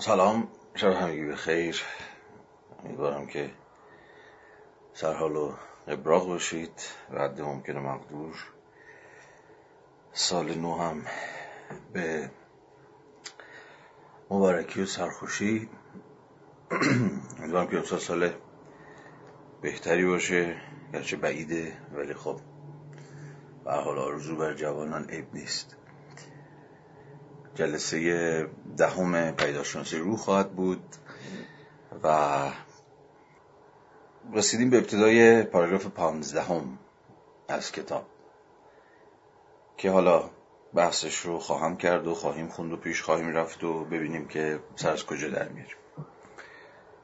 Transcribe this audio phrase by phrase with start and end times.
[0.00, 1.82] سلام شب همگی به خیر
[2.84, 3.50] امیدوارم که
[4.94, 5.52] سرحال و
[5.86, 6.72] ابراق باشید
[7.10, 8.34] و حد ممکن مقدور.
[10.12, 11.02] سال نو هم
[11.92, 12.30] به
[14.30, 15.68] مبارکی و سرخوشی.
[17.38, 18.32] امیدوارم که امسال سال
[19.62, 20.56] بهتری باشه
[20.92, 22.40] گرچه بعیده ولی خب
[23.64, 25.76] به حال آرزو بر جوانان عیب نیست.
[27.54, 30.82] جلسه دهم پیداشناسی رو خواهد بود
[32.02, 32.38] و
[34.32, 36.78] رسیدیم به ابتدای پاراگراف پانزدهم
[37.48, 38.06] از کتاب
[39.76, 40.30] که حالا
[40.74, 44.92] بحثش رو خواهم کرد و خواهیم خوند و پیش خواهیم رفت و ببینیم که سر
[44.92, 45.76] از کجا در میاریم.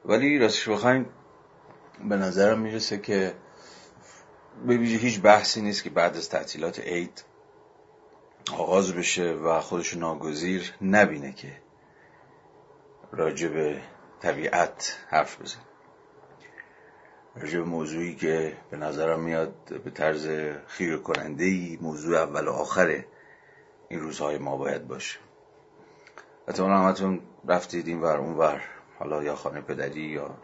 [0.05, 1.05] ولی راستش بخوایم
[2.09, 3.33] به نظرم می‌رسه که
[4.67, 7.23] به هیچ بحثی نیست که بعد از تعطیلات عید
[8.49, 11.61] آغاز بشه و خودش ناگزیر نبینه که
[13.11, 13.81] راجع به
[14.21, 15.59] طبیعت حرف بزن.
[17.35, 20.27] راجع به موضوعی که به نظرم میاد به طرز
[20.67, 23.03] خیر کننده ای موضوع اول و آخر
[23.89, 25.19] این روزهای ما باید باشه.
[26.47, 28.61] احتمالا همتون رفتید این ور اون ور
[28.99, 30.37] حالا یا خانه پدری یا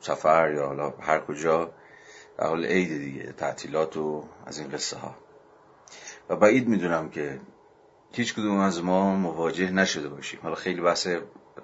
[0.00, 1.72] سفر یا حالا هر کجا.
[2.38, 5.23] در حال عید دیگه تعطیلات و از این قصه ها
[6.28, 7.40] و بعید می‌دونم که
[8.12, 10.40] هیچ کدوم از ما مواجه نشده باشیم.
[10.42, 11.08] حالا خیلی بحث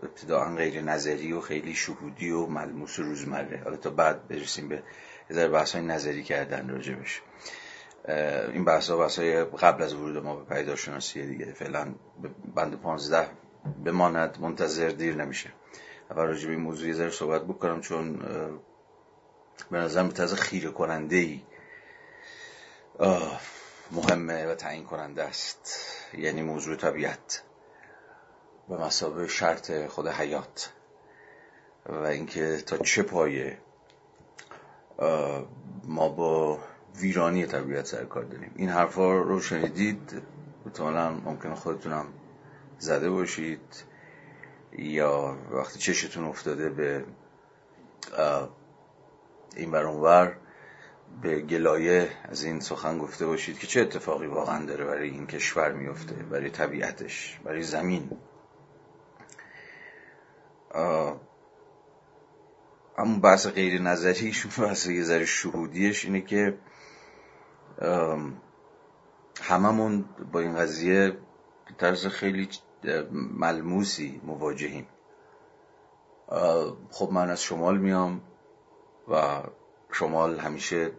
[0.02, 3.60] ابتداعا غیر نظری و خیلی شهودی و ملموس و روزمره.
[3.64, 4.82] حالا تا بعد برسیم به
[5.30, 7.22] هزار بحث های نظری کردن راجبش
[8.52, 11.52] این بحث ها بحث های قبل از ورود ما به پیداشناسی دیگه.
[11.52, 11.94] فعلا
[12.54, 13.26] بند پانزده
[13.84, 14.38] بماند.
[14.40, 15.50] منتظر دیر نمیشه.
[16.10, 18.18] و راجع به این موضوع یه ذره صحبت بکنم چون
[19.70, 21.40] به نظرم به طرز خیره کننده ای
[23.92, 25.76] مهمه و تعیین کننده است.
[26.14, 27.42] یعنی موضوع طبیعت
[28.68, 30.72] به مسابه شرط خود حیات.
[31.86, 33.58] و اینکه تا چه پایه
[35.84, 36.58] ما با
[36.96, 38.52] ویرانی طبیعت سر کار داریم.
[38.56, 40.22] این حرفا رو شنیدید؟
[40.66, 42.06] احتمالا ممکن خودتونم
[42.78, 43.84] زده باشید.
[44.72, 47.04] یا وقتی چشتون افتاده به
[49.56, 50.36] این برانور
[51.22, 55.72] به گلایه از این سخن گفته باشید که چه اتفاقی واقعا داره برای این کشور
[55.72, 58.10] میفته برای طبیعتش برای زمین.
[62.98, 66.58] اما بحث غیر نظریش بحث یه ذره شهودیش اینه که
[69.42, 71.16] هممون با این قضیه
[71.78, 72.48] طرز خیلی
[73.12, 74.86] ملموسی مواجهیم.
[76.90, 78.20] خب من از شمال میام
[79.08, 79.42] و
[79.92, 80.90] شمال همیشه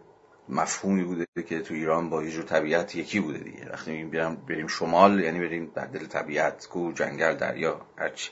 [0.48, 3.70] مفهومی بوده که تو ایران با یه جور طبیعت یکی بوده دیگه.
[3.72, 8.30] وقتی بریم بریم شمال یعنی بریم در دل طبیعت کو جنگل دریا هرچی.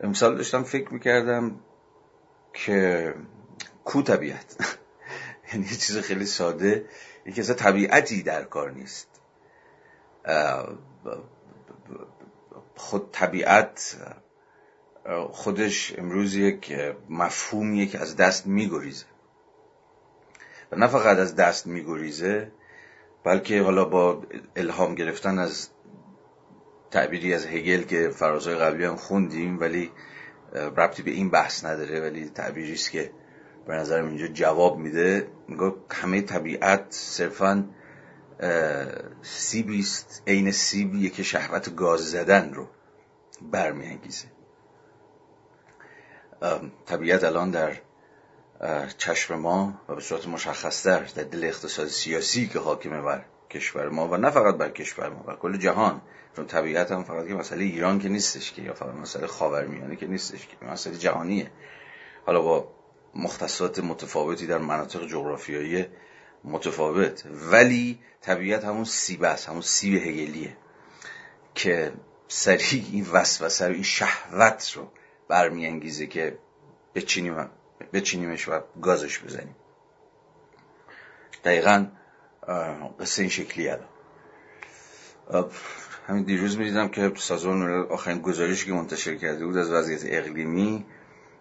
[0.00, 1.60] امسال داشتم فکر می‌کردم
[2.52, 3.14] که
[3.84, 4.56] کو طبیعت.
[5.52, 6.88] یعنی یه چیز خیلی ساده
[7.26, 9.08] یکی اصلا طبیعتی در کار نیست.
[12.76, 13.96] خود طبیعت
[15.30, 16.78] خودش امروز یک
[17.10, 19.04] مفهومیه که از دست میگریزه.
[20.72, 22.52] و نه فقط از دست میگریزه
[23.24, 24.22] بلکه حالا با
[24.56, 25.68] الهام گرفتن از
[26.90, 29.90] تعبیری از هگل که فرازهای قبلی هم خوندیم ولی
[30.52, 33.10] ربطی به این بحث نداره ولی تعبیری است که
[33.66, 35.28] به نظرم اینجا جواب میده.
[35.48, 37.68] میگه همه طبیعت صرفا
[39.22, 42.68] سیبی است عین سیبیه که شهوت گاز زدن رو
[43.42, 44.35] برمیانگیزه.
[46.86, 47.76] طبیعت الان در
[48.98, 54.08] چشم ما و به صورت مشخصتر در دل اقتصاد سیاسی که حاکمه بر کشور ما
[54.08, 56.00] و نه فقط بر کشور ما بر کل جهان.
[56.36, 60.06] چون طبیعت هم فقط که مسئله ایران که نیستش که یا فقط مسئله خاورمیانه که
[60.06, 61.50] نیستش که مسئله جهانیه.
[62.26, 62.68] حالا با
[63.14, 65.86] مختصات متفاوتی در مناطق جغرافیایی
[66.44, 67.24] متفاوت.
[67.50, 70.56] ولی طبیعت همون سیب است همون سیب هگلیه
[71.54, 71.92] که
[72.28, 74.88] سریع این وسوسه این شهوت رو
[75.28, 76.38] برمیانگیزه که
[76.94, 77.50] بچینیم
[77.92, 79.56] بچینیمش و گازش بزنیم.
[81.44, 81.86] دقیقا
[83.00, 83.88] قصه این شکلی الان.
[86.06, 90.86] همین دیروز می‌دیدم که سازمان ملل آخرین گزارشی که منتشر کرده بود از وضعیت اقلیمی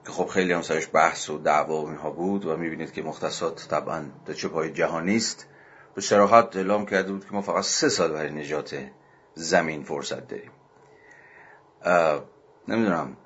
[0.05, 3.67] که خب خیلی هم سرش بحث و دعوا و اینها بود و می‌بینید که مختصات
[3.69, 5.47] طبعا در چه پای جهانی است.
[5.95, 8.87] به شراحت اعلام کرده بود که ما فقط سه سال برای نجات
[9.33, 10.51] زمین فرصت داریم.
[12.67, 13.17] نمی‌دونم.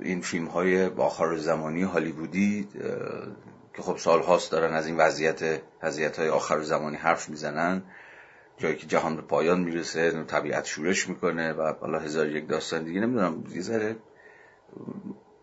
[0.00, 2.68] این فیلم های آخر زمانی هالیوودی
[3.74, 7.82] که خب سال هاست دارن از این وضعیت وضعیت های آخر زمانی حرف می‌زنن.
[8.58, 13.00] جایی که جهان به پایان می‌رسه طبیعت شورش می‌کنه و حالا هزار یک داستان دیگه.
[13.00, 13.96] نمی‌دونم یه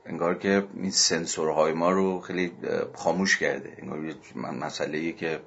[0.06, 2.54] انگار که این سنسورهای ما رو خیلی
[2.94, 3.78] خاموش کرده.
[3.78, 5.40] انگار یه مسئله که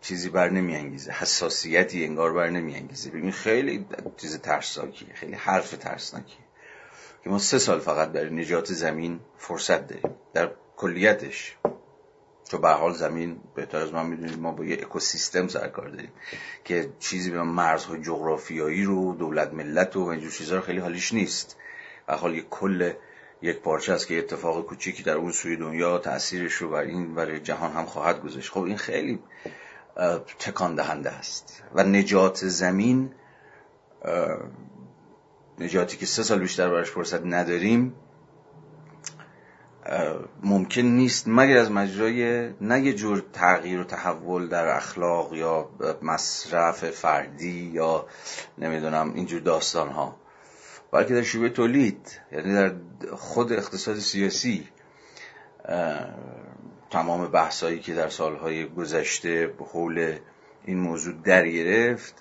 [0.00, 3.10] چیزی بر نمیانگیزه حساسیتی انگار بر نمیانگیزه.
[3.10, 3.86] ببین خیلی
[4.16, 6.49] چیز ترسناکیه خیلی حرف ترسناکیه.
[7.24, 10.16] که ما سه سال فقط برای نجات زمین فرصت داریم.
[10.34, 11.56] در کلیتش.
[12.50, 16.12] چون به حال زمین بهتر از من می‌دونید ما با یه اکوسیستم سرکار داریم
[16.64, 21.56] که چیزی به مرزهای جغرافیایی رو دولت ملت و اینجور چیزها رو خیلی حالیش نیست.
[22.08, 22.92] و حال یک کل
[23.42, 27.40] یک پارچه است که اتفاق کوچیکی در اون سوی دنیا تاثیرش رو بر این برای
[27.40, 28.50] جهان هم خواهد گذاشت.
[28.50, 29.18] خب این خیلی
[30.38, 31.62] تکان دهنده است.
[31.74, 33.10] و نجات زمین
[35.60, 37.94] نجاتی که سه سال بیشتر براش فرصت نداریم
[40.42, 45.68] ممکن نیست مگر از مجرای نه یه جور تغییر و تحول در اخلاق یا
[46.02, 48.06] مصرف فردی یا
[48.58, 50.16] نمی‌دونم اینجور داستان ها
[50.92, 52.72] بلکه در شیوه تولید یعنی در
[53.16, 54.68] خود اقتصاد سیاسی
[56.90, 60.16] تمام بحثایی که در سالهای گذشته به حول
[60.64, 62.14] این موضوع در گرفت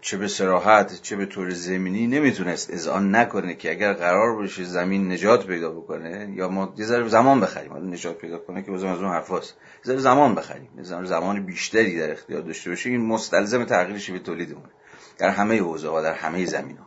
[0.00, 2.70] چه به سراحت چه به طور زمینی نمی‌تونست.
[2.70, 7.40] اذعان نکنه که اگر قرار باشه زمین نجات پیدا بکنه یا ما یه ذره زمان
[7.40, 7.92] بخریم.
[7.92, 10.68] نجات پیدا کنه که بازم از اون حرفاست یه ذره زمان بخریم.
[10.76, 14.70] یه زمان بیشتری در اختیار داشته باشه این مستلزم تغییرش به تولیدمون
[15.18, 16.86] در همه حوزه ها در همه زمین ها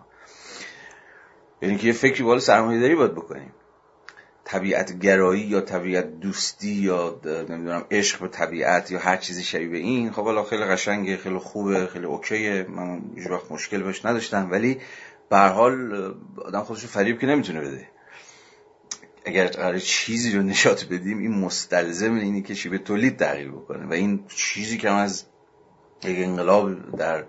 [1.62, 3.54] یعنی که یه فکری بالا سرمایه داری باید بکنیم.
[4.46, 10.12] طبیعت گرایی یا طبیعت دوستی یا نمی‌دونم عشق به طبیعت یا هر چیزی شبیه این
[10.12, 12.66] خب حالا خیلی قشنگه خیلی خوبه خیلی اوکیه.
[12.70, 14.82] من هیچ وقت مشکل بهش نداشتم ولی
[15.30, 15.94] به حال
[16.38, 17.88] آدم خودشو فریب که نمی‌تونه بده.
[19.26, 23.94] اگر قرار چیزی رو نشات بدیم این مستلزم اینی که شیبه تولید تغییر بکنه و
[23.94, 25.26] این چیزی که از
[26.04, 27.26] یک انقلاب در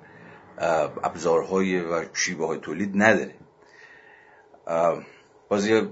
[1.03, 3.35] ابزارهای و شیبه های تولید نداره.
[5.53, 5.89] باز یه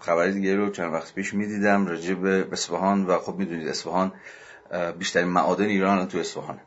[0.00, 4.12] خبری دیگه رو چند وقت پیش می‌دیدم راجع به اصفهان و خب می‌دونید اصفهان
[4.98, 6.60] بیشترین معادن ایران تو اصفهانه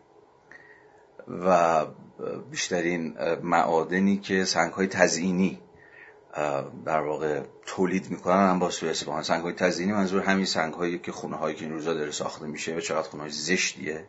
[1.27, 1.85] و
[2.51, 5.59] بیشترین معادنی که سنگ های تزئینی
[6.85, 9.23] در واقع تولید می‌کنن هم باز تو اصفهان.
[9.23, 12.75] سنگ های منظور همین سنگ هایی که خونه هایی که این روزا داره ساخته میشه
[12.75, 14.05] و چقدر خونه های زشتیه.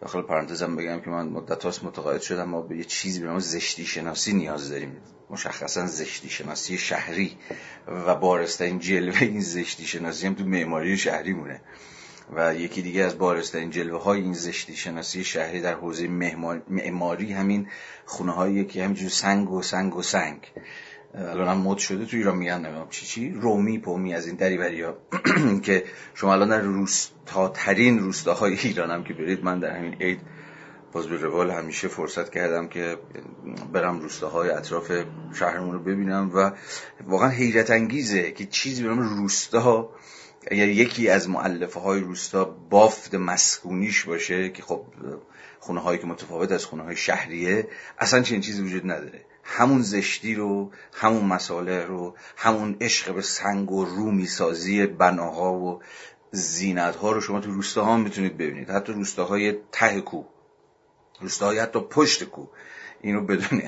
[0.00, 3.38] داخل پرانتزم بگم که من مدت هاست متقاعد شدم ما به یه چیزی به نام
[3.38, 4.96] زشتی شناسی نیاز داریم.
[5.30, 7.38] مشخصا زشتی شناسی شهری
[7.88, 11.60] و بارسترین جلوه این زشتی شناسی هم تو معماری شهری مونه.
[12.36, 16.08] و یکی دیگه از بارسترین جلوه های این زشتی شناسی شهری در حوزه
[16.68, 17.68] معماری همین
[18.04, 20.52] خونه هایی که همینجور سنگ و سنگ و سنگ.
[21.16, 24.82] الان هم مد شده تو ایران میگن نمی‌دونم چی چی رومی پومی از این دری
[24.82, 24.94] ها.
[25.66, 25.84] که
[26.14, 30.20] شما الان در روستاترین روستاهای ایران هم که برید من در همین عید
[30.92, 32.98] باز به روال همیشه فرصت کردم که
[33.72, 34.92] برم روستاهای اطراف
[35.34, 36.50] شهرمون رو ببینم و
[37.06, 39.90] واقعا حیرت انگیزه که چیزی به روستا
[40.50, 44.84] اگر یکی از معلفه های روستا بافت مسکونیش باشه که خب
[45.60, 47.68] خونه هایی که متفاوت از خونه های شهریه
[47.98, 49.25] اصلا چنین چیزی وجود نداره.
[49.46, 55.82] همون زشتی رو همون مساله رو همون عشق به سنگ و رومی سازی بناها و
[56.30, 58.70] زینت ها رو شما تو روستاها می‌تونید ببینید.
[58.70, 60.22] حتی روستاهای ته کو
[61.20, 62.46] روستاهای حتی پشت کو
[63.00, 63.62] اینو بدون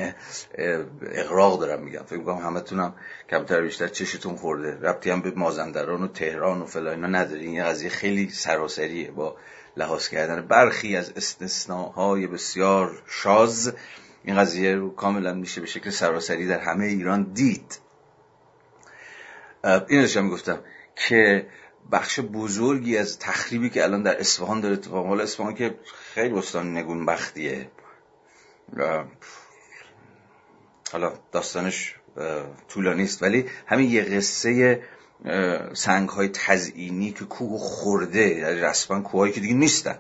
[1.03, 2.03] اقراق دارم میگم.
[2.03, 2.95] فکر کنم همتونم
[3.31, 4.89] کمتر بیشتر چشتون خورده.
[4.89, 7.41] ربطی هم به مازندران و تهران و فلا اینا نداره.
[7.41, 9.37] این قضیه خیلی سراسریه با
[9.77, 10.47] لحاظ کردن.
[10.47, 13.73] برخی از استثناهای بسیار شاز
[14.29, 17.79] این قضیه رو کاملا میشه به شکل سراسری در همه ایران دید.
[19.65, 20.61] این داشتم می‌گفتم
[20.97, 21.47] که
[21.93, 25.79] بخش بزرگی از تخریبی که الان در اصفهان داره اتفاق حالا اصفهان که
[26.15, 27.71] خیلی استان نگون بختیه
[30.93, 31.95] حالا داستانش
[32.69, 34.83] طولانی است ولی همین یه قصه
[35.75, 39.99] سنگ های تزئینی که کوه خورده یعنی رسما کوهایی که دیگه نیستن.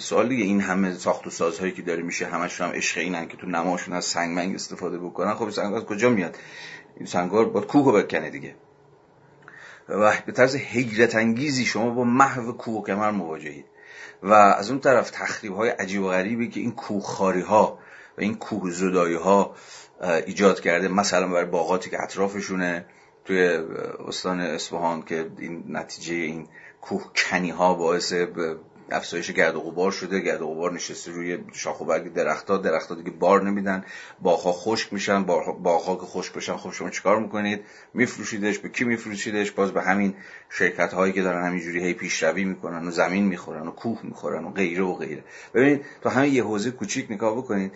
[0.00, 3.36] سوال دیگه این همه ساخت و سازهایی که داره میشه همش هم عشق اینن که
[3.36, 6.36] تو نماشون از سنگ منگ استفاده بکنن خب سنگ از کجا میاد؟
[6.96, 8.54] این سنگار با کوه بکنه دیگه.
[9.88, 13.64] و به طرز حیرت انگیزی شما با محو کوه و کمر مواجهید.
[14.22, 17.78] و از اون طرف تخریب های عجیب و غریبی که این کوه خاری ها
[18.18, 19.54] و این کوه زدایی ها
[20.26, 22.86] ایجاد کرده مثلا برای باغاتی که اطرافشونه
[23.24, 23.42] توی
[24.08, 26.48] استان اصفهان که این نتیجه این
[26.80, 28.12] کوه کنی ها باعث
[28.92, 32.94] افزایش گرد و غبار شده گرد و غبار نشسته روی شاخ و برگ درختها درختها
[32.94, 33.84] دیگه بار نمیدن
[34.20, 35.22] باغها خشک میشن
[35.62, 37.60] باغها که خشک بشن خب شما چیکار می‌کنید؟
[37.94, 40.14] میفروشیدش به کی میفروشیدش؟ باز به همین
[40.50, 44.50] شرکت هایی که دارن همینجوری هی پیشروی می‌کنن و زمین می‌خورن و کوه می‌خورن و
[44.50, 45.24] غیره و غیره.
[45.54, 47.72] ببینید تو همین یه حوزه کوچیک نگاه بکنید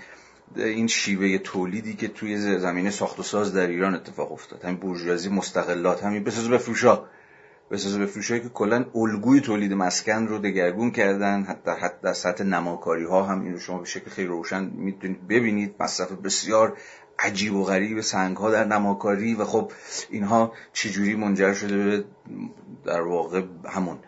[0.56, 4.64] این شیوه تولیدی که توی زمینه ساخت و ساز در ایران اتفاق افتاد.
[4.64, 7.04] همین بورژوازی مستقلات همین بساز بفروشا.
[7.70, 13.04] بساز بفروشایی که کلا الگوی تولید مسکن رو دگرگون کردن حتی حتی در سطح نماکاری
[13.04, 15.74] ها هم این رو شما به شکل خیلی روشن می‌تونید ببینید.
[15.80, 16.76] مصرف بسیار
[17.18, 19.72] عجیب و غریب سنگ ها در نماکاری و خب
[20.10, 22.04] اینها چجوری منجر شده به
[22.84, 23.98] در واقع همون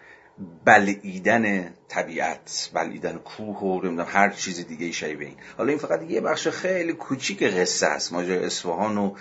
[0.65, 5.37] بلعیدن طبیعت بلعیدن کوه و نمی‌دونم هر چیز دیگه شبیه این.
[5.57, 8.13] حالا این فقط یه بخش خیلی کوچیک قصه است.
[8.13, 9.15] ماجرای اصفهان و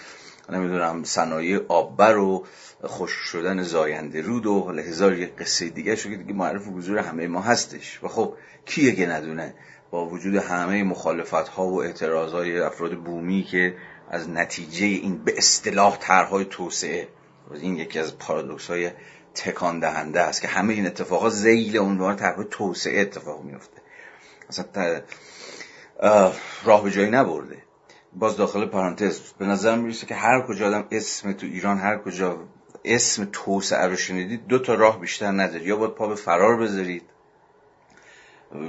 [0.49, 2.45] نمی‌دونم صنایع آببر و
[2.83, 7.27] خوش شدن زاینده رود و هزار یه قصه دیگه شو که دیگه معرف حضور همه
[7.27, 8.03] ما هستش.
[8.03, 8.33] و خب
[8.65, 9.53] کیه که ندونه؟
[9.91, 13.75] با وجود همه مخالفت ها و اعتراض های افراد بومی که
[14.09, 17.07] از نتیجه این به اصطلاح طرحهای توسعه
[17.53, 18.91] این یکی از پارادوکس های
[19.35, 23.81] تکان دهنده است که همه این اتفاقات زیل عنوان طرح توسعه اتفاق میفته
[24.49, 25.01] اصلا
[26.63, 27.57] راه به جایی نبرده.
[28.13, 32.47] باز داخل پرانتز به نظر می‌رسه که هر کجا آدم اسم تو ایران هر کجا
[32.85, 37.03] اسم توسعه رو شنیدید دو تا راه بیشتر نداری یا باید پا به فرار بذارید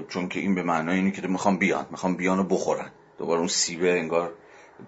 [0.08, 2.90] چون که این به معنای اینه که می‌خوام بیان می‌خوام بیان رو بخورن.
[3.18, 4.32] دوباره اون سیبه انگار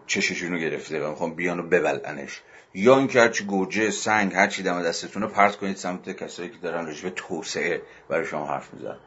[0.07, 2.43] چششون رو گرفته و می‌خوام بیان رو ببلنش
[2.75, 6.87] یا اینکه هرچی گوجه سنگ هرچی دم دستتون رو پرت کنید سمت کسایی که دارن
[6.87, 8.99] رجبه توسعه برای شما حرف می‌زنن.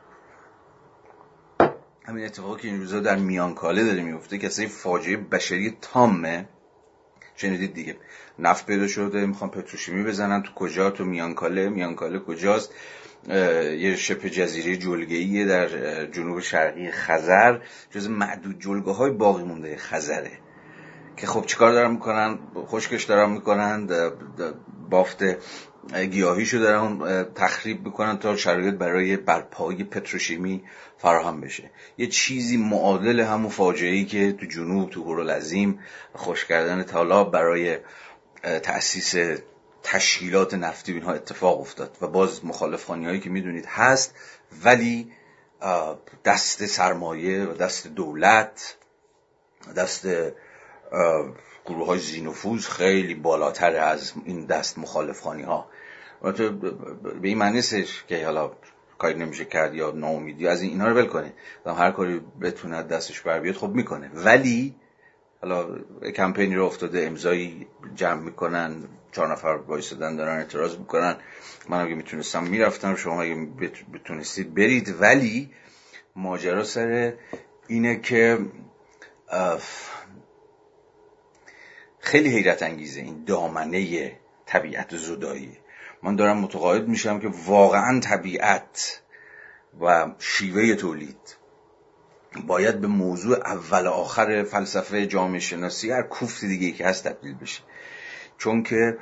[2.05, 6.49] همین اتفاقی که این روزا در میانکاله داره میفته کسایی فاجعه بشری تامه.
[7.35, 7.97] شنیدید دیگه.
[8.39, 10.43] نفت پیدا شده می‌خوان پتروشیمی بزنن.
[10.43, 11.69] تو کجا؟ تو میانکاله.
[11.69, 12.73] میانکاله کجاست؟
[13.27, 15.67] یه شبه جزیره جلگه‌ای در
[16.05, 17.59] جنوب شرقی خزر.
[17.91, 20.31] جز معدود جلگه های باقی مونده خزره.
[21.17, 23.89] که خب چیکار دارن می‌کنن؟ خشکش دارن می‌کنن.
[24.89, 25.23] بافت
[25.91, 30.63] گیاهیشو دارن تخریب می‌کنن تا شرایط برای برپایی پتروشیمی
[30.97, 31.71] فراهم بشه.
[31.97, 35.79] یه چیزی معادل همون فاجعه ای که تو جنوب تو هورالعظیم
[36.13, 37.77] خوش کردن تالاب برای
[38.43, 39.15] تأسیس
[39.83, 44.15] تشکیلات نفتی اینها اتفاق افتاد و باز مخالف هایی که می‌دونید هست
[44.63, 45.11] ولی
[46.25, 48.77] دست سرمایه و دست دولت
[49.77, 50.07] دست
[51.65, 55.67] گروه های زینفوز خیلی بالاتر از این دست مخالفخانی ها
[56.23, 57.61] به این معنی
[58.07, 58.51] که حالا
[58.97, 61.33] کاری نمیشه کرد یا ناامیدی از این اینا رو ول کنه.
[61.65, 64.11] هر کاری بتونه دستش بر بیاد خب می‌کنه.
[64.13, 64.75] ولی
[65.41, 65.79] حالا
[66.15, 68.75] کمپینی رو افتاده امضایی جمع می‌کنن
[69.11, 71.15] چهار نفر وایسادن دارن اعتراض می‌کنن.
[71.69, 73.47] من اگه می‌تونستم می‌رفتم شما اگه
[73.93, 74.95] بتونستید برید.
[75.01, 75.51] ولی
[76.15, 77.13] ماجرا سر
[77.67, 78.39] اینه که
[81.99, 84.11] خیلی حیرت انگیزه این دامنه
[84.45, 85.57] طبیعت زدایی.
[86.03, 89.01] من دارم متقاعد میشم که واقعا طبیعت
[89.81, 91.35] و شیوه تولید
[92.47, 97.61] باید به موضوع اول آخر فلسفه جامعه شناسی هر کوفت دیگه که هست تبدیل بشه.
[98.37, 98.97] چون که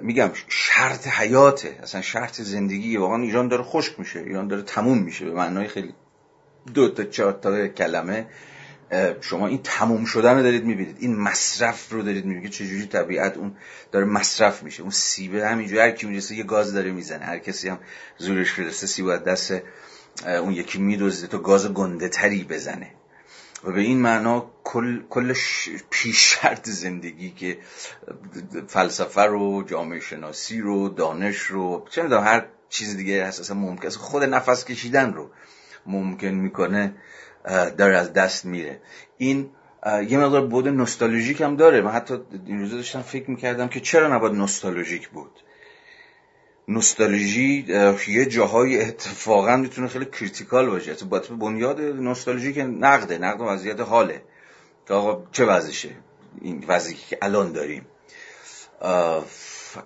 [0.00, 5.24] میگم شرط حیاته اصلا شرط زندگی واقعا ایران داره خشک میشه ایران داره تموم میشه
[5.24, 5.94] به معنای خیلی
[6.74, 8.26] دو تا چهار تا کلمه.
[9.20, 10.96] شما این تموم شدن رو دارید می‌بینید.
[11.00, 13.56] این مصرف رو دارید می‌بینید چجوری طبیعت اون
[13.92, 14.82] داره مصرف میشه.
[14.82, 17.24] اون سیبه همینجوری هر کی می‌رسه یه گاز داره می‌زنه.
[17.24, 17.78] هر کسی هم
[18.18, 19.54] زورش برسه سیب دست
[20.26, 22.90] اون یکی میدوزه تا گاز گنده تری بزنه.
[23.64, 25.34] و به این معنا کل, کل
[25.90, 27.58] پیش شرط زندگی که
[28.68, 34.22] فلسفه رو جامعه شناسی رو دانش رو چه هر چیز دیگه هست اصلا ممکن خود
[34.22, 35.30] نفس کشیدن رو
[35.86, 36.94] ممکن می‌کنه.
[37.78, 38.80] داره از دست میره.
[39.18, 39.50] این
[40.08, 41.80] یه مقدار بود نوستالژیک هم داره.
[41.80, 45.30] من حتی این روزا داشتم فکر می‌کردم که چرا نباید نوستالژیک بود.
[46.68, 47.66] نوستالژی
[48.08, 50.94] یه جاهای اتفاقا می‌تونه خیلی کریتیکال باشه.
[51.04, 53.18] با بنیاد نوستالژی که نقده.
[53.18, 54.22] نقد وضعیت حاله.
[54.88, 55.90] که آقا چه وضعشه؟
[56.40, 57.86] این وضعی که الان داریم.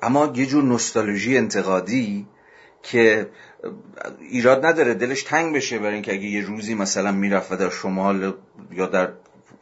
[0.02, 2.26] اما یه جور نوستالژی انتقادی
[2.82, 3.30] که
[4.20, 8.34] ایراد نداره دلش تنگ بشه برای اینکه اگه یه روزی مثلا می‌رفت و در شمال
[8.72, 9.12] یا در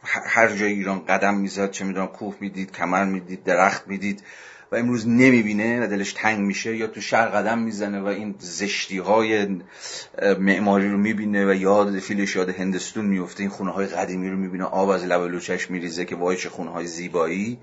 [0.03, 4.23] هر جای ایران قدم می‌زد چه می‌دونم کوه می‌دید کمر می‌دید درخت می‌دید
[4.71, 8.97] و امروز نمی‌بینه و دلش تنگ میشه یا تو شهر قدم می‌زنه و این زشتی
[8.97, 9.47] های
[10.39, 14.63] معماری رو می‌بینه و یاد فیلش یاد هندستون میفته این خونه های قدیمی رو می‌بینه
[14.63, 17.59] آب از لب لوچش میریزه که وای چه خونه های زیبایی.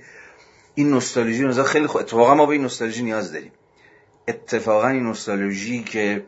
[0.75, 3.52] این نوستالژی خیلی خود اتفاقا ما به این نوستالژی نیاز داریم.
[4.28, 6.25] اتفاقا این نوستالژی که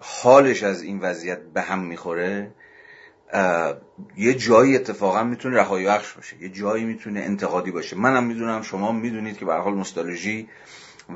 [0.00, 2.50] حالش از این وضعیت به هم می‌خوره
[4.16, 7.96] یه جایی اتفاقا می‌تونه رهایی بخش باشه یه جایی می‌تونه انتقادی باشه.
[7.96, 10.48] منم می‌دونم شما می‌دونید که به حال نوستالژی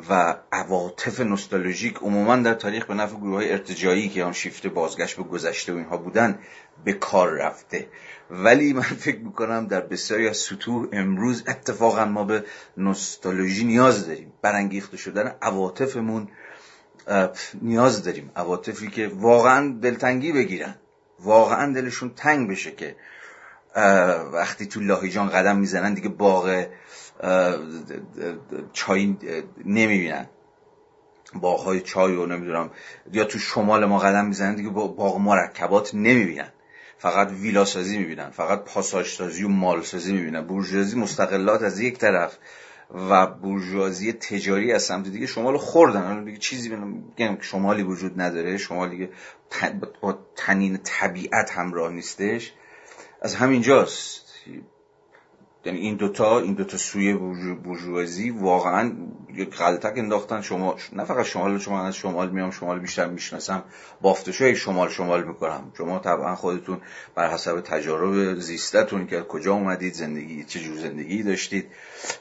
[0.09, 5.17] و عواطف نوستالژیک عموما در تاریخ به نفع گروه های ارتجایی که آن شیفته بازگشت
[5.17, 6.39] به گذشته و اینها بودن
[6.85, 7.87] به کار رفته.
[8.31, 12.45] ولی من فکر می‌کنم در بسیاری از سطوح امروز اتفاقا ما به
[12.77, 14.33] نوستالژی نیاز داریم.
[14.43, 16.29] برانگیخته شدن عواطفمون
[17.63, 18.31] نیاز داریم.
[18.37, 20.75] عواطفی که واقعا دلتنگی بگیرن.
[21.21, 22.97] واقعا دلشون تنگ بشه که
[24.33, 26.67] وقتی تو لاهیجان قدم می‌زنن دیگه باغ
[28.73, 29.17] چای
[29.65, 30.27] نمی‌بینن.
[31.35, 32.71] باغهای چای و نمی‌دونم
[33.13, 36.53] یا تو شمال ما قدم می‌زنن دیگه باغ مرکبات نمی‌بینن.
[36.99, 40.41] فقط ویلا سازی می‌بینن فقط پاساژ سازی و مال سازی می‌بینن.
[40.41, 42.39] بورژوازی مستقلات از یک طرف
[42.95, 46.25] و بورژوازی تجاری از سمت دیگه شمال خوردن.
[46.25, 48.57] دیگه چیزی بگم شمالی وجود نداره.
[48.57, 49.09] شمالی
[50.01, 52.53] با تنین طبیعت همراه نیستش.
[53.23, 54.33] از همینجاست
[55.65, 57.15] یعنی این دوتا این دوتا سوی
[57.55, 58.93] بورژوازی واقعا
[59.35, 60.41] یک غلطک انداختن.
[60.41, 63.63] شما نه فقط شمال شما از شمال میام شمال بیشتر می‌شناسم.
[64.01, 65.73] بافتشای شمال شمال می‌کنم.
[65.79, 66.79] شما طبعا خودتون
[67.15, 71.67] بر حسب تجارب زیستتون که کجا اومدید زندگی چه جور زندگی داشتید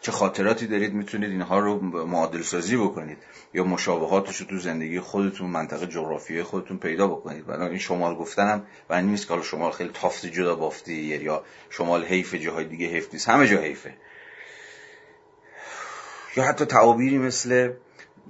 [0.02, 3.18] چه خاطراتی دارید می‌تونید اینها رو معادل سازی بکنید
[3.54, 7.50] یا مشابهاتش رو تو زندگی خودتون منطقه جغرافیایی خودتون پیدا بکنید.
[7.50, 12.34] و این شمال گفتنم و نیست که شمال خیلی تافت جدا بافتی یا شمال حیف
[12.36, 13.30] جاهای دیگه حیف نیست.
[13.30, 13.94] همه جا حیفه.
[16.36, 17.74] یا حتی تعابیری مثل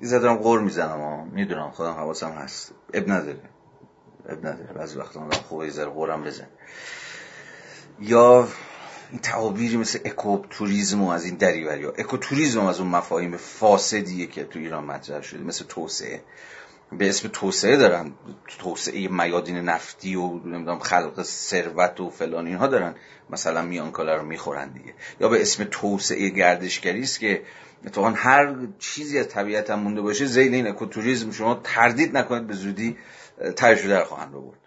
[0.02, 2.74] زدم غور می‌زنم می‌دونم خودم حواسم هست.
[2.94, 3.50] اب نداره.
[4.30, 4.74] اب نداره.
[4.74, 6.48] بعضی وقتا خوبه یه ذره غورم بزن
[8.00, 8.48] یا
[9.12, 11.92] این تعابیری مثل اکوتوریزم از این دریوری ها.
[11.98, 16.22] اکوتوریزم از اون مفاهیم فاسدیه که تو ایران مطرح شده مثل توسعه.
[16.92, 18.12] به اسم توسعه دارن
[18.60, 22.96] توسعه میادین نفتی و نمی‌دونم خلق ثروت و فلان اینها دارن.
[23.30, 24.94] مثلا میانکالا رو می‌خورن دیگه.
[25.20, 27.42] یا به اسم توسعه گردشگری است که
[27.86, 32.54] اتفاقا هر چیزی از طبیعت هم مونده باشه زیل این اکوتوریزم شما تردید نکنید به
[32.54, 32.98] زودی
[33.56, 34.58] ترشو در خواهند بود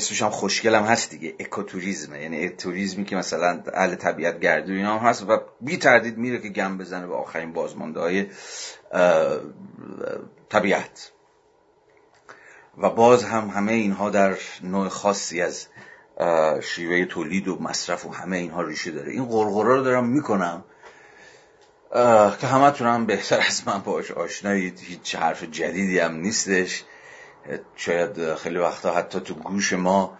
[0.00, 1.34] اسمش هم خوشگل هم هست دیگه.
[1.40, 2.22] اکوتوریزمه.
[2.22, 6.48] یعنی توریزمی که مثلا اهل طبیعت گردو اینا هم هست و بی تردید میره که
[6.48, 8.26] گم بزنه به آخرین بازمانده های
[10.48, 11.12] طبیعت.
[12.78, 15.66] و باز هم همه اینها در نوع خاصی از
[16.62, 19.12] شیوه تولید و مصرف و همه اینها ریشه داره.
[19.12, 20.64] این غرغرا رو دارم می‌کنم
[22.40, 24.80] که همه هم بهتر از من باش آشنایید.
[24.80, 26.84] هیچ حرف جدیدی هم نیستش.
[27.76, 30.18] شاید خیلی وقتا حتی تو گوش ما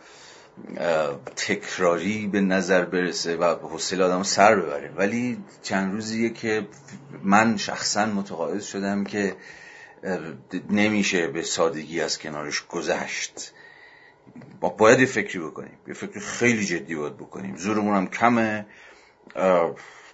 [1.36, 4.92] تکراری به نظر برسه و حوصله آدم سر ببره.
[4.96, 6.66] ولی چند روزیه که
[7.22, 9.36] من شخصا متقاعد شدم که
[10.70, 13.52] نمیشه به سادگی از کنارش گذشت.
[14.62, 17.56] ما باید یه فکری بکنیم یه فکر خیلی جدی باید بکنیم.
[17.56, 18.66] زورمون هم کمه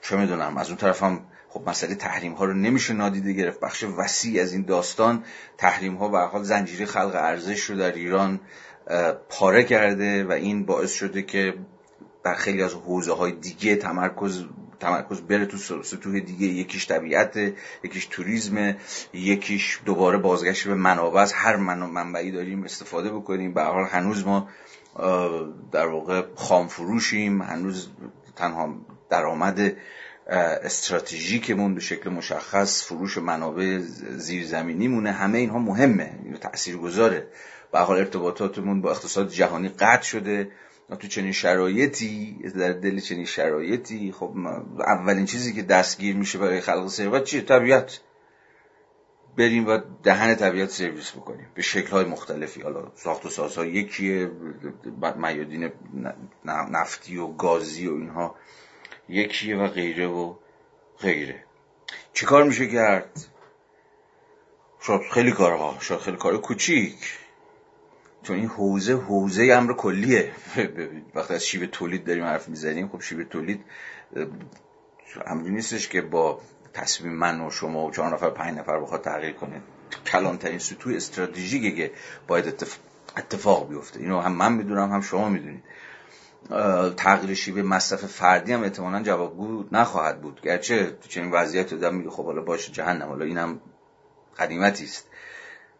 [0.03, 3.61] چه می‌دونم از اون طرف هم خب مسئله تحریم ها رو نمیشه نادیده گرفت.
[3.61, 5.25] بخش وسیع از این داستان
[5.59, 8.41] تحریم ها به حال زنجیره خلق ارزش رو در ایران
[9.29, 11.55] پاره کرده و این باعث شده که
[12.25, 14.45] در خیلی از حوزه های دیگه تمرکز
[14.81, 16.47] تمرکز بره تو سطوح دیگه.
[16.47, 17.37] یکیش طبیعت
[17.85, 18.77] یکیش توریسم
[19.13, 23.55] یکیش دوباره بازگشت به منابع از هر منبعی داریم استفاده بکنیم.
[23.55, 24.49] به حال هنوز ما
[25.73, 27.89] در واقع خام فروشیم هنوز
[28.37, 28.75] تنها
[29.11, 29.77] درآمد
[30.27, 33.79] استراتژیکمون به شکل مشخص فروش منابع
[34.17, 37.27] زیرزمینی مونه همه اینها مهمه تأثیر گذاره
[37.73, 40.51] به حال ارتباطاتمون با اقتصاد جهانی قطع شده.
[41.01, 44.35] تو چنین شرایطی در دل چنین شرایطی خب
[44.79, 48.01] اولین چیزی که دستگیر میشه برای خلق ثروت چیه؟ طبیعت.
[49.39, 51.47] بریم و دهن طبیعت سرویس بکنیم.
[51.55, 52.63] به شکل های مختلفی.
[52.63, 54.31] حالا ساخت و سازها یکیه
[55.17, 55.73] میادین
[56.45, 58.35] نفتی و گازی و اینها.
[59.09, 60.35] یکیه و غیره و
[61.01, 61.45] غیره.
[62.13, 63.27] چیکار میشه کرد؟
[64.81, 67.19] شاید خیلی کارها شاید خیلی کار کوچیک.
[68.23, 70.33] چون این حوزه حوزه امر کلیه.
[71.15, 73.65] وقتی از شیب تولید داریم حرف می‌زنیم خب شیب تولید
[75.27, 76.41] همونی نیستش که با
[76.75, 79.61] تصمیم من و شما و چهار نفر پنج نفر بخواد تغییر کنه.
[80.07, 81.93] کلانترین سطوح استراتژیکه که
[82.27, 82.47] باید
[83.17, 84.01] اتفاق بیفته.
[84.01, 85.63] اینو هم من می‌دونم هم شما می‌دونید.
[86.97, 90.41] تغییر شیوه مصرف فردی هم احتمالا جوابگو نخواهد بود.
[90.41, 93.61] گرچه تو چنین وضعیت دادم میگه خب حالا باشه جهنم حالا اینم
[94.39, 95.07] قدیمتی است.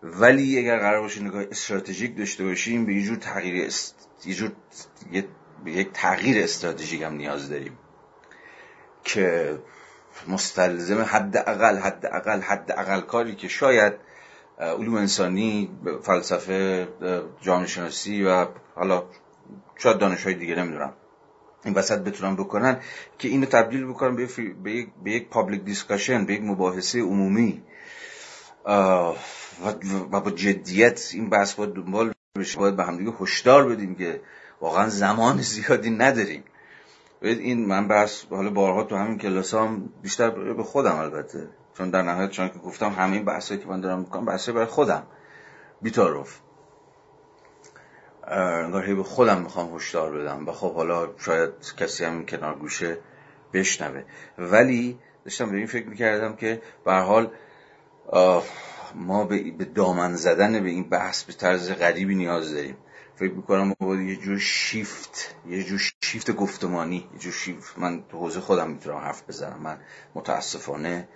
[0.03, 4.09] ولی اگر قرار باشه نگاه استراتژیک داشته باشیم به یه تغییر است...
[4.25, 4.53] یه جور
[5.67, 7.79] یک تغییر استراتژیک هم نیاز داریم
[9.05, 9.59] که
[10.29, 13.93] مستلزم حد اقل حد اقل حد اقل کاری که شاید
[14.59, 15.71] علوم انسانی
[16.03, 16.89] فلسفه
[17.41, 19.05] جامعه شناسی و حالا
[19.77, 20.93] شاید دانش دیگه نمی‌دونم.
[21.65, 22.81] این وسط بتونن بکنن
[23.19, 24.29] که اینو تبدیل بکنن به,
[25.05, 27.63] به یک public discussion به یک مباحثه عمومی.
[30.13, 34.21] و با جدیت این بحث باید دنبال بشه باید به همدیگه هشدار بدیم که
[34.61, 36.45] واقعا زمان زیادی نداریم.
[37.23, 41.49] این من بحث حالا بارها تو همین کلاس هم بیشتر به خودم البته.
[41.79, 45.07] چون در نهایت چون که گفتم همین بحثایی که من دارم می‌کنم بحثای برای خودم.
[45.83, 46.41] بیتارف
[48.27, 52.99] انگار به خودم می‌خوام هشدار بدم و خب حالا شاید کسی هم کنار گوشه
[53.53, 54.03] بشنوه.
[54.39, 57.31] ولی داشتم به این فکر می‌کردم که به حال
[58.95, 62.77] ما به دامن زدن به این بحث به طرز غریبی نیاز داریم.
[63.17, 67.79] فکر می‌کنم ما یه جور شیفت یه جور شیفت گفتمانی یه جور شیفت.
[67.79, 69.61] من تو حوزه خودم می‌تونم حرف بزنم.
[69.63, 69.79] من
[70.15, 71.09] متاسفانه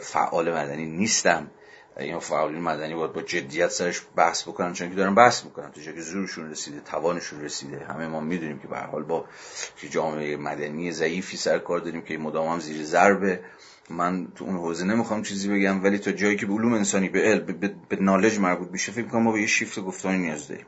[0.00, 1.50] فعال مدنی نیستم.
[1.96, 5.70] این فعالین مدنی باید با جدیت سرش بحث بکنن چون که دارن بحث می‌کنن.
[5.70, 7.84] تو که زورشون رسیده توانشون رسیده.
[7.84, 9.24] همه ما می‌دونیم که به حال با
[9.90, 13.40] جامعه مدنی ضعیفی سر کار داریم که مدام هم زیر ضربه.
[13.90, 17.20] من تو اون حوزه نمی‌خوام چیزی بگم ولی تا جایی که به علوم انسانی به
[17.20, 20.66] علم به, به knowledge مربوط میشه فکر کنم ما به یه شیفت گفتانی نیاز داریم.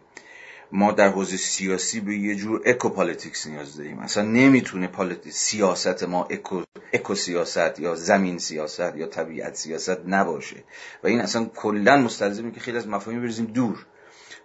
[0.72, 3.98] ما در حوزه سیاسی به یه جور ecopolitics نیاز داریم.
[3.98, 4.90] اصلا نمی‌تونه
[5.30, 10.56] سیاست ما اکو, اکو سیاست یا زمین سیاست یا طبیعت سیاست نباشه.
[11.02, 13.86] و این اصلا کلا مستلزمه که خیلی از مفاهیم بریزیم دور.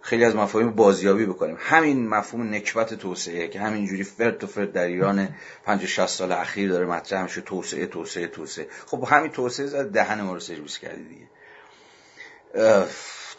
[0.00, 1.56] خیلی از مفاهیم بازیابی بکنیم.
[1.60, 5.28] همین مفهوم نکبت توسعه که همینجوری فرد و فرد در ایران
[5.64, 7.40] 50 60 سال اخیر داره مطرح میشه.
[7.40, 8.66] توسعه توسعه توسعه.
[8.86, 11.26] خب همین توسعه زد دهن ما رو سرویس کردی دیگه.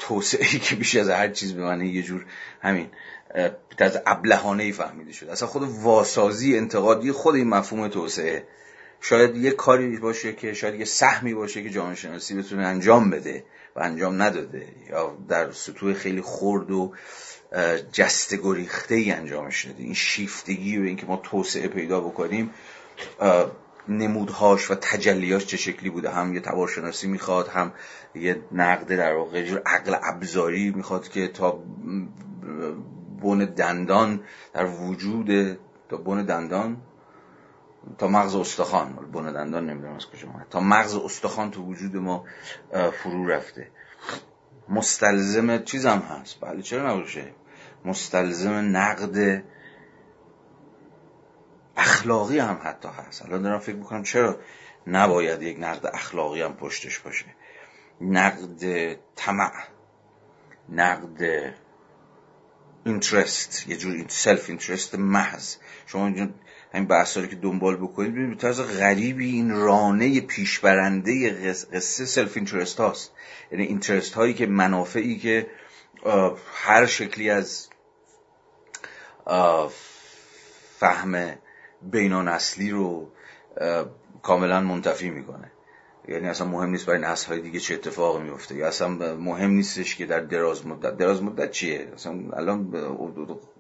[0.08, 2.26] توسعه ای که بیش از هر چیز به معنی یه جور
[2.62, 2.90] همین
[3.78, 5.32] از ابلهانه ای فهمیده شده.
[5.32, 8.48] اصلا خود واسازی انتقادی خود این مفهوم توسعه.
[9.02, 13.44] شاید یه کاری باشه که شاید یه سهمی باشه که جامعه شناسی بتونه انجام بده
[13.76, 16.94] و انجام نداده یا در سطوح خیلی خرد و
[17.92, 22.50] جست گریخته ای انجام شده این شیفتگی و اینکه ما توسعه پیدا بکنیم
[23.88, 27.74] نمودهاش و تجلیاش چه شکلی بوده؟ هم یه تبارشناسی می‌خواد هم
[28.16, 31.64] یه نقد در واقع جور عقل ابزاری می‌خواد که تا
[33.24, 35.58] بن دندان در وجود
[35.90, 36.78] تا بن دندان
[37.98, 38.96] تا مغز استخوان.
[39.14, 42.26] بن دندان نمی‌دونم از کجا تا مغز استخوان تو وجود ما
[43.04, 43.68] فرو رفته.
[44.70, 46.40] مستلزم چیزم هست.
[46.42, 47.32] بله چرا نباشه؟
[47.86, 49.44] مستلزم نقد
[51.84, 53.26] اخلاقی هم حتی هست.
[53.26, 54.40] الان دارم فکر می‌کنم چرا
[54.88, 57.26] نباید یک نقد اخلاقی هم پشتش باشه.
[58.02, 59.52] نقد طمع
[60.70, 61.54] نقد
[62.86, 65.56] interest یه جور self-interest محض.
[65.86, 66.06] شما
[66.74, 71.30] همین بحثایی که دنبال بکنید ببینید به طرز غریبی این رانه پیشبرنده
[71.74, 73.12] قصه self-interest هاست.
[73.52, 75.48] یعنی interest هایی که منافعی که
[76.54, 77.70] هر شکلی از
[80.80, 81.38] فهم
[81.92, 83.10] بینان اصلی رو
[84.24, 85.52] کاملا منتفی می‌کنه.
[86.08, 89.96] یعنی اصلا مهم نیست برای نسل های دیگه چه اتفاقی میفته یا اصلا مهم نیستش
[89.96, 92.74] که در دراز مدت دراز مدت چیه؟ اصلا الان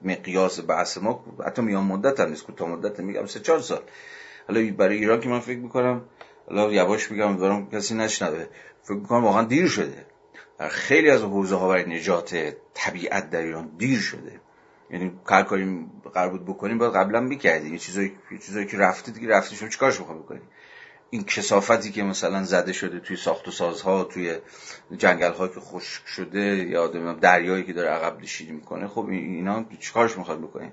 [0.03, 3.81] مقیاس بحث ما حتی میان مدت هم نیست کوتاه مدت میگم سه چهار سال.
[4.47, 6.01] حالا برای ایران که من فکر می‌کنم
[6.49, 8.45] حالا یواش میگم دارم کسی نشنوه.
[8.83, 10.05] فکر می‌کنم واقعا دیر شده.
[10.69, 14.39] خیلی از حوزه ها برای نجات طبیعت در ایران دیر شده.
[14.93, 17.73] یعنی هر کاری قرار بود بکنیم باید قبلا می‌کردیم.
[17.73, 18.11] یه چیزایی
[18.45, 20.41] چیزایی که رفته دیگه رفته شما چیکارش می‌خوام بکنیم
[21.09, 24.37] این کسافتی که مثلا زده شده توی ساخت و سازها توی
[24.97, 30.17] جنگل ها که خشک شده یا دریایی که داره عقب نشینی می‌کنه خب اینا چیکارش
[30.17, 30.71] می‌خواد بکنه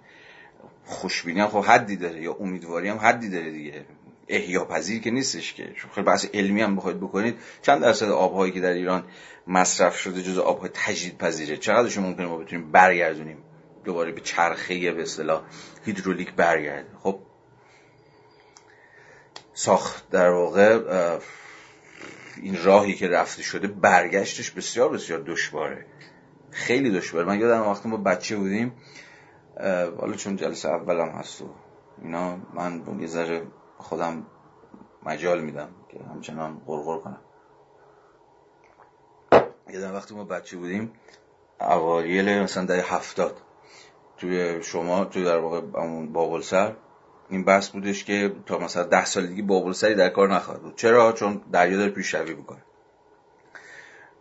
[0.84, 3.84] خوشبینی هم خب حدی داره یا امیدواری هم حدی داره دیگه.
[4.28, 5.74] احیا پذیر که نیستش که.
[5.94, 7.34] خیلی بحث علمی هم بخواید بکنید.
[7.62, 9.04] چند درصد آبهایی که در ایران
[9.46, 11.58] مصرف شده جز آبهای تجدید پذیره
[12.00, 13.38] ممکنه ما بتونیم برگردونیم
[13.84, 15.42] دوباره به چرخه به اصطلاح
[15.84, 17.20] هیدرولیک برگرده خب
[19.52, 20.80] ساخت در واقع
[22.36, 25.86] این راهی که رفته شده برگشتش بسیار بسیار دشواره.
[26.50, 27.26] خیلی دشواره.
[27.26, 28.72] من یادم وقتی ما بچه بودیم
[30.00, 31.50] حالا چون جلسه اولم هست و
[32.02, 33.42] اینا من یه ذره
[33.78, 34.26] خودم
[35.02, 37.20] مجال میدم که همچنان غرغر کنم.
[39.68, 40.92] یادم وقتی ما بچه بودیم
[41.60, 43.36] اوایل مثلا در هفتاد
[44.20, 45.60] توی شما توی در واقع
[46.12, 46.76] بابل سر
[47.30, 50.76] این بحث بودش که تا مثلا ده سال دیگه بابل سری در کار نخواهد بود.
[50.76, 52.62] چرا؟ چون دریا داره پیشروی می‌کنه.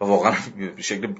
[0.02, 0.34] و واقعا
[0.76, 1.14] به شکل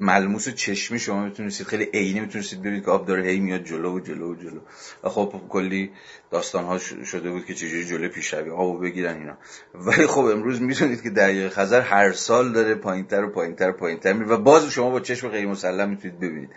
[0.00, 4.00] ملموس چشمی شما می‌تونستید خیلی عینی می‌تونستید ببینید که آب داره هی میاد جلو و
[4.00, 4.60] جلو و جلو.
[5.04, 5.90] و خب کلی
[6.30, 9.36] داستان ها شده بود که چجوری جلو پیشروی آبو بگیرن اینا.
[9.74, 14.12] ولی خب امروز می‌تونید که دریای خزر هر سال داره پایینتر و پایینتر و پایینتر
[14.12, 16.50] میره و باز شما با چشم غیر مسلم می‌تونید ببینید.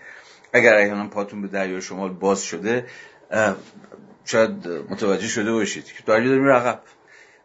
[0.53, 2.85] اگر احیانا پاتون به دریای شمال باز شده
[4.25, 6.81] شاید متوجه شده باشید که دریا داره میره عقب.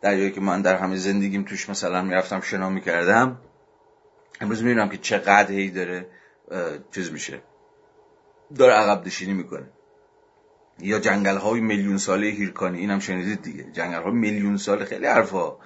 [0.02, 3.38] دریایی که من در همه زندگیم توش مثلا می‌رفتم شنا می‌کردم
[4.40, 6.06] امروز می‌بینم که چقدر هی داره
[6.94, 7.40] چیز میشه.
[8.56, 9.66] داره عقب نشینی می‌کنه.
[10.78, 13.64] یا جنگل های میلیون ساله هیرکانی اینم شنیدید دیگه.
[13.72, 15.56] جنگل های میلیون ساله خیلی حرفا.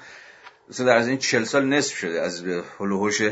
[0.70, 2.44] مثلا در از این چل سال نصف شده از
[2.78, 3.22] هلوهوش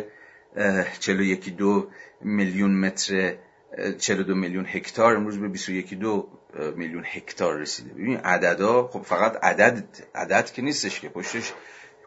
[1.01, 1.89] چلو یکی دو
[2.21, 3.35] میلیون متر
[3.99, 6.29] چلو دو میلیون هکتار امروز به بیسو یکی دو
[6.77, 7.95] میلیون هکتار رسیده.
[7.95, 9.85] ببین عددا خب فقط عدد
[10.15, 11.53] عدد که نیستش که پشتش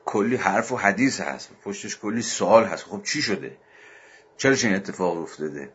[0.05, 1.49] کلی حرف و حدیث هست.
[1.63, 2.83] پشتش کلی سوال هست.
[2.83, 3.57] خب چی شده؟
[4.37, 5.73] چرا چنین اتفاق افتاده؟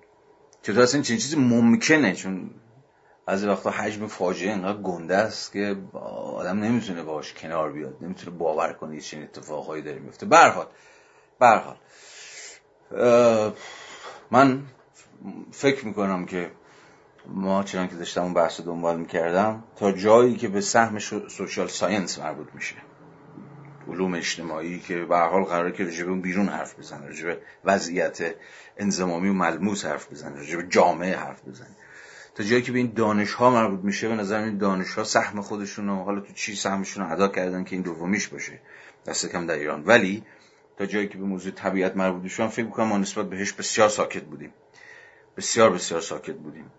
[0.63, 2.51] چطور اصلا چنین چیزی ممکنه؟ چون
[3.27, 5.77] از وقتا حجم فاجعه انقدر گنده است که
[6.35, 7.97] آدم نمی‌تونه باش کنار بیاد.
[8.01, 10.67] نمی‌تونه باور کنه چنین اتفاقهایی داره میفته برحال
[11.39, 11.77] برحال
[14.31, 14.63] من
[15.53, 16.51] فکر می‌کنم که
[17.27, 22.19] ما چنان که داشتم اون بحث دنبال می‌کردم تا جایی که به سهم سوشال ساینس
[22.19, 22.77] مربوط میشه.
[23.89, 28.35] علوم اجتماعی که به حال قراره که رجبه اون بیرون حرف بزنه رجبه وضعیت
[28.77, 31.77] انزمامی و ملموس حرف بزنه رجبه جامعه حرف بزنه.
[32.35, 35.41] تا جایی که به این دانش ها مربوط میشه به نظر این دانش ها سهم
[35.41, 38.61] خودشون رو حالا تو چی سهمشون رو ادا کردن که این دومیش باشه
[39.07, 39.85] دست کم در ایران.
[39.85, 40.23] ولی
[40.79, 44.23] تا جایی که به موضوع طبیعت مربوط میشه فکر می‌کنم ما نسبت بهش بسیار ساکت
[44.23, 44.53] بودیم.
[45.37, 46.71] بسیار بسیار ساکت بودیم.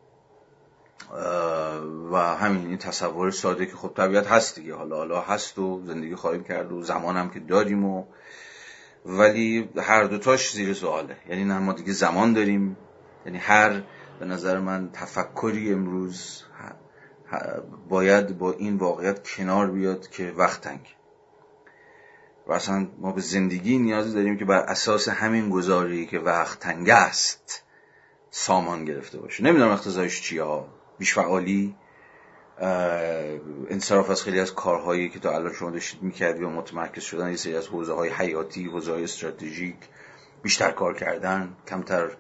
[2.12, 4.76] و همین این تصور ساده که خب طبیعت هست دیگه.
[4.76, 8.04] حالا حالا هست و زندگی خواهیم کرد و زمان هم که داریم و
[9.06, 11.18] ولی هر دوتاش زیر سواله.
[11.30, 12.78] یعنی نه ما دیگه زمان داریم.
[13.26, 13.82] یعنی هر
[14.20, 16.44] به نظر من تفکری امروز
[17.90, 20.96] باید با این واقعیت کنار بیاد که وقت تنگ.
[22.48, 26.90] و اصلا ما به زندگی نیاز داریم که بر اساس همین گذاری که وقت تنگ
[26.90, 27.65] است.
[28.38, 29.44] سامان گرفته باشه.
[29.44, 30.44] نمی‌دونم اقتضایش چیه.
[30.44, 30.68] ها
[30.98, 31.76] بیشفعالی
[33.70, 37.36] انصراف از خیلی از کارهایی که تا الان شما داشتید می‌کردی و متمرکز شدن یه
[37.36, 39.76] سری از حوزه های حیاتی حوزه های استراتژیک
[40.44, 42.18] بیشتر کار کردن کمتر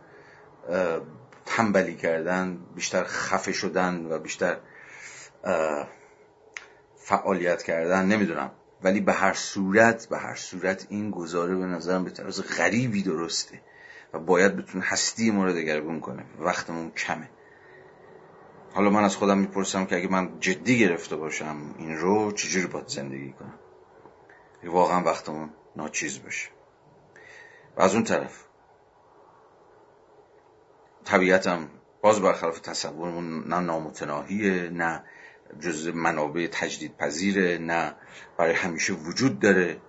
[1.45, 4.57] تنبلی کردن بیشتر خفه شدن و بیشتر
[6.97, 8.05] فعالیت کردن.
[8.05, 8.51] نمی‌دونم.
[8.83, 13.61] ولی به هر صورت به هر صورت این گزاره به نظرم به طرز غریبی درسته.
[14.13, 16.25] و باید بتونه هستی ما رو دگرگون کنه.
[16.39, 17.29] وقتمون کمه.
[18.73, 22.87] حالا من از خودم می‌پرسم که اگه من جدی گرفته باشم این رو چجوری باید
[22.87, 23.59] زندگی کنم؟
[24.63, 26.49] واقعا وقتمون ناچیز باشه.
[27.77, 28.43] و از اون طرف
[31.03, 31.69] طبیعتم
[32.01, 35.03] باز برخلاف تصورمون نه نامتناهیه نه
[35.59, 37.95] جز منابع تجدید پذیره نه
[38.37, 39.81] برای همیشه وجود داره.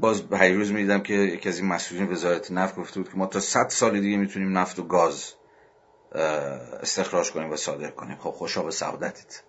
[0.00, 3.40] باز روز می‌دیدم که یکی از این مسئولین وزارت نفت گفته بود که ما تا
[3.40, 5.34] صد سال دیگه می‌تونیم نفت و گاز
[6.82, 8.16] استخراج کنیم و صادر کنیم.
[8.16, 9.42] خب خوشا به سعادتت.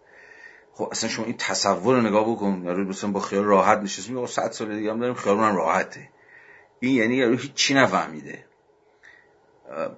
[0.73, 2.61] خب اصلا شما این تصور رو نگاه بکن.
[2.65, 6.09] یارو مثلا با خیال راحت نشست میگه 100 سال دیگه هم داریم خیالمون راحته.
[6.79, 8.45] این یعنی یارو هیچ نفهمیده.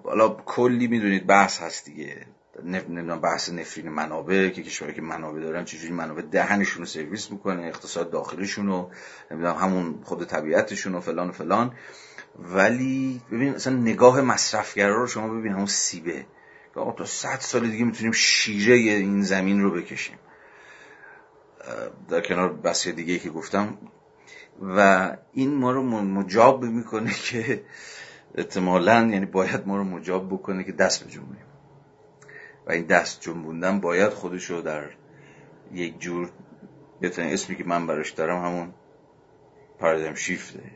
[0.03, 2.25] حالا کلی می‌دونید بحث هست دیگه.
[2.63, 7.65] نمی‌دونم بحث نفرین منابع که کشورهایی که منابع دارن چجوری منابع دهنشون رو سرویس می‌کنه
[7.65, 8.91] اقتصاد داخلیشون رو
[9.31, 11.73] نمی‌دونم همون خود طبیعتشون و فلان و فلان.
[12.39, 16.25] ولی ببین اصلا نگاه مصرفگرا رو شما ببین همون سیبه.
[16.75, 20.17] که تا صد سال دیگه می‌تونیم شیره این زمین رو بکشیم.
[22.09, 23.77] در کنار بحث دیگه که گفتم.
[24.61, 27.63] و این ما رو مجاب می‌کنه که
[28.35, 31.43] احتمالا یعنی باید ما رو مجاب بکنه که دست بجنبونیم
[32.67, 34.89] و این دست جنبوندن باید خودش رو در
[35.71, 36.30] یک جور
[36.99, 38.73] بهترین اسمی که من براش دارم همون
[39.80, 40.71] پارادایم شیفته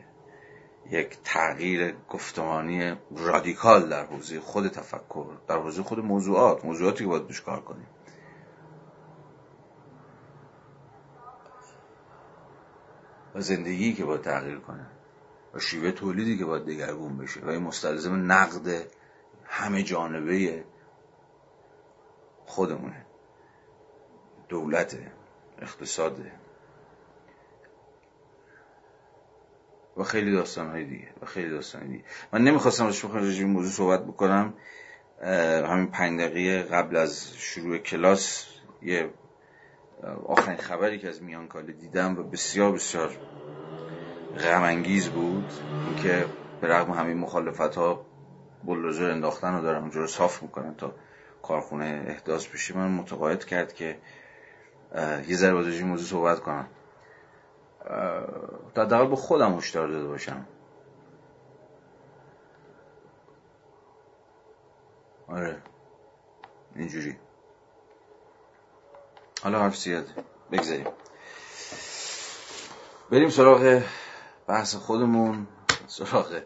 [0.90, 7.26] یک تغییر گفتمانی رادیکال در حوزه خود تفکر در حوزه خود موضوعات موضوعاتی که باید
[7.26, 7.86] دوش کار کنیم.
[13.34, 14.86] و زندگی که باید تغییر کنه.
[15.54, 17.40] و شیوه تولیدی که باید دگرگون بشه.
[17.40, 18.86] و این مستلزم نقد
[19.44, 20.64] همه جانبه
[22.50, 23.06] خودمونه.
[24.48, 24.98] دولت
[25.62, 26.32] اقتصاده.
[29.96, 32.04] و خیلی داستان های دیگه و خیلی داستان دیگه.
[32.32, 34.54] من نمی‌خواستم راجع به موضوع صحبت بکنم.
[35.66, 38.46] همین پنج دقیقه قبل از شروع کلاس
[38.82, 39.10] یه
[40.26, 43.16] آخرین خبری که از میان کاله دیدم و بسیار بسیار
[44.38, 45.52] غم انگیز بود.
[45.86, 46.26] اینکه
[46.60, 48.06] به رغم همین مخالفت ها
[48.64, 50.94] بلوزر انداختن و دارم اونجا رو صاف می‌کنن تا
[51.42, 53.98] کارخونه احداث بشه من متقاعد کرد که
[55.28, 56.68] یه ذره این موضوع صحبت کنم.
[58.74, 60.46] در دقیق به خودم هشدار داده باشم.
[65.28, 65.62] آره
[66.76, 67.16] اینجوری.
[69.42, 70.06] حالا حرف زیاد
[70.52, 70.86] بگذاریم.
[73.10, 73.82] بریم سراغ
[74.46, 75.46] بحث خودمون
[75.86, 76.40] سراغ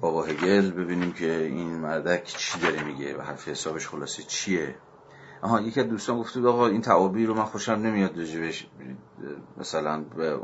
[0.00, 4.74] بابا هگل ببینیم که این مردک چی داره میگه و حرف حسابش خلاصه چیه.
[5.42, 8.66] آها یکی از دوستان گفته آقا این تعابیر رو من خوشم نمیاد بهش
[9.56, 10.38] مثلا به,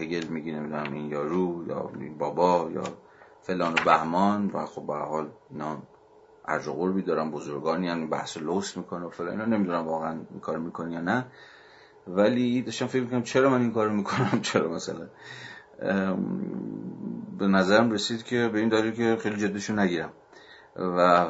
[0.00, 2.82] هگل میگی نمی‌دونم این یارو یا بابا یا
[3.42, 5.82] فلان و بهمان و خب به حال اینا
[6.44, 9.44] ارج و دارن بزرگانی هم بحث لوس می‌کنه و فلان اینا.
[9.44, 11.26] نمی‌دونم واقعا این کار می‌کنی یا نه.
[12.06, 15.08] ولی داشتم فکر می‌کنم چرا من این کار می‌کنم؟ چرا مثلا؟
[17.38, 20.12] به نظرم رسید که به این دلیل که خیلی جدیشون نگیرم.
[20.76, 21.26] و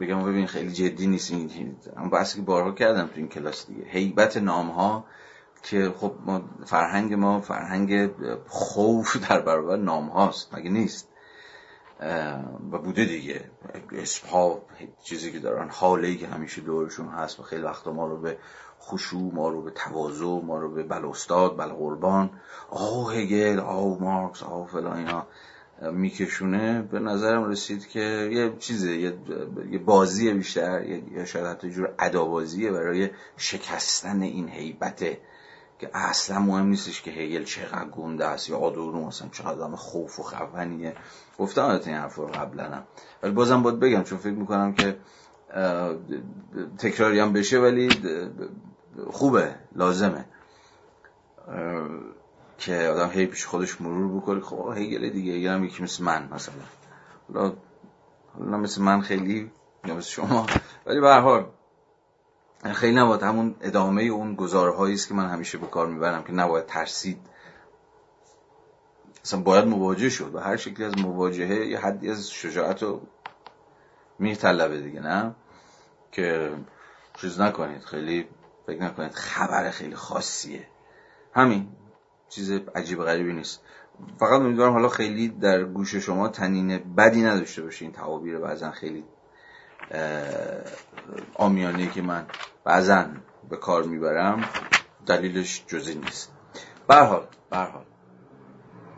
[0.00, 3.84] بگم ببین خیلی جدی نیست این اما بحثی که بارها کردم تو این کلاس دیگه.
[3.84, 5.04] حیبت نام ها
[5.62, 8.10] که خب ما فرهنگ ما فرهنگ
[8.46, 11.08] خوف در برابر نام هاست مگه نیست؟
[12.72, 13.50] و بوده دیگه.
[13.92, 14.62] اسم ها
[15.04, 18.38] چیزی که دارن حاله که همیشه دورشون هست و خیلی وقتا ما رو به
[18.82, 22.30] خشوع ما رو به تواضع ما رو به بل استاد بل قربان
[22.70, 25.26] آه هگل آه مارکس آه فلان اینا
[25.82, 26.82] میکشونه.
[26.82, 33.10] به نظرم رسید که یه چیزه یه, بازی بیشتر یا شاید حتی جور عدابازیه برای
[33.36, 35.18] شکستن این حیبته
[35.78, 40.20] که اصلا مهم نیستش که هگل چقدر گنده است یا آدورو مثلا چقدر آدم خوف
[40.20, 40.96] و خفنیه.
[41.38, 42.82] گفتم البته این حرف رو قبلا
[43.22, 44.96] ولی بازم باید بگم چون فکر می‌کنم که
[46.78, 47.88] تکراری هم بشه ولی
[49.10, 50.24] خوبه لازمه.
[52.58, 54.40] که آدم هی پیش خودش مرور بکنه.
[54.40, 56.54] خب هیگل دیگه هیگل هم یکی مثل من مثلا.
[57.28, 57.52] حالا
[58.38, 59.50] حالا مثل من خیلی
[59.84, 60.46] یا مثل شما.
[60.86, 61.46] ولی به حال
[62.74, 66.66] خیلی نباید همون ادامه اون گزارهایی است که من همیشه به کار می‌برم که نباید
[66.66, 67.18] ترسید.
[69.24, 70.34] اصلا باید مواجه شد.
[70.34, 73.00] و هر شکلی از مواجهه یه حدی از شجاعت رو
[74.18, 75.34] میطلبه دیگه نه؟
[76.12, 76.52] که
[77.20, 78.28] چیز نکنید خیلی
[78.66, 80.66] فکر نکنید خبر خیلی خاصیه.
[81.34, 81.68] همین
[82.28, 83.62] چیز عجیب غریبی نیست.
[84.18, 89.04] فقط امیدوارم حالا خیلی در گوش شما تنین بدی نداشته باشه این تعابیر بعضا خیلی
[91.34, 92.26] آمیانه که من
[92.64, 93.04] بعضا
[93.50, 94.44] به کار می‌برم
[95.06, 96.32] دلیلش جزی نیست.
[96.88, 97.84] برحال برحال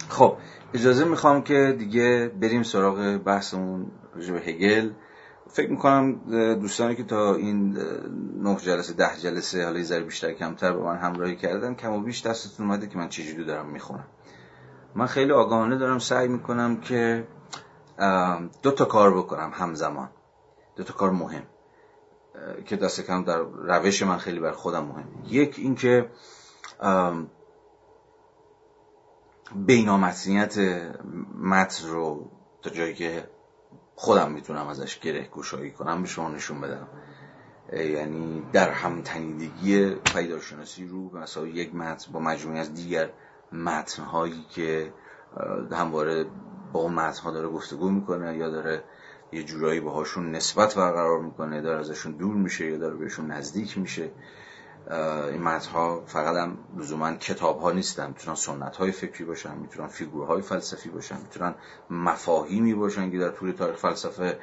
[0.09, 0.37] خب
[0.75, 4.91] اجازه می‌خوام که دیگه بریم سراغ بحثمون به هگل.
[5.49, 6.15] فکر می‌کنم
[6.55, 7.79] دوستانی که تا این
[8.43, 12.27] نه جلسه ده جلسه حالا ذره بیشتر کمتر با من همراهی کردن کم و بیش
[12.27, 14.07] دستتون اومده که من چجوری دارم می‌خونم.
[14.95, 17.27] من خیلی آگاهانه دارم سعی می‌کنم که
[18.63, 20.09] دو تا کار بکنم همزمان.
[20.77, 21.43] دو تا کار مهم
[22.67, 26.11] که دست کم در روش من خیلی بر خودم مهم یک اینکه
[29.55, 30.59] بینامتنیت
[31.41, 32.31] متن رو
[32.63, 33.31] تا جایی که
[34.01, 36.89] خودم می‌تونم ازش گره گشایی کنم به شما نشون بدم.
[37.73, 43.11] یعنی در همتنیدگی پیداشناسی رو مثلا یک متن با مجموعی از دیگر
[43.53, 44.93] متنهایی که
[45.73, 46.27] همواره
[46.73, 48.85] با اون متنها داره گفتگو می‌کنه یا داره
[49.33, 54.11] یه جورایی باهاشون نسبت برقرار می‌کنه داره ازشون دور میشه یا داره بهشون نزدیک میشه.
[54.91, 58.07] این متنها فقط هم لزوما کتاب ها نیستن.
[58.09, 61.55] می‌تونن سنت های فکری باشن می‌تونن فیگورهای فلسفی باشن می‌تونن
[61.91, 64.39] مفاهیمی باشن که در طول تاریخ فلسفه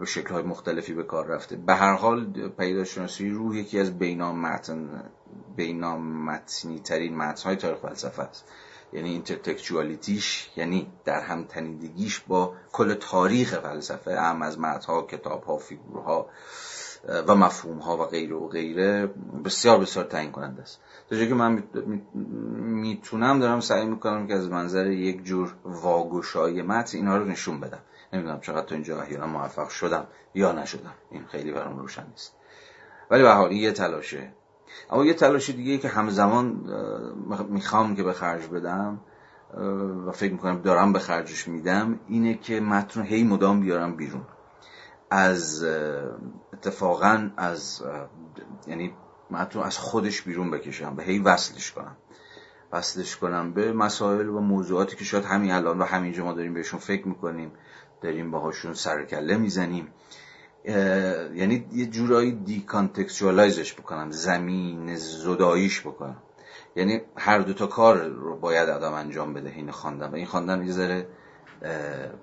[0.00, 1.56] به شکل های مختلفی به کار رفته.
[1.56, 5.10] به هر حال پدیدارشناسی روح یکی از بینامتن
[5.56, 8.44] بینامتنی ترین متن های تاریخ فلسفه است.
[8.92, 15.44] یعنی intertextuality ش یعنی در هم تنیدگیش با کل تاریخ فلسفه هم از متنها کتاب
[15.44, 16.28] ها فیگورها.
[17.08, 19.10] و مفهوم ها و غیره و غیره
[19.44, 20.80] بسیار بسیار تعیین کننده است.
[21.10, 21.62] تا که من
[22.54, 27.78] می‌تونم دارم سعی می‌کنم که از منظر یک جور واگشای متن اینها رو نشون بدم.
[28.12, 30.94] نمی‌دونم چقدر تا اینجا احیانا موفق شدم یا نشدم.
[31.10, 32.32] این خیلی برام روشن نیست.
[33.10, 34.32] ولی به حال یه تلاشه.
[34.90, 36.46] اما یه تلاش دیگه که همزمان
[37.48, 39.00] می‌خوام که به خرج بدم
[40.06, 44.22] و فکر می‌کنم دارم به خرجش میدم اینه که متن هی مدام بیارم بیرون.
[45.10, 45.64] از
[46.52, 47.82] اتفاقا از
[48.66, 48.94] یعنی
[49.30, 51.96] متن از خودش بیرون بکشم به هی وصلش کنم.
[52.72, 56.80] وصلش کنم به مسائل و موضوعاتی که شاید همین الان و همینجا ما داریم بهشون
[56.80, 57.52] فکر می‌کنیم
[58.02, 59.88] داریم باهاشون سرکله می‌زنیم.
[60.64, 66.16] یعنی یه جورایی دیکانتکچوالایزش بکنم زمین زداییش بکنم.
[66.76, 70.10] یعنی هر دو تا کار رو باید آدم انجام بده این خواندن.
[70.10, 71.08] و این خواندن یه ذره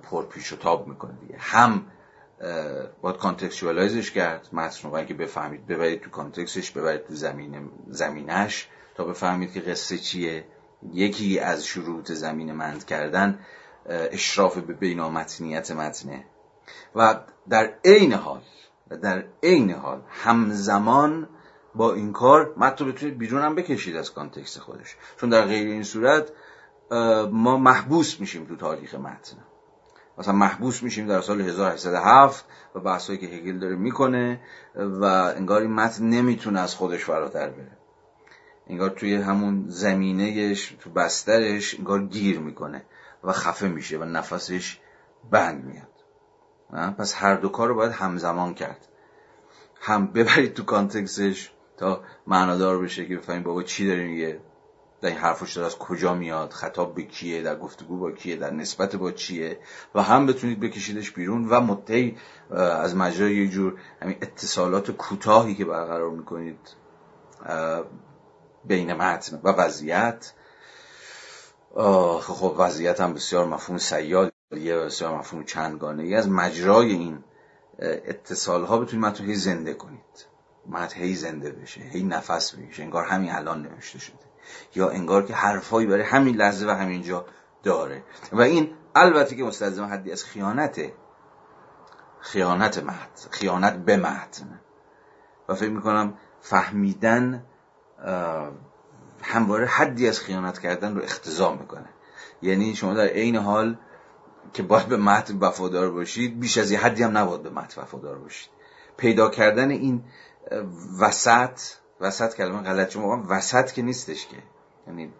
[0.03, 1.36] پرپیچ و تاب می‌کنه دیگه.
[1.39, 1.86] هم
[3.01, 4.49] باید contextualize ش کرد.
[4.53, 9.59] متن رو اگه بفهمید ببرید تو context ش ببرید تو زمینه زمینه‌ش تا بفهمید که
[9.59, 10.45] قصه چیه.
[10.93, 13.39] یکی از شروط زمینه مند کردن
[13.85, 16.25] اشراف به بینامتنیت متنه.
[16.95, 17.19] و
[17.49, 18.41] در عین حال
[18.89, 21.29] و در عین حال همزمان
[21.75, 24.95] با این کار متن رو بتونید بیرون هم بکشید از context خودش.
[25.19, 26.31] چون در غیر این صورت
[27.31, 29.37] ما محبوس میشیم تو تاریخ متن.
[30.18, 32.45] مثلا محبوس میشیم در سال 1807
[32.76, 34.39] و بحثایی که هگل داره می‌کنه
[34.76, 37.78] و انگار این متن نمی‌تونه از خودش فراتر بره.
[38.68, 42.86] انگار توی همون زمینهش تو بسترش انگار گیر می‌کنه
[43.24, 44.80] و خفه میشه و نفسش
[45.32, 45.93] بند میاد.
[46.95, 48.88] پس هر دو کار رو باید همزمان کرد.
[49.82, 54.39] هم ببرید تو کانتکستش تا معنادار بشه که بفهمید بابا چی داره میگه.
[55.04, 58.95] در این حرفش از کجا میاد خطاب به کیه در گفتگو با کیه در نسبت
[58.95, 59.60] با چیه
[59.95, 62.18] و هم بتونید بکشیدش بیرون و مدعی
[62.56, 66.60] از مجرای یه جور همین اتصالات کوتاهی که برقرار می‌کنید
[68.66, 70.34] بین متن و وضعیت.
[72.22, 77.24] خب وضعیت هم بسیار مفهوم سیال یه بسیار مفهوم چندگانه از مجرای این
[77.80, 80.26] اتصال ها بتونید متن زنده کنید.
[80.70, 84.32] متن هی زنده بشه هی نفس بکشه انگار همین الان نوشته شده.
[84.75, 87.25] یا انگار که حرفایی برای همین لحظه و همینجا
[87.63, 88.03] داره.
[88.31, 90.93] و این البته که مستلزم حدی از خیانته
[92.19, 94.59] خیانت متن خیانت به متن
[95.49, 97.45] و فکر می‌کنم فهمیدن
[99.21, 101.89] همواره حدی از خیانت کردن رو اختضا می‌کنه.
[102.41, 103.77] یعنی شما در عین حال
[104.53, 108.17] که باید به متن وفادار باشید بیش از یه حدی هم نباید به متن وفادار
[108.17, 108.49] باشید.
[108.97, 110.03] پیدا کردن این
[110.99, 111.59] وسط
[112.01, 114.37] وسط کلمه غلط شما وسط که نیستش که.
[114.87, 115.13] یعنی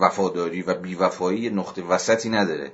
[0.00, 2.72] وفاداری و بیوفایی نقطه وسطی نداره.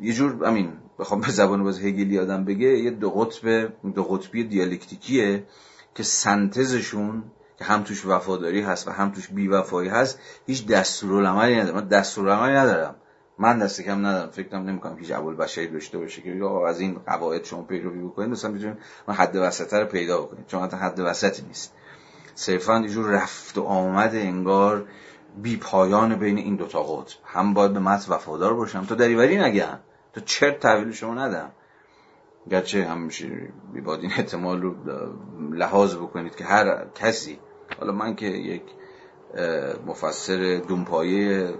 [0.00, 4.44] یه جور امین بخوام به زبان باز هگلی آدم بگه یه دو قطب دو قطبی
[4.44, 5.46] دیالکتیکیه
[5.94, 7.24] که سنتزشون
[7.58, 12.52] که هم توش وفاداری هست و هم توش بیوفایی هست هیچ دستورالعملی نداره من دستورالعملی
[12.52, 12.94] ندارم.
[13.38, 17.62] من دست کم ندارم فکرم نمی‌کنم هیچ بشری داشته باشه که از این قواعد شما
[17.62, 18.78] پیروی بکنید مثلا می‌تونید
[19.08, 21.74] من حد وسطه رو پیدا بکنید چون حد وسطی نیست.
[22.34, 24.86] صرفا یه جور رفت و آمد انگار
[25.42, 27.16] بی پایان بین این دوتا قطب.
[27.24, 28.84] هم باید به متن وفادار باشم.
[28.84, 29.78] تا دریوری نگم
[30.12, 31.50] تا چرت تحویل شما ندم
[32.50, 33.52] گرچه همیشه
[33.84, 34.74] باید این احتمال رو
[35.52, 37.38] لحاظ بکنید که هر کسی.
[37.78, 38.62] حالا من که یک
[39.86, 41.54] مفسر دونپایه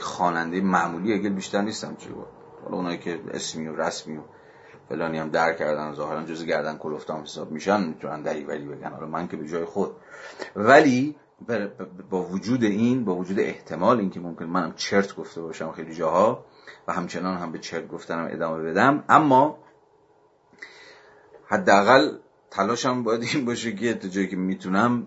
[0.00, 2.10] خواننده معمولی اگل بیشتر نیستم چه
[2.64, 4.20] حالا اونایی که اسمی و رسمی و
[4.88, 8.90] فلانی هم در کردن ظاهرا جز گردن کلفتام حساب میشن می‌تونن دریوری بگن.
[8.90, 9.96] حالا من که به جای خود.
[10.56, 11.16] ولی
[12.10, 16.44] با وجود این با وجود احتمال اینکه ممکن منم چرت گفته باشم خیلی جاها
[16.88, 19.58] و همچنان هم به چرت گفتنم ادامه بدم اما
[21.46, 22.16] حداقل
[22.50, 25.06] تلاشم باید این باشه که تا جایی که می‌تونم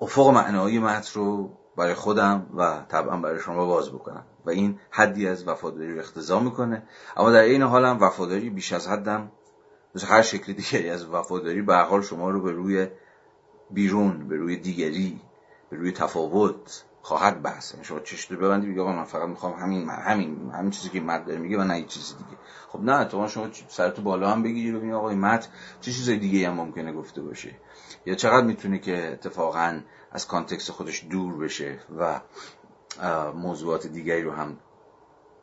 [0.00, 4.24] افق معنایی متن رو برای خودم و طبعا برای شما باز بکنم.
[4.46, 6.82] و این حدی از وفاداری رو اختضا می‌کنه.
[7.16, 9.30] اما در این هم وفاداری بیش از حدم
[9.94, 12.88] مثل هر شکل دیگری از وفاداری به حال شما رو به روی
[13.70, 15.20] بیرون به روی دیگری
[15.70, 19.52] به روی تفاوت خواهد بحث یعنی شما چشت رو ببندی بگی آقا من فقط می‌خوام
[19.52, 22.38] همین همین همین چیزی که مرد داره میگه و نه چیزی دیگه.
[22.68, 25.48] خب نه تو شما سرتو بالا هم بگیری ببینی آقا متن
[25.80, 27.50] چه چیزای دیگه هم ممکنه گفته باشه.
[28.06, 29.80] یا چقدر می‌تونه که اتفاقا
[30.12, 32.20] از کانتکست خودش دور بشه و
[33.34, 34.56] موضوعات دیگری رو هم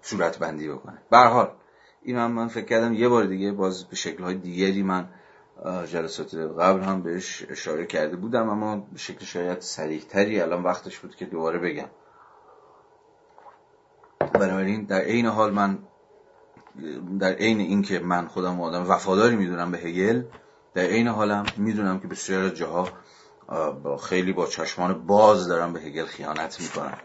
[0.01, 0.97] صورت بندی بکنه.
[1.09, 1.51] به حال
[2.01, 5.09] این من, من فکر کردم یه بار دیگه باز به شکل های دیگری من
[5.85, 11.15] جلسات قبل هم بهش اشاره کرده بودم اما به شکل شاید سریحتری الان وقتش بود
[11.15, 11.87] که دوباره بگم.
[14.33, 15.79] بنابراین در عین حال من
[17.19, 20.23] در عین اینکه من خودم آدم وفاداری می‌دونم به هگل
[20.73, 22.91] در عین حالم می‌دونم که بسیار جاها
[24.03, 26.97] خیلی با چشمان باز دارم به هگل خیانت می‌کنم.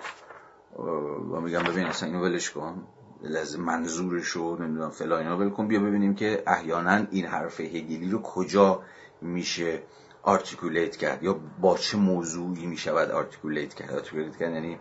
[1.32, 2.86] و میگم ببین اصلا اینو ولش کن.
[3.22, 8.10] لازم منظورش رو نمی‌دونم فلان اینا ول کن بیا ببینیم که احیانا این حرف هگلی
[8.10, 8.82] رو کجا
[9.20, 9.82] میشه
[10.22, 13.92] articulate کرد یا با چه موضوعی می‌شود articulate کرد.
[13.92, 14.78] articulate کرد یعنی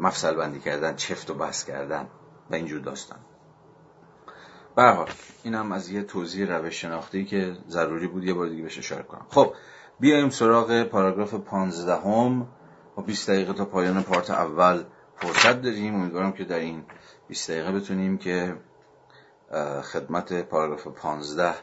[0.00, 2.08] مفصل بندی کردن چفت و بس کردن
[2.50, 3.18] و اینجور داستان.
[4.76, 5.10] برحال
[5.42, 9.02] این هم از یه توضیح روش شناختی که ضروری بود یه بار دیگه بهش اشاره
[9.02, 9.26] کنم.
[9.28, 9.54] خب
[10.00, 12.46] بیایم سراغ پاراگراف 15 هم
[12.96, 14.84] و 20 دقیقه تا پایان پارت اول
[15.16, 15.94] فرصت داریم.
[15.94, 16.82] امیدوارم که در این
[17.28, 18.56] 20 دقیقه بتونیم که
[19.82, 21.54] خدمت پاراگراف 15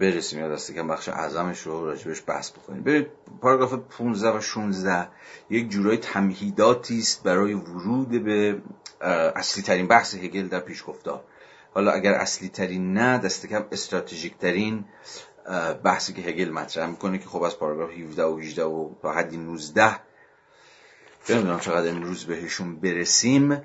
[0.00, 0.40] برسیم.
[0.40, 2.82] یا دسته که بخش اعظمش رو راجبش بحث بکنیم.
[2.82, 3.06] ببینید
[3.40, 5.08] پاراگراف 15 و 16
[5.50, 8.62] یک جورای تمهیداتی است برای ورود به
[9.34, 11.24] اصلی ترین بحث هگل در پیشگفتار
[11.74, 14.84] حالا اگر اصلی ترین نه دست کم استراتژیک ترین
[15.84, 19.36] بحثی که هگل مطرح می‌کنه که خب از پاراگراف 17 و 18 و تا حدی
[19.36, 19.96] 19
[21.30, 23.62] نمی‌دونم چقدر امروز بهشون برسیم.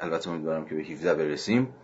[0.00, 1.74] البته امیدوارم که به 17 برسیم.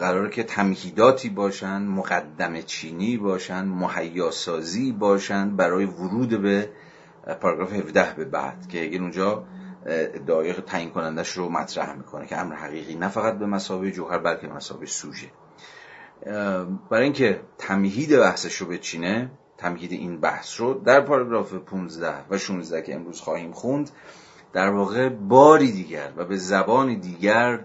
[0.00, 6.70] قراره که تمهیداتی باشن مقدم چینی باشن مهیاسازی باشن برای ورود به
[7.40, 9.44] پاراگراف 17 به بعد که هگل اونجا
[9.86, 14.46] ادعای تعیین کنندش رو مطرح می‌کنه که امر حقیقی نه فقط به مسابقه جوهر بلکه
[14.46, 15.30] مسابقه سوژه.
[16.90, 22.82] برای اینکه تمهید بحثش رو بچینه تمهید این بحث رو در پاراگراف 15 و 16
[22.82, 23.90] که امروز خواهیم خوند
[24.52, 27.60] در واقع باری دیگر و به زبان دیگر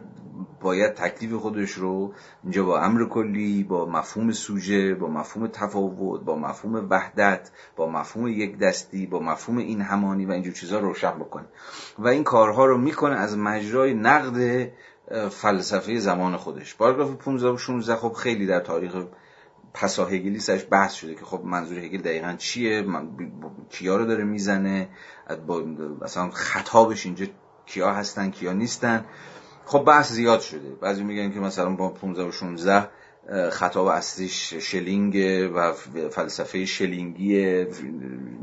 [0.61, 2.13] باید تکلیف خودش رو
[2.43, 8.27] اینجا با امر کلی با مفهوم سوژه با مفهوم تفاوت با مفهوم وحدت با مفهوم
[8.27, 11.45] یک دستی با مفهوم این همانی و اینجور چیزها روشن بکنه.
[11.99, 14.71] و این کارها رو می‌کنه از مجرای نقد
[15.29, 16.75] فلسفه زمان خودش.
[16.75, 18.95] پاراگراف 15 و 16 خب خیلی در تاریخ
[19.73, 22.85] پسا هگلی سرش بحث شده که خب منظور هگل دقیقا چیه؟
[23.69, 24.89] کیا رو داره می‌زنه؟
[25.47, 25.63] با
[26.33, 27.25] خطابش اینجا
[27.65, 29.05] کیا هستن کیا نیستن؟
[29.65, 30.69] خب بحث زیاد شده.
[30.81, 32.89] بعضی میگن که مثلا با 15 و 16
[33.51, 35.15] خطاب اصلیش شلینگ
[35.55, 35.73] و
[36.09, 37.65] فلسفه شلینگی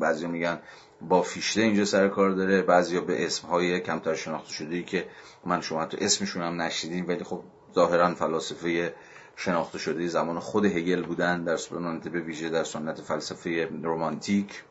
[0.01, 0.59] بعضی میگن
[1.01, 2.63] با فیشته اینجا سر کار داره.
[2.63, 5.07] بعضی به اسمهای کمتر شناخته شده که
[5.45, 7.43] من شما تو اسمشون هم نشیدیم ولی خب
[7.75, 8.95] ظاهرا فلاسفه
[9.37, 14.65] شناخته شده زمان خود هگل بودن در سنت به ویژه در سنت فلسفه رومانتیک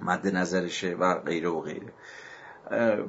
[0.00, 1.92] مد نظرشه و غیره و غیره.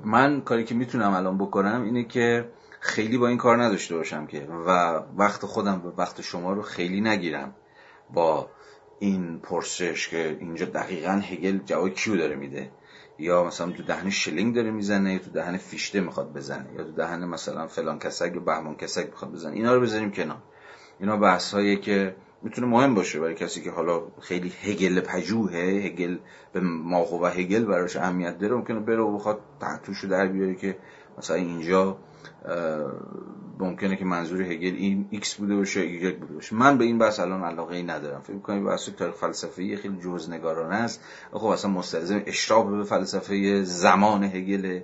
[0.04, 2.50] من کاری که می‌تونم الان بکنم اینه که
[2.80, 7.02] خیلی با این کار نداشته باشم که و وقت خودم و وقت شما رو خیلی
[7.02, 7.56] نگیرم
[8.14, 8.50] با
[9.00, 12.72] این پرسش که اینجا دقیقا هگل جواب کیو داره میده.
[13.20, 16.92] یا مثلا تو دهن شلینگ داره می‌زنه یا تو دهن فیشته می‌خواد بزنه یا تو
[16.92, 19.54] دهن مثلا فلان کسک یا بهمان کسک می‌خواد بزنه.
[19.54, 20.42] اینا رو بذاریم کنار.
[21.00, 26.18] اینا بحث که می‌تونه مهم باشه برای کسی که حالا خیلی هگل پژوهه هگل
[26.54, 29.40] به ماهو هگل براش اهمیت داره ممکنه بره و بخواد
[29.84, 30.78] توشو در بیاره که
[31.18, 31.98] مثلا اینجا
[33.60, 36.56] ممکنه که منظور هگل این ایکس بوده باشه ایگرگ بوده باشه.
[36.56, 38.22] من به این بحث الان علاقه ای ندارم.
[38.22, 41.04] فکر کنم بحث تاریخ فلسفی خیلی جزئی‌نگارانه است.
[41.34, 44.80] خب اصلا مستلزم اشراف به فلسفه زمان هگل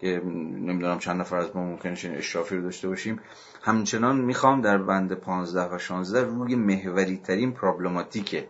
[0.00, 3.20] که نمی‌دونم چند نفر از ما ممکنه چنین اشرافی رو داشته باشیم.
[3.62, 8.44] همچنان می‌خوام در بند 15 و 16 روی محوری ترین پرابلماتیک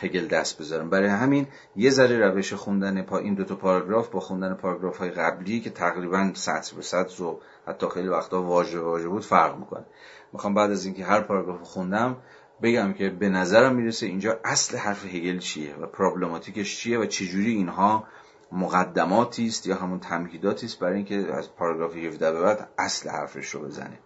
[0.00, 0.90] هگل دست بذارم.
[0.90, 5.60] برای همین یه ذره روش خوندن پا این دوتا پاراگراف با خوندن پاراگراف های قبلی
[5.60, 9.84] که تقریبا سطر به سطر رو حتی خیلی وقتا واژه واژه بود فرق می‌کنه.
[10.32, 12.16] می‌خوام بعد از اینکه هر پاراگراف خوندم
[12.62, 17.50] بگم که به نظرم می‌رسه اینجا اصل حرف هگل چیه و پرابلماتیکش چیه و چجوری
[17.50, 18.04] اینها
[18.52, 23.50] مقدماتی است یا همون تمهیداتی است برای اینکه از پاراگراف 17 به بعد اصل حرفش
[23.50, 23.98] رو بزنه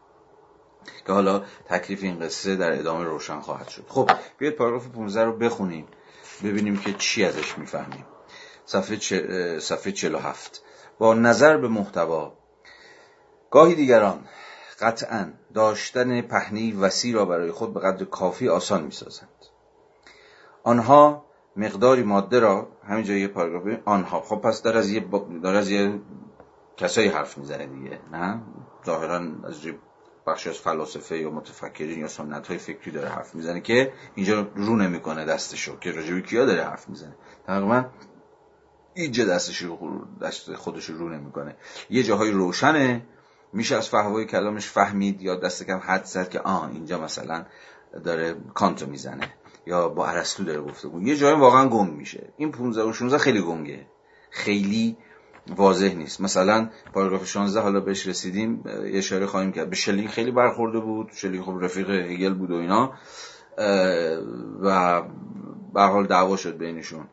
[1.07, 3.84] که حالا تکلیف این قصه در ادامه روشن خواهد شد.
[3.89, 5.86] خب بیاید پاراگراف 15 رو بخونیم.
[6.45, 8.05] ببینیم که چی ازش می‌فهمیم.
[8.66, 9.59] صفحه.
[9.59, 10.62] صفحه 47
[10.99, 12.32] با نظر به محتوا.
[13.51, 14.24] گاهی دیگران
[14.80, 19.28] قطعا داشتن پهنی وسیع را برای خود به قدر کافی آسان می‌سازند.
[20.62, 21.28] آنها
[21.59, 24.21] مقداری ماده را همینجا یه پاراگراف آنها.
[24.21, 25.05] خب پس در از یه
[25.43, 26.01] داره از یه
[26.77, 28.43] کسایی حرف می‌زنه دیگه نه؟
[28.87, 29.61] ظاهرا از
[30.27, 34.77] بخشی از فلاسفه یا متفکرین یا سنت های فکری داره حرف می‌زنه که اینجا رو
[34.77, 37.85] نمی‌کنه دستشو که راجبی کیا داره حرف می‌زنه؟ تقریبا
[38.95, 41.57] اینجا دستش رو دست خودش رو نمی‌کنه.
[41.91, 43.07] یه جاهای روشنه.
[43.53, 47.45] میشه از فهوای کلامش فهمید یا دست کم حد زد که آه اینجا مثلا
[48.05, 49.35] داره کانتو می‌زنه.
[49.69, 52.33] یا با ارسطو داره گفته بود یه جایی واقعا گنگ میشه.
[52.37, 53.87] این 15 و 16 خیلی گنگه.
[54.31, 54.97] خیلی
[55.57, 56.21] واضح نیست.
[56.21, 59.71] مثلا پاراگراف 16 حالا بهش رسیدیم یه اشاره خواهیم کرد.
[59.71, 61.11] به شلینگ خیلی برخورده بود.
[61.12, 62.93] شلینگ خب رفیق هگل بود و اینا.
[64.62, 65.03] و
[65.75, 67.09] به حال دعوا شد بینشون.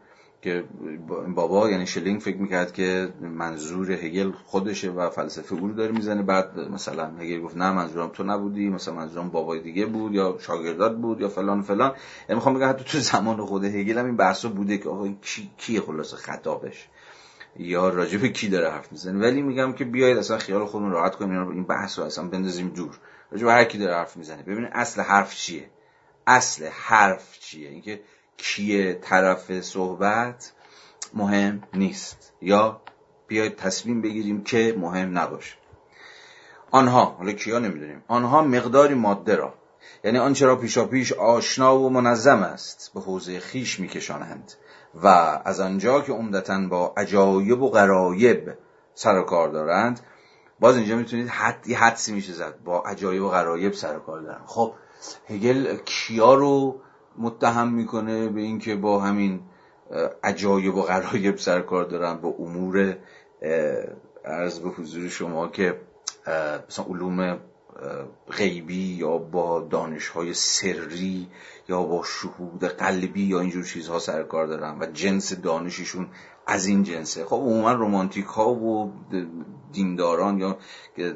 [0.45, 0.63] که
[1.35, 6.21] بابا یعنی شلینگ فکر می‌کرد که منظور هگل خودشه و فلسفه او رو داره می‌زنه.
[6.21, 10.97] بعد مثلا هگل گفت نه منظورم تو نبودی مثلا منظورم بابای دیگه بود یا شاگردات
[10.97, 11.89] بود یا فلان فلان.
[11.89, 15.49] یعنی می‌خوام بگم حتی تو زمان خود هگل هم این بحثا بوده که آقا کی
[15.57, 16.87] کی خلاصه خطابش؟
[17.59, 21.15] یا راجع به کی داره حرف می‌زنه؟ ولی میگم که بیاید اصلا خیال خودمون راحت
[21.15, 22.99] کنیم این بحث رو اصلا بندازیم دور.
[23.31, 24.43] راجع به هر کی داره حرف می‌زنه.
[24.43, 25.69] ببینید اصل حرف چیه؟
[26.27, 27.99] اصل حرف چیه؟ اینکه
[28.37, 30.51] کیه طرف صحبت
[31.13, 32.33] مهم نیست.
[32.41, 32.81] یا
[33.27, 35.55] بیاید تصمیم بگیریم که مهم نباشه.
[36.71, 38.03] آنها حالا کیا نمی‌دونیم.
[38.07, 39.53] آنها مقداری ماده را
[40.03, 44.53] یعنی آنچه را پیشا پیش آشنا و منظم است به حوزه خیش میکشانند
[45.03, 45.07] و
[45.45, 48.53] از آنجا که عمدتا با عجایب و غرایب
[48.93, 49.99] سر و کار دارند
[50.59, 54.21] باز اینجا می‌تونید حد یه حدسی میشه زد با عجایب و غرایب سر و کار
[54.21, 54.73] دارن خب
[55.27, 56.81] هگل کیا رو
[57.17, 59.39] متهم می‌کنه به اینکه با همین
[60.23, 62.97] عجایب و غرایب سر کار دارن با امور
[64.25, 65.81] ارز به حضور شما که
[66.69, 67.39] مثلا علوم
[68.31, 71.27] غیبی یا با دانش های سری
[71.69, 76.07] یا با شهود قلبی یا اینجور چیزها سر کار دارن و جنس دانششون
[76.47, 77.25] از این جنسه.
[77.25, 78.93] خب عموما رومانتیک ها و
[79.75, 80.57] دینداران یا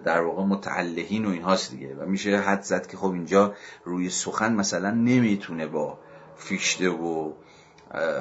[0.06, 1.96] در واقع متعلهین و اینهاست دیگه.
[1.96, 3.54] و میشه حد زد که خب اینجا
[3.84, 6.00] روی سخن مثلا نمی‌تونه با
[6.38, 7.34] فیشته و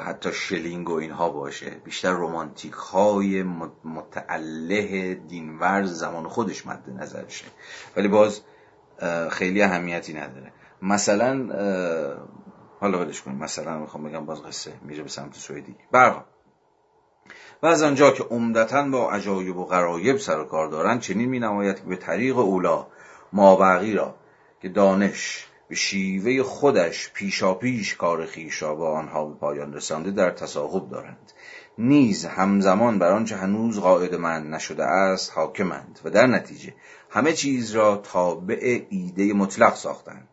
[0.05, 1.71] حتی شلینگ و اینها باشه.
[1.85, 3.43] بیشتر رومانتیک های
[3.85, 7.45] متعله دینورز زمان خودش مد نظرشه.
[7.97, 8.41] ولی باز
[9.31, 10.53] خیلی اهمیتی نداره.
[10.83, 11.33] مثلا
[12.81, 13.39] حالا بدش کنیم.
[13.39, 16.25] مثلا می‌خوام بگم باز قصه میره به سمت سویدی برها
[17.63, 21.39] و از آنجا که عمدتا با عجایب و غرایب سر و کار دارند چنین می
[21.39, 22.87] نماید که به طریق اولا
[23.33, 24.15] مابقی را
[24.63, 30.91] که دانش به شیوه خودش پیشاپیش کار خیشا با آنها به پایان رسانده در تصاحب
[30.91, 31.33] دارند.
[31.79, 36.75] نیز همزمان بر آنچه هنوز قاعد من نشده است حاکمند و در نتیجه
[37.11, 40.28] همه چیز را تابع ایده مطلق ساختند.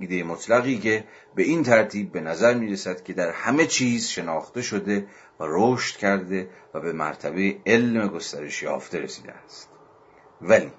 [0.00, 4.62] ایده مطلقی که به این ترتیب به نظر می رسد که در همه چیز شناخته
[4.62, 5.06] شده
[5.40, 9.68] و رشد کرده و به مرتبه علم گسترش یافته رسیده است.
[10.40, 10.72] ولی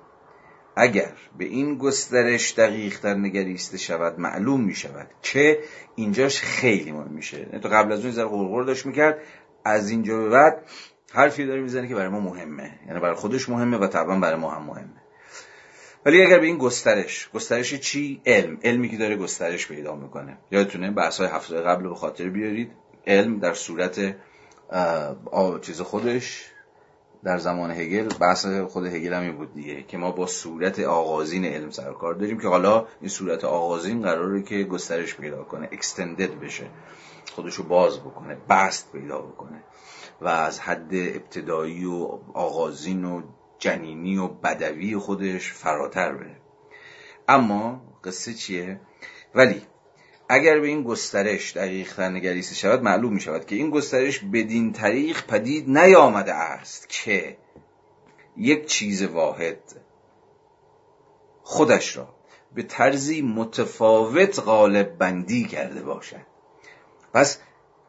[0.76, 5.60] اگر به این گسترش دقیق در نگریسته شود معلوم می شود که
[5.96, 7.40] اینجاش خیلی مهم میشه.
[7.40, 9.20] یعنی تو قبل از اون زر قرقر داشت می‌کرد
[9.66, 10.66] از اینجا به بعد
[11.14, 12.80] حرفی داره می‌زنه که برای ما مهمه.
[12.88, 15.01] یعنی برای خودش مهمه و طبعا برای ما هم مهمه.
[16.06, 18.58] ولی اگر به این گسترش گسترش چی؟ علم.
[18.64, 20.38] علمی که داره گسترش پیدا می‌کنه.
[20.52, 22.72] یادتونه بحث های هفته قبل به خاطر بیارید.
[23.08, 24.16] علم در صورت
[25.62, 26.45] چیز خودش
[27.24, 31.70] در زمان هگل بحث خود هگل هم بود دیگه که ما با صورت آغازین علم
[31.70, 36.68] سر کار داریم که حالا این صورت آغازین قراره که گسترش پیدا کنه اکستندد بشه.
[37.36, 39.64] خودشو باز بکنه بست پیدا بکنه.
[40.22, 43.22] و از حد ابتدایی و آغازین و
[43.62, 46.36] جنینی و بدوی خودش فراتر بره
[47.28, 48.80] اما قصه چیه؟
[49.36, 49.62] ولی
[50.30, 55.26] اگر به این گسترش دقیق نگریسته شود معلوم می شود که این گسترش بدین طریق
[55.26, 57.38] پدید نیامده است که
[58.38, 59.59] یک چیز واحد
[61.43, 62.16] خودش را
[62.55, 66.26] به طرزی متفاوت قالب بندی کرده باشد
[67.14, 67.39] پس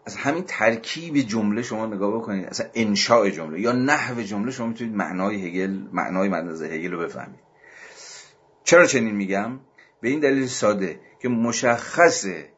[0.07, 4.95] از همین ترکیب جمله شما نگاه بکنید اصلا انشاء جمله یا نحو جمله شما می‌تونید
[4.95, 7.41] معنای هگل معنای مدنظر هگل رو بفهمید.
[8.65, 9.61] چرا چنین میگم؟
[10.01, 12.49] به این دلیل ساده که مشخصه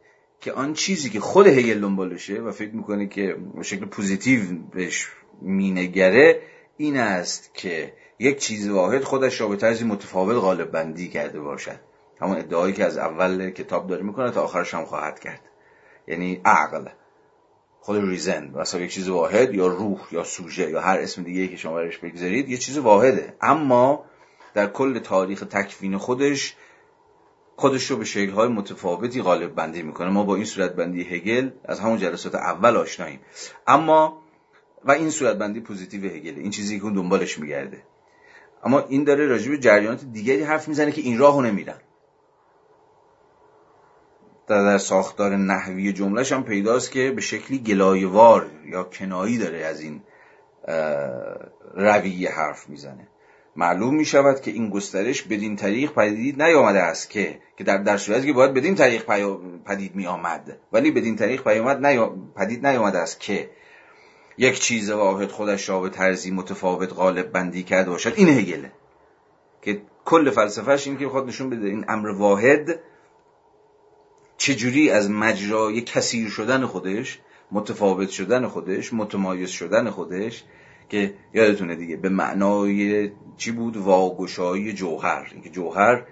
[0.41, 4.41] که آن چیزی که خود هگل دنبالشه و فکر می‌کنه که به شکل پوزیتیو
[4.75, 5.09] بهش
[5.43, 6.41] مینگره
[6.77, 11.81] این است که یک چیز واحد خودش را به طرزی متفاوت غالب بندی کرده باشد.
[12.21, 15.41] همون ادعایی که از اول کتاب داره می‌کنه تا آخرش هم خواهد کرد.
[16.09, 16.89] یعنی عقل.
[17.85, 21.57] خود ریزن مثلا یک چیز واحد یا روح یا سوژه یا هر اسم دیگه که
[21.57, 23.37] شما برش بگذارید یه چیز واحده.
[23.41, 24.05] اما
[24.55, 26.57] در کل تاریخ تکوین خودش
[27.57, 30.11] خودش رو به شکل‌های متفاوتی غالب بندی می‌کنه.
[30.11, 33.21] ما با این صورت بندی هگل از همون جلسات اول آشناییم.
[33.67, 34.23] اما
[34.85, 37.83] و این صورت بندی پوزیتیو هگل این چیزی که اون دنبالش میگرده.
[38.65, 41.79] اما این داره راجع به جریانات دیگری حرف می‌زنه که این راهو نمیرن
[44.49, 50.03] در, ساختار نحوی جملهش هم پیداست که به شکلی گلایه‌وار یا کنایی داره از این
[51.75, 53.09] رویه حرف می‌زنه.
[53.57, 57.97] معلوم می شود که این گسترش بدین طریق پدید نیامده است که که در در
[57.97, 59.05] صورتی که باید بدین طریق
[59.67, 61.43] پدید می آمد ولی بدین طریق
[62.37, 63.51] پدید نیامده است که
[64.39, 68.13] یک چیز واحد خودش را به طرزی متفاوت غالب بندی کرده باشد.
[68.17, 68.73] این هگله
[69.63, 72.81] که کل فلسفهش این که خود نشون بده این امر واحد
[74.45, 77.19] چجوری از مجرای کثیر شدن خودش
[77.53, 80.45] متفاوت شدن خودش متمایز شدن خودش
[80.89, 85.29] که یادتونه دیگه به معنای چی بود؟ واگشایی جوهر.
[85.33, 86.07] اینکه جوهر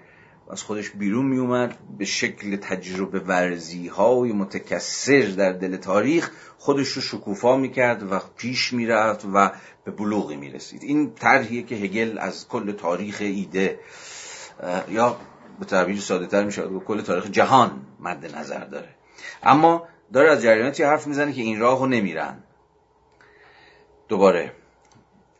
[0.51, 6.87] از خودش بیرون می اومد به شکل تجربه ورزی های متکثر در دل تاریخ خودش
[6.87, 9.51] رو شکوفا می‌کرد و پیش می‌رفت و
[9.85, 10.83] به بلوغی می‌رسید.
[10.83, 13.79] این طرحیه که هگل از کل تاریخ ایده
[14.91, 15.17] یا
[15.59, 18.89] به تعبیر ساده تر میشه به کل تاریخ جهان مد نظر داره.
[19.43, 22.43] اما داره از جریاناتی حرف می‌زنه که این راه رو نمیرن.
[24.07, 24.51] دوباره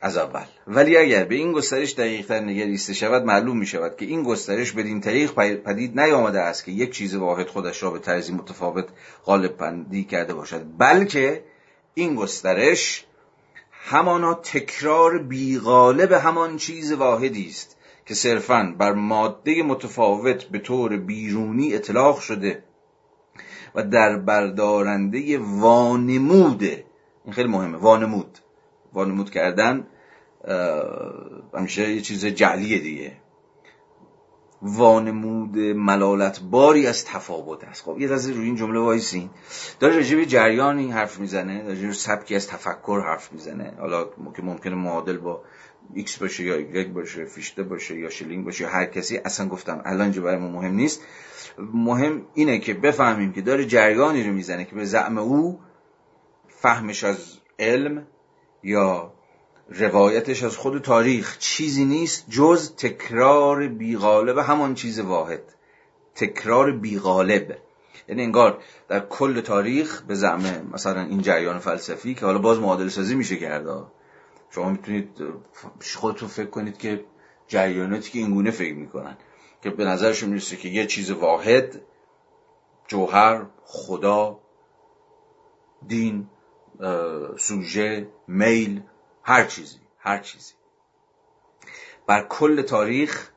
[0.01, 0.45] از اول.
[0.68, 5.01] ولی اگر به این گسترش دقیقتر نگریسته شود معلوم می شود که این گسترش بدین
[5.01, 5.34] طریق
[5.64, 8.86] پدید نیامده است که یک چیز واحد خودش را به طرزی متفاوت
[9.26, 10.66] غالب بندی کرده باشد.
[10.78, 11.43] بلکه
[11.93, 13.05] این گسترش
[13.72, 17.78] همانا تکرار بیغالب همان چیز واحدی است.
[18.06, 22.64] که صرفا بر ماده متفاوت به طور بیرونی اطلاق شده
[23.76, 26.86] و در بردارنده وانموده
[27.26, 28.38] این خیلی مهمه وانمود.
[28.93, 29.88] وانمود کردن
[31.54, 33.12] همیشه یه چیز جعلیه دیگه.
[34.62, 37.84] وانمود ملالت باری از تفاوت است.
[37.84, 39.30] خب یه لحظه روی این جمله وایسین.
[39.80, 43.74] داره راجع جریانی حرف می‌زنه به سبکی از تفکر حرف می‌زنه.
[43.80, 45.41] حالا که ممکنه معادل با
[45.94, 50.02] ایکس باشه یا ایگرگ باشه فیشته باشه یا شلینگ باشه هر کسی اصلا گفتم الان
[50.02, 51.02] اینجا برای ما مهم نیست.
[51.74, 55.60] مهم اینه که بفهمیم که داره جریانی رو می‌زنه که به زعم او
[56.48, 58.08] فهمش از علم
[58.64, 59.14] یا
[59.70, 65.44] روایتش از خود تاریخ چیزی نیست جز تکرار بیغالب همان چیز واحد.
[66.16, 67.58] تکرار بیغالب.
[68.08, 68.58] یعنی انگار
[68.88, 73.38] در کل تاریخ به زعم مثلا این جریان فلسفی که حالا باز معادل سازی میشه
[73.38, 73.84] کرده
[74.56, 75.24] شما می‌تونید
[75.95, 77.06] خودتون فکر کنید که
[77.47, 79.18] جریاناتی که اینگونه فکر می‌کنن
[79.62, 81.82] که به نظرشون می‌رسه که یه چیز واحد
[82.88, 84.39] جوهر خدا
[85.88, 86.30] دین
[87.38, 88.82] سوژه میل
[89.24, 90.54] هر چیزی هر چیزی.
[92.08, 93.32] بر کل تاریخ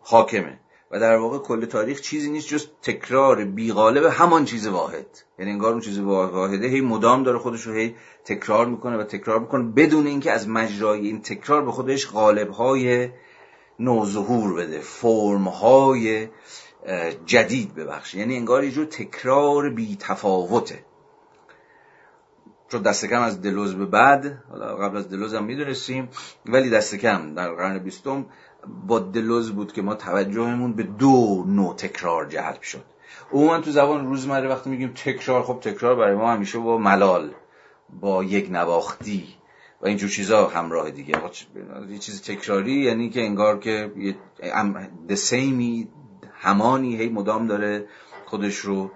[0.00, 0.60] حاکمه.
[0.90, 5.06] و در واقع کل تاریخ چیزی نیست جز تکرار بیغالب همان چیز واحد.
[5.38, 9.40] یعنی انگار اون چیز واحده هی مدام داره خودش رو هی تکرار می‌کنه و تکرار
[9.40, 13.08] می‌کنه بدون اینکه از مجرای این تکرار به خودش غالبهای
[13.78, 16.28] نوظهور بده فرمهای
[17.26, 18.18] جدید ببخشه.
[18.18, 20.84] یعنی انگار یه جور تکرار بی تفاوته
[22.70, 26.08] چون دست کم از دلوز به بعد حالا قبل از دلوز هم می‌دونستیم
[26.46, 28.26] ولی دست کم در قرن بیستم
[28.86, 32.84] با دلوز بود که ما توجهمون به دو نوع تکرار جلب شد.
[33.32, 37.30] عموما تو زبان روزمره وقتی میگیم تکرار خب تکرار برای ما همیشه با ملال
[38.00, 39.28] با یک نواختی
[39.82, 41.14] و اینجور چیزا همراه دیگه.
[41.88, 43.92] یه چیز تکراری یعنی که انگار که
[45.08, 45.88] دسیمی
[46.32, 47.86] همانی هی مدام داره
[48.26, 48.90] خودش رو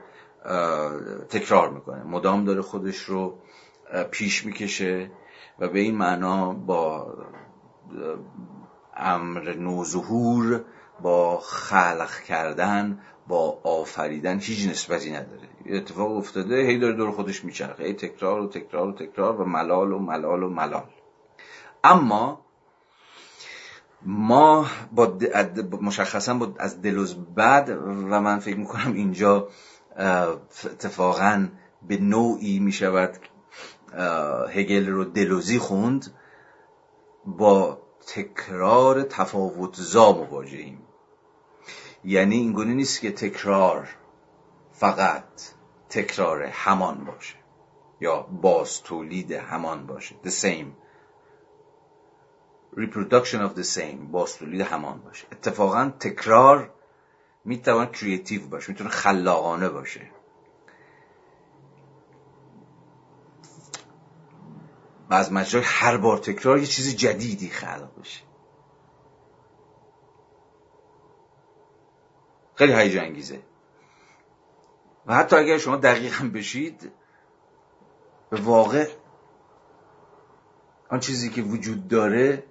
[1.28, 2.02] تکرار می‌کنه.
[2.02, 3.38] مدام داره خودش رو
[4.02, 5.10] پیش می‌کشه
[5.58, 7.14] و به این معنا با
[8.96, 10.64] امر نوظهور
[11.02, 15.48] با خلق کردن با آفریدن هیچ نسبتی نداره.
[15.66, 17.84] اتفاق افتاده هی داره دور خودش میچرخه.
[17.84, 20.86] هی تکرار و تکرار و تکرار و ملال و ملال و ملال.
[21.84, 22.44] اما
[24.02, 25.18] ما با
[25.80, 29.48] مشخصا با از دلوز بعد و من فکر می‌کنم اینجا
[30.64, 31.48] اتفاقا
[31.88, 33.10] به نوعی می‌شود
[34.50, 36.14] هگل رو دلوزی خوند
[37.26, 40.82] با تکرار تفاوت زا مواجهیم.
[42.04, 43.88] یعنی این گونه نیست که تکرار
[44.72, 45.24] فقط
[45.88, 47.34] تکرار همان باشه
[48.00, 50.14] یا باز تولید همان باشه.
[50.24, 50.68] The same.
[52.76, 54.10] Reproduction of the same.
[54.10, 55.26] باز تولید همان باشه.
[55.32, 56.70] اتفاقا تکرار
[57.44, 60.10] می‌توان کریتیو باشه می‌تونه خلاقانه باشه.
[65.10, 68.20] و از مجرای هر بار تکرار یه چیز جدیدی خلق بشه.
[72.54, 73.40] خیلی هیجان انگیزه
[75.06, 76.92] و حتی اگر شما دقیقا بشید
[78.30, 78.88] به واقع
[80.90, 82.44] آن چیزی که وجود داره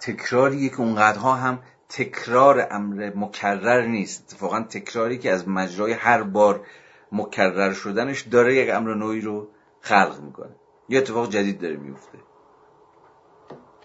[0.00, 4.22] تکراریه که اونقدرها هم تکرار امر مکرر نیست.
[4.22, 6.66] اتفاقا تکراری که از مجرای هر بار
[7.12, 9.48] مکرر شدنش داره یک امر نوعی رو
[9.80, 10.54] خلق می‌کنه.
[10.88, 12.18] یه اتفاق جدید داره میفته.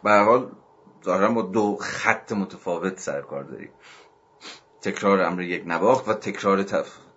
[0.03, 0.51] به حال
[1.05, 3.69] ظاهرا با دو خط متفاوت سر کار داریم.
[4.81, 6.63] تکرار امر یک نواخت و تکرار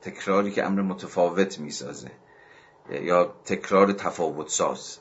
[0.02, 2.10] تکراری که امر متفاوت می‌سازه.
[2.90, 4.98] یا تکرار تفاوت ساز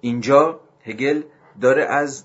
[0.00, 1.22] اینجا هگل
[1.60, 2.24] داره از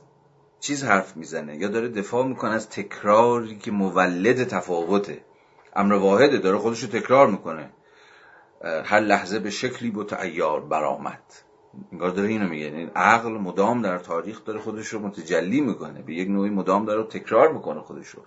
[0.59, 5.25] چیز حرف می‌زنه یا داره دفاع می‌کنه از تکراری که مولد تفاوته.
[5.75, 7.73] امر واحده داره خودش رو تکرار می‌کنه.
[8.63, 11.23] هر لحظه به شکلی با تعیار برآمد.
[11.91, 12.65] انگار داره اینو میگه.
[12.65, 16.01] این یعنی عقل مدام در تاریخ داره خودش رو متجلی می‌کنه.
[16.01, 18.23] به یک نوعی مدام داره تکرار می‌کنه خودش رو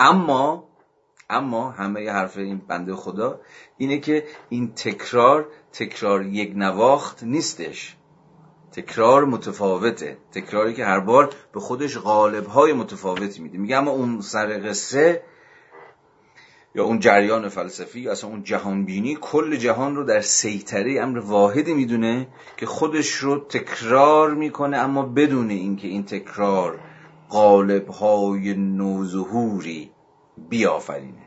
[0.00, 0.64] اما
[1.30, 3.40] اما همه حرف این بنده خدا
[3.76, 7.96] اینه که این تکرار تکرار یک نواخت نیستش.
[8.72, 10.18] تکرار متفاوته.
[10.32, 13.58] تکراری که هر بار به خودش غالب های متفاوتی میده.
[13.58, 15.22] میگه اما اون سر قصه
[16.74, 22.28] یا اون جریان فلسفی اصلا اون جهانبینی کل جهان رو در سیطره امر واحدی می‌دونه
[22.56, 26.80] که خودش رو تکرار می‌کنه اما بدون اینکه این تکرار
[27.28, 29.90] قالب های نوظهوری
[30.48, 31.26] بیافرینه.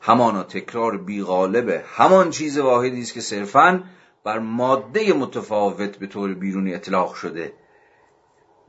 [0.00, 1.82] همانا تکرار بیغالبه.
[1.86, 3.84] همان چیز واحدی است که صرفا
[4.24, 7.52] بر ماده متفاوت به طور بیرونی اطلاق شده.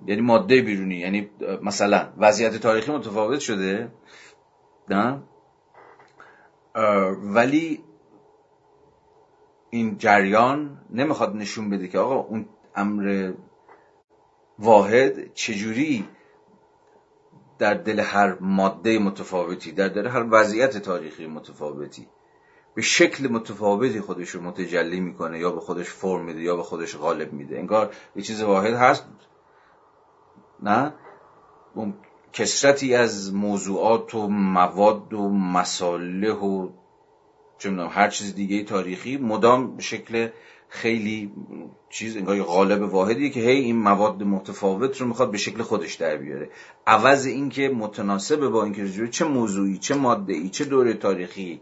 [0.05, 1.29] یعنی ماده بیرونی یعنی
[1.63, 3.91] مثلا وضعیت تاریخی متفاوت شده
[4.89, 5.21] نه؟
[7.23, 7.83] ولی
[9.69, 13.33] این جریان نمی‌خواد نشون بده که آقا اون امر
[14.59, 16.07] واحد چجوری
[17.59, 22.07] در دل هر ماده متفاوتی در دل هر وضعیت تاریخی متفاوتی
[22.75, 26.97] به شکل متفاوتی خودش رو متجلی می‌کنه یا به خودش فرم میده یا به خودش
[26.97, 27.59] غالب میده.
[27.59, 29.05] انگار یه چیز واحد هست.
[30.63, 30.93] نه؟
[32.35, 36.69] کسرتی از موضوعات و مواد و مساله و
[37.57, 40.27] چه هر چیز دیگه تاریخی مدام به شکل
[40.69, 41.31] خیلی
[41.89, 46.17] چیز انگار غالب واحدیه که هی این مواد متفاوت رو می‌خواد به شکل خودش در
[46.17, 46.49] بیاره.
[46.87, 51.61] عوض اینکه متناسب با اینکه چه موضوعی چه ماده ای چه دوره تاریخی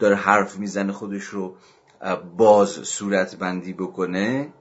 [0.00, 1.54] داره حرف می‌زنه خودش رو
[2.36, 4.52] باز صورت بندی بکنه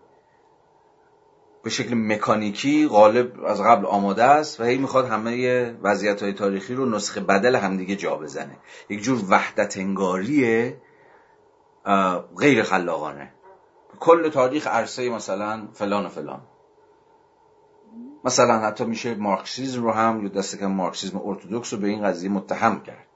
[1.66, 6.74] به شکل مکانیکی غالب از قبل آماده است و هی می‌خواد همه وضعیت های تاریخی
[6.74, 8.57] رو نسخه بدل همدیگه جا بزنه.
[8.89, 10.74] یک جور وحدت انگاری
[12.38, 13.34] غیر خلاقانه.
[13.99, 16.41] کل تاریخ عرصه مثلا فلان و فلان.
[18.24, 22.30] مثلا حتی میشه مارکسیزم رو هم یا دست کم مارکسیزم ارتودکس رو به این قضیه
[22.30, 23.07] متهم کرد.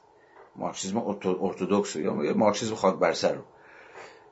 [0.55, 0.97] مارکسیزم
[1.41, 3.43] ارتودکس یا مارکسیزم خاک بر سر رو.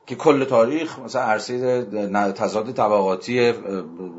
[0.08, 1.84] که کل تاریخ مثلا عرصه
[2.32, 3.52] تضاد طبقاتی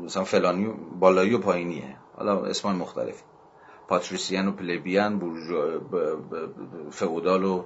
[0.04, 1.96] مثلا فلانی بالایی و پایینیه.
[2.16, 3.22] حالا اسمان مختلف
[3.88, 5.20] پاتریسیان و پلیبیان
[6.90, 7.64] فئودال و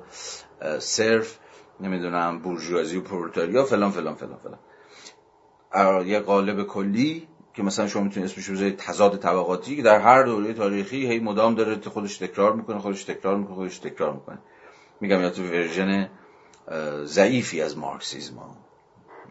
[0.79, 1.39] سرف
[1.81, 6.07] نمی‌دونم بورژوازی و پرولتاریا فلان فلان فلان فلان.
[6.07, 10.53] یه قالب کلی که مثلا شما می‌تونید اسمش بذارید تضاد طبقاتی که در هر دوره
[10.53, 14.39] تاریخی هی مدام داره خودش تکرار می‌کنه خودش تکرار می‌کنه خودش تکرار می‌کنه.
[15.01, 16.09] میگم یا تو version
[17.05, 18.57] ضعیفی از مارکسیزم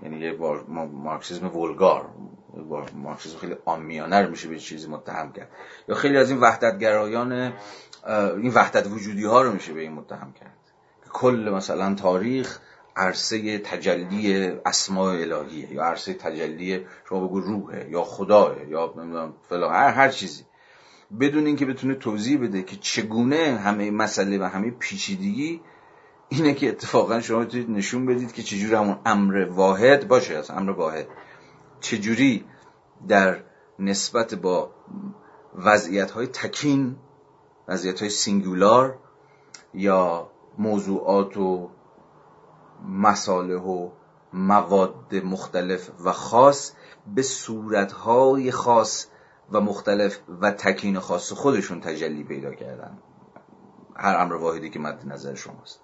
[0.03, 0.37] یعنی یه
[0.91, 2.09] مارکسیزم vulgar
[2.95, 5.49] مارکسیزم خیلی آمیانه رو میشه به چیزی متهم کرد.
[5.89, 7.53] یا خیلی از این وحدتگرایان
[8.11, 10.57] این وحدت وجودی ها رو میشه به این متهم کرد.
[11.13, 12.59] کل مثلا تاریخ
[12.95, 19.73] عرصه تجلی اسماء الهیه یا عرصه تجلی شما بگو روحه یا خداه یا نمی‌دونم فلان
[19.73, 20.43] هر هر چیزی.
[21.19, 25.61] بدون اینکه بتونه توضیح بده که چگونه همه مسئله و همه پیچیدگی
[26.33, 30.37] اینه که اتفاقا شما می‌تونید نشون بدید که چجوری همون امر واحد باشه.
[30.37, 31.07] از امر واحد
[31.79, 32.45] چجوری
[33.07, 33.43] در
[33.79, 34.71] نسبت با
[35.55, 36.95] وضعیت های تکین
[37.67, 38.97] وضعیت های سینگولار
[39.73, 41.69] یا موضوعات و
[42.87, 43.89] مساله و
[44.33, 46.71] مواد مختلف و خاص
[47.15, 49.07] به صورتهای خاص
[49.51, 52.97] و مختلف و تکین خاص خودشون تجلی پیدا کردن.
[53.95, 55.79] هر امر واحدی که مد نظر شماست.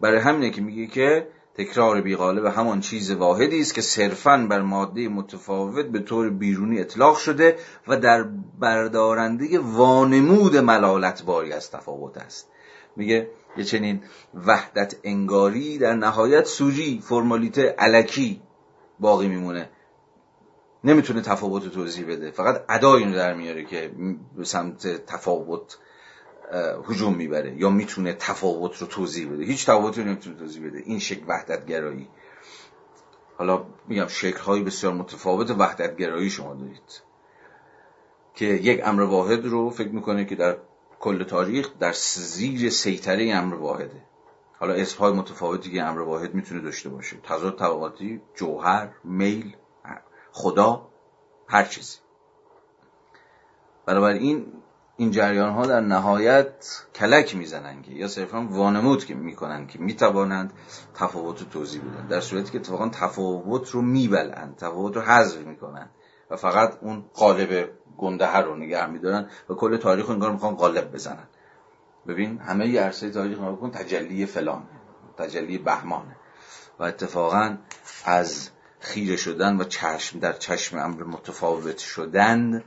[0.00, 5.08] برای همینه که میگه که تکرار بیغالب همان چیز واحدی است که صرفا بر ماده
[5.08, 7.56] متفاوت به طور بیرونی اطلاق شده
[7.88, 8.22] و در
[8.58, 12.48] بردارنده وانمود ملالت باری از تفاوت است.
[12.96, 14.02] میگه یه چنین
[14.46, 18.42] وحدت انگاری در نهایت سوری فرمالیته علکی
[19.00, 19.70] باقی میمونه.
[20.84, 22.30] نمی‌تونه تفاوت توضیح بده.
[22.30, 23.90] فقط ادای اینو در میاره که
[24.36, 25.78] به سمت تفاوت
[26.88, 29.44] هجوم می‌بره یا می‌تونه تفاوت رو توضیح بده.
[29.44, 30.78] هیچ تفاوتی رو نمی‌تونه توضیح بده.
[30.78, 32.08] این شکل وحدت گرایی
[33.38, 37.02] حالا میگم شکل های بسیار متفاوت وحدت گرایی شما دارید.
[38.34, 40.56] که یک امر واحد رو فکر می‌کنه که در
[41.00, 44.02] کل تاریخ در زیر سیطره امر واحده.
[44.58, 47.16] حالا اسمهای متفاوتی که امر واحد می‌تونه داشته باشه.
[47.22, 49.56] تضاد طبقاتی جوهر میل
[50.32, 50.88] خدا
[51.48, 51.96] هر چیزی.
[53.86, 54.55] بنابراین
[54.96, 60.52] این جریان ها در نهایت کلک می‌زنن که یا صرفا وانمود که می‌کنن که می‌توانند
[60.94, 62.06] تفاوت رو توضیح بدن.
[62.06, 65.88] در صورتی که اتفاقا تفاوت رو میبلند تفاوت رو حذف می‌کنن
[66.30, 71.28] و فقط اون قالب گنده رو نگه میدارن و کل تاریخ انگار می‌خوان قالب بزنن.
[72.06, 74.62] ببین همه ی عرصه تاریخ رو کن تجلی فلان
[75.18, 76.16] تجلی بهمانه.
[76.78, 77.56] و اتفاقا
[78.04, 82.64] از خیره شدن و چشم در چشم امر متفاوت شدن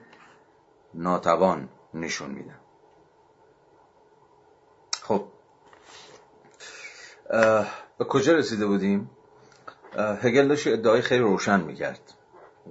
[0.94, 1.70] ناتوان.
[1.94, 2.60] نشون میدن
[5.02, 5.26] خب.
[7.98, 9.10] به کجا رسیده بودیم؟
[9.98, 12.14] هگل داشت ادعای خیلی روشن می‌کرد.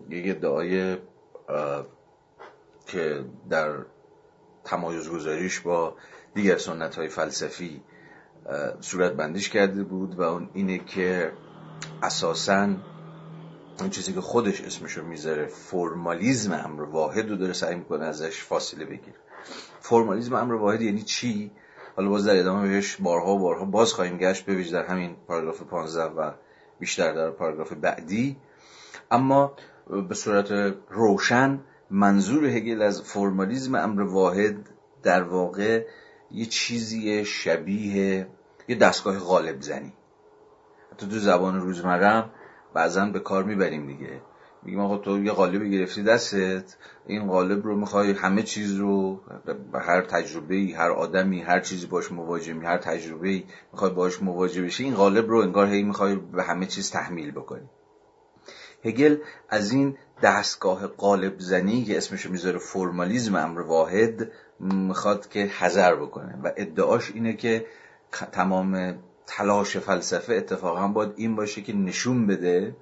[0.09, 0.97] یک ادعای
[2.87, 3.75] که در
[4.65, 5.95] تمایز گذاریش با
[6.35, 7.83] دیگر سنت های فلسفی
[8.81, 11.33] صورت بندیش کرده بود و اون اینه که
[12.03, 12.69] اساسا
[13.81, 18.85] اون چیزی که خودش اسمشو می‌ذاره فرمالیزم امر واحد رو داره سعی می‌کنه ازش فاصله
[18.85, 19.17] بگیره.
[19.81, 21.51] فرمالیزم امر واحد یعنی چی؟
[21.97, 25.63] حالا باز در ادامه بهش بارها و بارها باز خواهیم گشت ببینید در همین پاراگراف
[25.63, 26.31] 15 و
[26.81, 28.37] بیشتر در پاراگراف بعدی.
[29.11, 29.53] اما
[30.09, 31.61] به صورت روشن
[31.91, 34.57] منظور هگل از فرمالیزم امر واحد
[35.03, 35.85] در واقع
[36.31, 38.29] یه چیزی شبیه
[38.69, 39.93] یه دستگاه غالب زنی.
[40.93, 42.31] حتی تو زبان روزمرم
[42.75, 44.21] بعضا به کار می‌بریم دیگه.
[44.63, 49.21] میگیم آقا تو یه قالب گرفتی دستت این قالب رو می‌خوای همه چیز رو
[49.75, 53.43] هر تجربه هر آدمی هر چیزی باش مواجه می هر تجربه
[53.73, 57.69] می‌خوای باش مواجه بشی این قالب رو انگار هی می‌خوای به همه چیز تحمیل بکنی.
[58.85, 59.17] هگل
[59.49, 66.39] از این دستگاه قالب زنی که اسمش می‌ذاره فرمالیزم امر واحد می‌خواد که حذر بکنه.
[66.45, 67.67] و ادعاش اینه که
[68.33, 68.99] تمام
[69.29, 72.77] تلاش فلسفه اتفاقا باید این باشه که نشون بده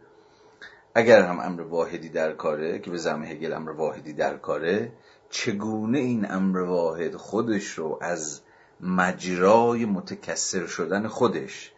[0.94, 4.92] اگر هم امر واحدی در کاره که به زم هگل امر واحدی در کاره
[5.30, 8.40] چگونه این امر واحد خودش رو از
[8.80, 11.72] مجرای متکثر شدن خودش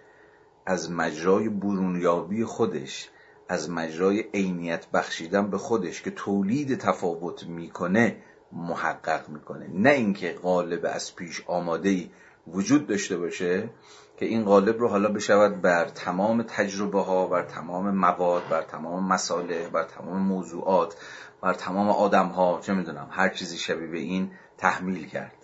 [0.67, 3.11] از مجرای برونیابی خودش
[3.49, 8.17] از مجرای عینیت بخشیدن به خودش که تولید تفاوت می‌کنه
[8.53, 9.69] محقق می‌کنه.
[9.75, 12.11] نه اینکه قالب از پیش آماده ای
[12.47, 13.71] وجود داشته باشه.
[14.19, 19.09] که این قالب رو حالا بشود بر تمام تجربه ها بر تمام مواد بر تمام
[19.09, 20.97] مساله بر تمام موضوعات
[21.41, 25.37] بر تمام آدم ها چه می‌دونم هر چیزی شبیه به این تحمیل کرد.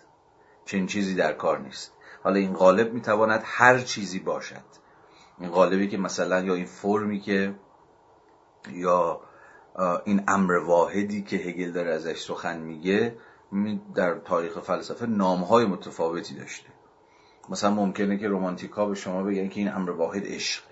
[0.64, 1.92] چنین چیزی در کار نیست.
[2.22, 4.64] حالا این قالب می‌تواند هر چیزی باشد.
[5.38, 7.54] این قالبی که مثلا یا این فرمی که
[8.70, 9.20] یا
[10.04, 13.16] این امر واحدی که هگل داره ازش سخن میگه
[13.94, 16.73] در تاریخ فلسفه نامهای متفاوتی داشته.
[17.48, 20.62] مثلا ممکنه که رومانتیکا به شما بگن که این امر واحد عشق.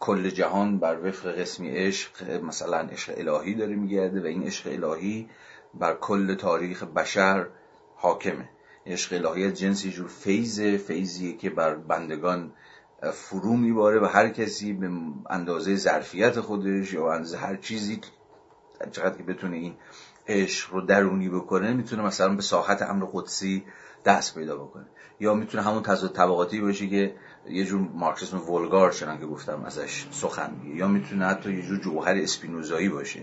[0.00, 5.28] کل جهان بر وفق قسمی عشق مثلا عشق الهی داره میگرده و این عشق الهی
[5.74, 7.46] بر کل تاریخ بشر
[7.96, 8.48] حاکمه.
[8.86, 12.52] عشق الهی از جنسی جور فیض فیضیه که بر بندگان
[13.12, 14.90] فرو میباره و هر کسی به
[15.30, 18.00] اندازه ظرفیت خودش یا اندازه هر چیزی
[18.90, 19.74] چقدر که بتونه این
[20.28, 23.64] عشق رو درونی بکنه می‌تونه مثلا به ساحت امر قدسی
[24.04, 24.86] دست پیدا بکنه.
[25.20, 27.16] یا می‌تونه همون تضاد طبقاتی باشه که
[27.48, 30.76] یه جور مارکسیسم ولگار چنان که گفتم ازش سخن میگه.
[30.76, 33.22] یا می‌تونه حتی یه جور جوهر اسپینوزایی باشه.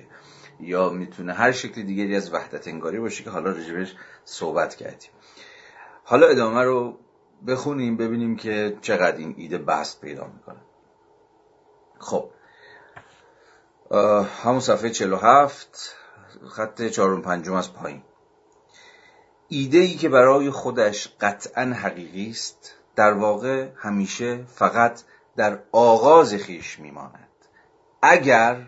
[0.59, 5.09] یا می‌تونه هر شکل دیگری از وحدت انگاری باشه که حالا رجبش صحبت کردیم.
[6.03, 6.99] حالا ادامه رو
[7.47, 10.61] بخونیم ببینیم که چقدر این ایده بست پیدا می‌کنه.
[11.99, 12.29] خب.
[14.43, 15.95] همون صفحه 47
[16.47, 18.03] خط چهارم پنجم از پایین.
[19.55, 25.01] ایده ای که برای خودش قطعا حقیقی است در واقع همیشه فقط
[25.35, 27.29] در آغاز خیش میماند.
[28.01, 28.67] اگر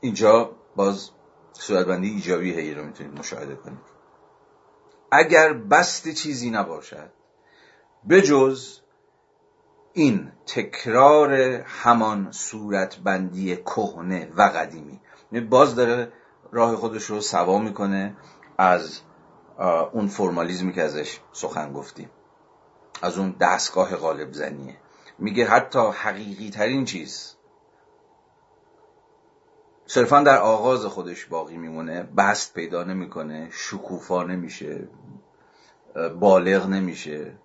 [0.00, 1.10] اینجا باز
[1.52, 3.78] صورتبندی ایجابی هی رو می‌تونید مشاهده کنید.
[5.12, 7.10] اگر بست چیزی نباشد
[8.08, 8.80] بجز
[9.92, 11.32] این تکرار
[11.66, 15.00] همان صورتبندی کهنه و قدیمی.
[15.32, 16.12] یعنی باز داره
[16.52, 18.16] راه خودش رو سوا می‌کنه.
[18.62, 19.00] از
[19.92, 22.10] اون فرمالیزمی که ازش سخن گفتیم
[23.02, 24.76] از اون دستگاه غالب زنیه.
[25.18, 27.34] میگه حتی حقیقی ترین چیز.
[29.86, 34.88] صرفا در آغاز خودش باقی میمونه بست پیدا نمی‌کنه شکوفا نمیشه
[36.20, 37.38] بالغ نمیشه.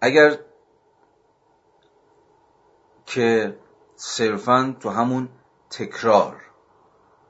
[0.00, 0.38] اگر
[3.06, 3.58] که
[3.96, 5.28] صرفا تو همون
[5.70, 6.40] تکرار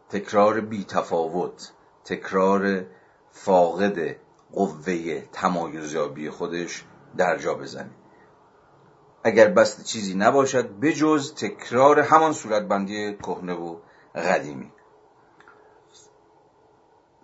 [0.09, 1.73] تکرار بی تفاوت
[2.09, 2.85] تکرار
[3.31, 4.17] فاقد
[4.53, 6.85] قوه تمایزیابی خودش
[7.17, 7.91] در جا بزنه.
[9.25, 13.77] اگر بست چیزی نباشد بجز تکرار همان صورتبندی کهنه و
[14.15, 14.73] قدیمی.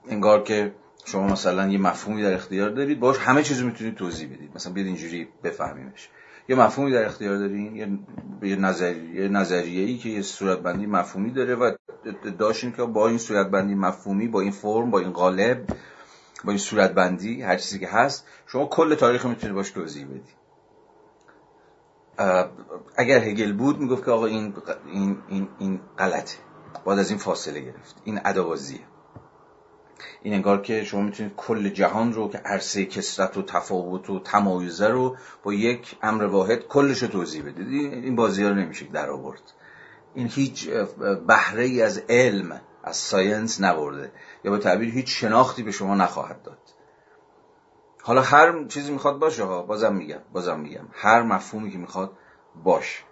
[0.09, 0.75] انگار که
[1.05, 4.51] شما مثلا یه مفهومی در اختیار دارید باش همه چیز می‌تونید توضیح بدید.
[4.55, 6.11] مثلا بیاد اینجوری بفهمیمش.
[6.49, 8.01] یه مفهومی در اختیار دارین؟
[8.43, 11.73] یه نظریه نظریه ای که یه صورتبندی مفهومی داره و
[12.39, 15.67] داشتین که با این صورتبندی مفهومی با این فرم با این قالب
[16.45, 20.45] با این صورتبندی هر چیزی که هست شما کل تاریخ می‌تونید باش توضیح بدید
[22.97, 24.55] اگر هگل بود می‌گفت که آقا این
[24.93, 26.37] این این این غلطه.
[26.85, 27.97] باید از این فاصله گرفت.
[28.05, 28.81] این ادوازیه.
[30.23, 34.89] این انگار که شما می‌تونید کل جهان رو که عرصه کسرت و تفاوت و تمایزه
[34.89, 37.93] رو با یک امر واحد کلش رو توضیح بدید.
[37.93, 39.43] این بازی ها نمیشه در آورد.
[40.15, 40.69] این هیچ
[41.27, 44.13] بهره ای از علم از ساینس نبرده
[44.45, 46.59] یا به تعبیر هیچ شناختی به شما نخواهد داد.
[48.03, 50.89] حالا هر چیزی می‌خواد باشه ها بازم میگم بازم میگم.
[50.93, 52.13] هر مفهومی که می‌خواد
[52.65, 53.05] باش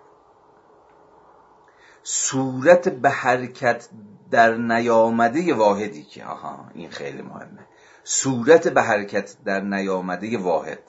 [2.02, 3.88] صورت به حرکت
[4.30, 7.66] در نیامده واحدی که آها این خیلی مهمه.
[8.04, 10.82] صورت به حرکت در نیامده واحد.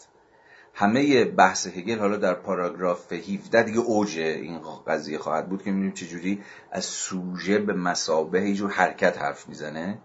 [0.74, 5.93] همه بحث هگل حالا در پاراگراف 17 دیگه اوج این قضیه خواهد بود که می‌بینیم
[5.93, 9.97] چجوری از سوژه به مسابه یه حرکت حرف می‌زنه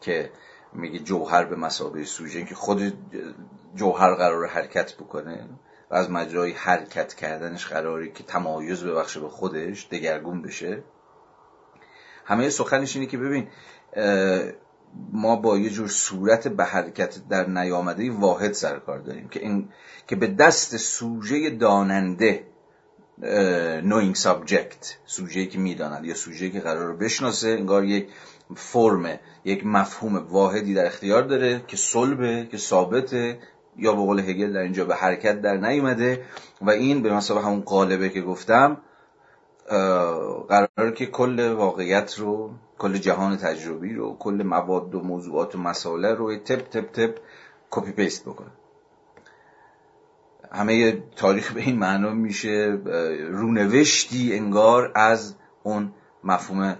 [0.00, 0.32] که
[0.72, 2.92] میگه جوهر به مسابه سوژه که خود
[3.74, 5.48] جوهر قرار حرکت بکنه.
[5.90, 10.82] و از مجرای حرکت کردنش قراری که تمایز ببخشه به خودش دگرگون بشه.
[12.24, 13.48] همه سخنش اینه که ببین
[15.12, 19.68] ما با یه جور صورت به حرکت در نیامده واحد سرکار داریم که این
[20.06, 22.44] که به دست سوژه داننده
[23.82, 28.08] knowing subject سوژه که می‌داند یا سوژه که قرار رو بشناسه انگار یک
[28.56, 33.38] فرم یک مفهوم واحدی در اختیار داره که صلبه که ثابته
[33.78, 36.24] یا به قول هگل در اینجا به حرکت در نیومده
[36.62, 38.76] و این به مثابه همون قالبه که گفتم
[40.48, 46.04] قرار که کل واقعیت رو کل جهان تجربی رو کل مواد و موضوعات و مسائل
[46.04, 47.18] رو تپ تپ تپ
[47.70, 48.50] copy paste بکنه.
[50.52, 52.78] همه تاریخ به این معنا میشه
[53.30, 55.92] رونوشتی انگار از اون
[56.24, 56.76] مفهوم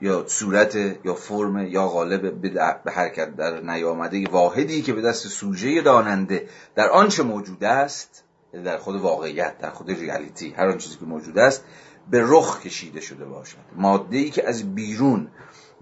[0.00, 2.40] یا صورت یا فرم یا قالب
[2.84, 8.66] به حرکت در نیامده واحدی که به دست سوژه داننده در آنچه موجود است یعنی
[8.66, 11.64] در خود واقعیت در خود ریالیتی هر آن چیزی که موجود است
[12.10, 13.58] به رخ کشیده شده باشد.
[13.76, 15.28] ماده ای که از بیرون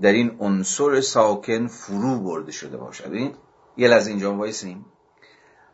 [0.00, 3.12] در این عنصر ساکن فرو برده شده باشد.
[3.12, 3.34] این
[3.76, 4.84] یه لحظه اینجا وایسیم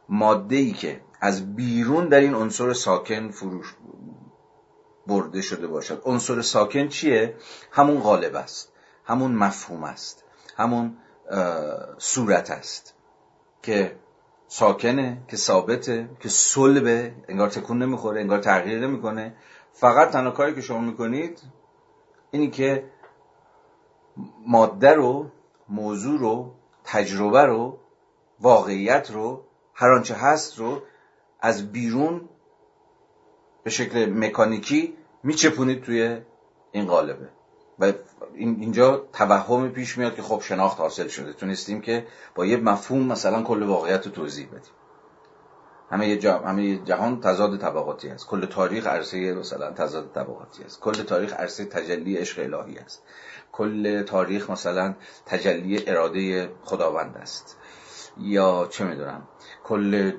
[0.09, 3.75] ماده ای که از بیرون در این عنصر ساکن فروش
[5.07, 6.03] برده شده باشد.
[6.05, 7.35] عنصر ساکن چیه؟
[7.71, 8.73] همون غالب است.
[9.05, 10.25] همون مفهوم است.
[10.57, 10.97] همون
[11.99, 12.95] صورت است.
[13.63, 13.97] که
[14.49, 17.15] ساکنه که ثابته که صلبه.
[17.29, 19.37] انگار تکون نمی‌خوره انگار تغییر نمی‌کنه.
[19.73, 21.43] فقط تنها کاری که شما می‌کنید
[22.31, 22.91] اینی که
[24.47, 25.31] ماده رو
[25.69, 27.79] موضوع رو تجربه رو
[28.41, 29.45] واقعیت رو
[29.75, 30.83] هر آنچه هست رو
[31.41, 32.29] از بیرون
[33.65, 36.21] به شکل مکانیکی میچپونید توی
[36.73, 37.29] این قالبه.
[37.79, 37.93] و
[38.35, 41.33] اینجا توهم پیش میاد که خب شناخت حاصل شده.
[41.33, 44.73] تونستیم که با یه مفهوم مثلا کل واقعیت رو توضیح بدیم.
[45.93, 51.33] همه همه جهان تضاد طبقاتی است کل تاریخ عرصه مثلا تضاد طبقاتی است کل تاریخ
[51.33, 53.03] عرصه تجلی عشق الهی است
[53.53, 54.95] کل تاریخ مثلا
[55.27, 57.57] تجلی اراده خداوند است.
[58.19, 59.29] یا چه می‌دونم
[59.65, 60.13] کل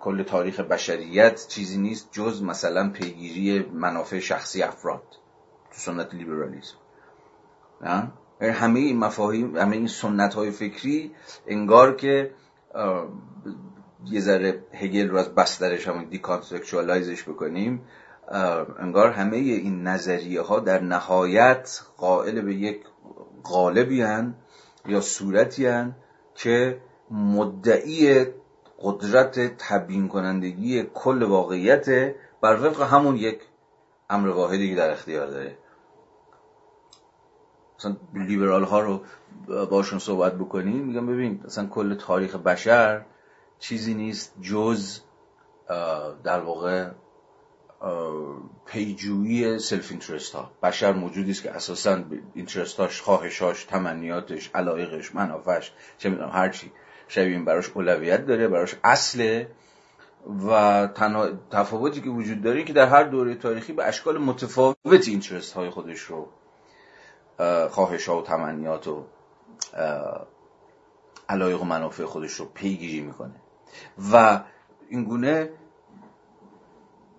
[0.00, 5.02] کل تاریخ بشریت چیزی نیست جز مثلا پیگیری منافع شخصی افراد
[5.70, 6.76] تو سنت لیبرالیسم.
[8.40, 11.14] همه این مفاهیم همه این سنت های فکری
[11.46, 12.30] انگار که
[14.06, 17.82] یه ذره هگل رو از بسترش همون deconceptualize ش بکنیم
[18.78, 22.84] انگار همه این نظریه ها در نهایت قائل به یک
[23.42, 24.04] قالبی
[24.86, 25.84] یا صورتی
[26.34, 26.80] که
[27.14, 28.26] مدعی
[28.78, 33.40] قدرت تبیین کنندگی کل واقعیت بر وفق همون یک
[34.10, 35.58] امر واحدی که در اختیار داره.
[37.78, 39.00] مثلا لیبرال ها رو
[39.66, 43.04] باشون صحبت بکنیم میگم ببین مثلا کل تاریخ بشر
[43.58, 45.00] چیزی نیست جز
[46.24, 46.90] در واقع
[48.66, 52.04] پیجویی self-interest ها بشر موجودی است که اساسا
[52.34, 56.72] interest اش خواهشاش تمنیاتش علایقش منافعش چه می‌دونم هر چی
[57.08, 59.48] شبیه براش اولویت داره براش اصله.
[60.48, 65.52] و تنها تفاوتی که وجود داره که در هر دوره تاریخی به اشکال متفاوت interest
[65.52, 66.28] های خودش رو
[67.68, 69.04] خواهش ها و تمنیات و
[71.28, 73.34] علایق و منافع خودش رو پیگیری می‌کنه.
[74.12, 74.40] و
[74.88, 75.50] اینگونه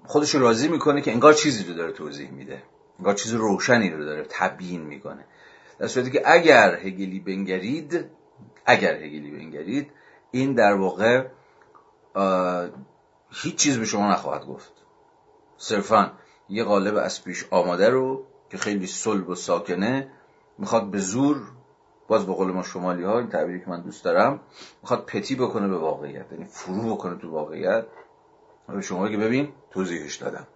[0.06, 2.64] خودش رو راضی می‌کنه که انگار چیزی رو داره توضیح میده.
[3.00, 5.26] انگار چیز روشنی رو داره تبیین می‌کنه.
[5.80, 8.06] در صورتی که اگر هگلی بنگرید
[8.66, 9.92] اگر هگلی بنگرید
[10.32, 11.28] این در واقع
[13.30, 14.72] هیچ چیز به شما نخواهد گفت.
[15.58, 16.12] صرفا
[16.50, 20.12] یه قالب از پیش آماده رو که خیلی صلب و ساکنه
[20.58, 21.42] می‌خواد به زور
[22.08, 24.40] باز به قول ما شمالی ها این تعبیری که من دوست دارم
[24.82, 27.86] می‌خواد پتی بکنه به واقعیت یعنی فرو بکنه تو واقعیت.
[28.68, 30.48] به شما که ببین توضیحش دادم.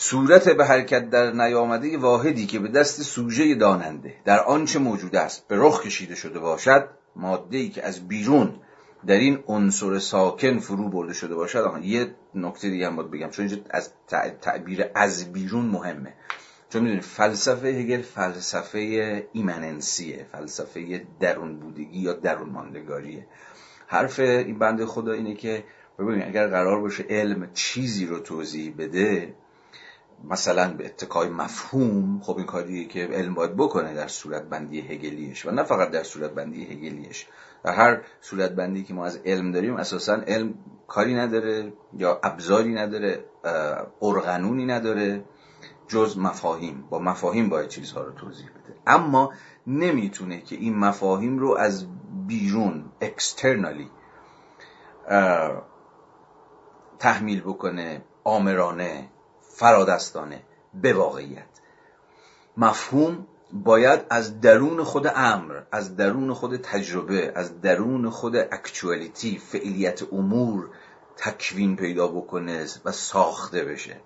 [0.00, 5.48] صورت به حرکت در نیامده واحدی که به دست سوژه داننده در آنچه موجود است
[5.48, 8.54] به رخ کشیده شده باشد ماده که از بیرون
[9.06, 13.28] در این عنصر ساکن فرو برده شده باشد آها یه نکته دیگه هم باید بگم
[13.28, 13.90] چون از
[14.40, 16.14] تعبیر از بیرون مهمه.
[16.70, 18.78] چون می‌دونید فلسفه هگل فلسفه
[19.32, 23.26] ایمننسیه فلسفه درون بودگی یا درون ماندگاریه
[23.86, 25.64] حرف این بنده خدا اینه که
[25.98, 29.34] ببینید اگر قرار باشه علم چیزی رو توضیح بده
[30.24, 35.46] مثلا به اتکای مفهوم خب این کاریه که علم باید بکنه در صورت بندی هگلیش
[35.46, 37.26] و نه فقط در صورت بندی هگلیش
[37.64, 40.54] در هر صورت بندی که ما از علم داریم اساسا علم
[40.86, 43.24] کاری نداره یا ابزاری نداره
[44.02, 45.24] ارغنونی نداره
[45.88, 46.84] جز مفاهیم.
[46.90, 48.76] با مفاهیم باید چیزها رو توضیح بده.
[48.86, 49.32] اما
[49.66, 51.86] نمی‌تونه که این مفاهیم رو از
[52.26, 53.90] بیرون اکسترنالی
[56.98, 59.08] تحمیل بکنه آمرانه
[59.58, 60.42] فرادستانه
[60.74, 61.48] به واقعیت.
[62.56, 70.12] مفهوم باید از درون خود امر از درون خود تجربه از درون خود اکچوالیتی فعلیت
[70.12, 70.70] امور
[71.16, 74.00] تکوین پیدا بکنه و ساخته بشه.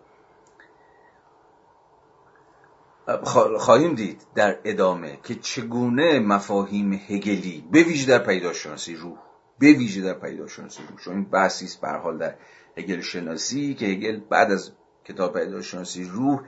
[3.58, 9.18] خواهیم دید در ادامه که چگونه مفاهیم هگلی به ویژه در پیداشناسی روح
[9.58, 11.00] به ویژه در پیداشناسی روح.
[11.00, 12.34] چون این بحثی است حال در
[12.76, 14.72] هگل شناسی که هگل بعد از
[15.04, 16.40] کتاب پیداشناسی روح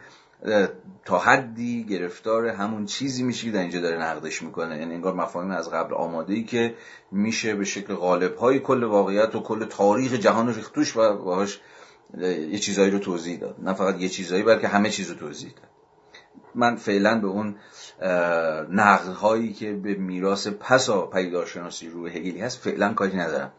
[1.04, 4.78] تا حدی گرفتار همون چیزی میشه که در اینجا داره نقدش می‌کنه.
[4.78, 6.74] یعنی انگار مفاهیم از قبل آماده ای که
[7.10, 11.60] میشه به شکل غالب های کل واقعیت و کل تاریخ جهان ریختوش و باهاش
[12.20, 13.56] یه چیزایی رو توضیح داد.
[13.62, 15.68] نه فقط یه چیزایی بلکه همه چیز رو توضیح داد.
[16.54, 17.56] من فعلا به اون
[18.70, 23.52] نقد هایی که به میراث پسا پیداشناسی روح هگلی هست فعلا کاری ندارم.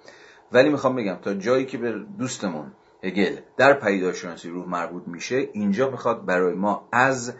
[0.52, 2.72] ولی می‌خوام بگم تا جایی که به دوستمون
[3.06, 7.34] هگل در پیداشناسی روح مربوط میشه اینجا می‌خواد برای ما از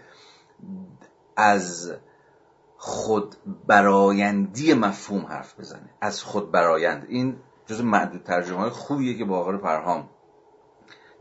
[1.36, 1.94] از
[2.78, 3.36] خود
[3.68, 5.90] برایندی مفهوم حرف بزنه.
[6.02, 7.06] از خود برایند.
[7.10, 10.10] این جز معدود ترجمه های خوبیه که با آقای پرهام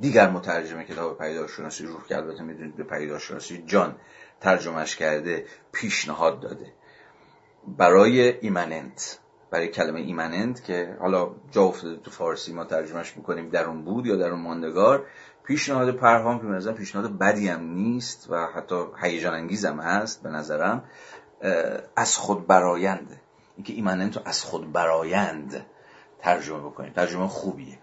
[0.00, 3.96] دیگر مترجم کتاب پیداشناسی روح که البته می‌دونید به پیداشناسی جان
[4.40, 6.72] ترجمهش کرده پیشنهاد داده.
[7.66, 9.18] برای ایمننت.
[9.54, 14.06] برای کلمه ایمننت که حالا جا افتاده تو فارسی ما ترجمهش می‌کنیم در اون بود
[14.06, 15.06] یا در اون ماندگار.
[15.44, 20.84] پیشنهاد پرهام که نظرم پیشنهاد بدی هم نیست و حتی هیجان انگیزم هست به نظرم
[21.96, 23.20] از خود براینده
[23.56, 25.66] اینکه ایمننت رو از خود برایند
[26.18, 26.92] ترجمه بکنیم.
[26.92, 27.78] ترجمه خوبیه.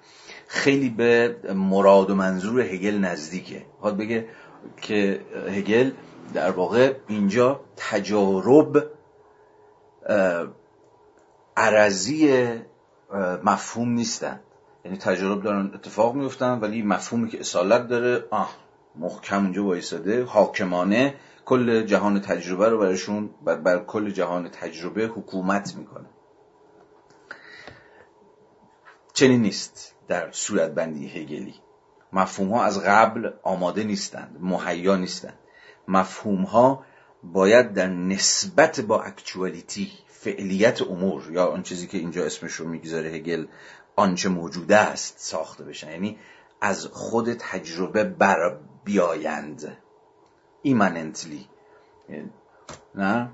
[0.48, 3.66] خیلی به مراد و منظور هگل نزدیکه.
[3.80, 4.28] خواهد بگه
[4.82, 5.92] که هگل
[6.34, 8.92] در واقع اینجا تجارب
[11.58, 12.50] عرضی
[13.44, 14.40] مفهوم نیستن.
[14.86, 18.56] یعنی تجارب دارن اتفاق میفتن ولی مفهومی که اصالت داره آه
[18.96, 21.16] محکم اونجا وایساده حاکمانه
[21.46, 26.10] کل جهان تجربه رو برشون بر, بر کل جهان تجربه حکومت می‌کنه.
[29.14, 31.56] چنین نیست در صورت بندی هگلی.
[32.14, 35.40] مفهوم ها از قبل آماده نیستند مهیا نیستند.
[35.88, 36.84] مفهوم ها
[37.24, 39.92] باید در نسبت با اکچوالیتی
[40.24, 43.46] فعلیت امور یا آن چیزی که اینجا اسمش رو می‌گذاره هگل
[43.96, 45.92] آنچه موجوده است ساخته بشن.
[45.92, 46.18] یعنی
[46.62, 49.78] از خود تجربه بر بیایند
[50.62, 51.48] ایمننتلی.
[52.96, 53.30] نه؟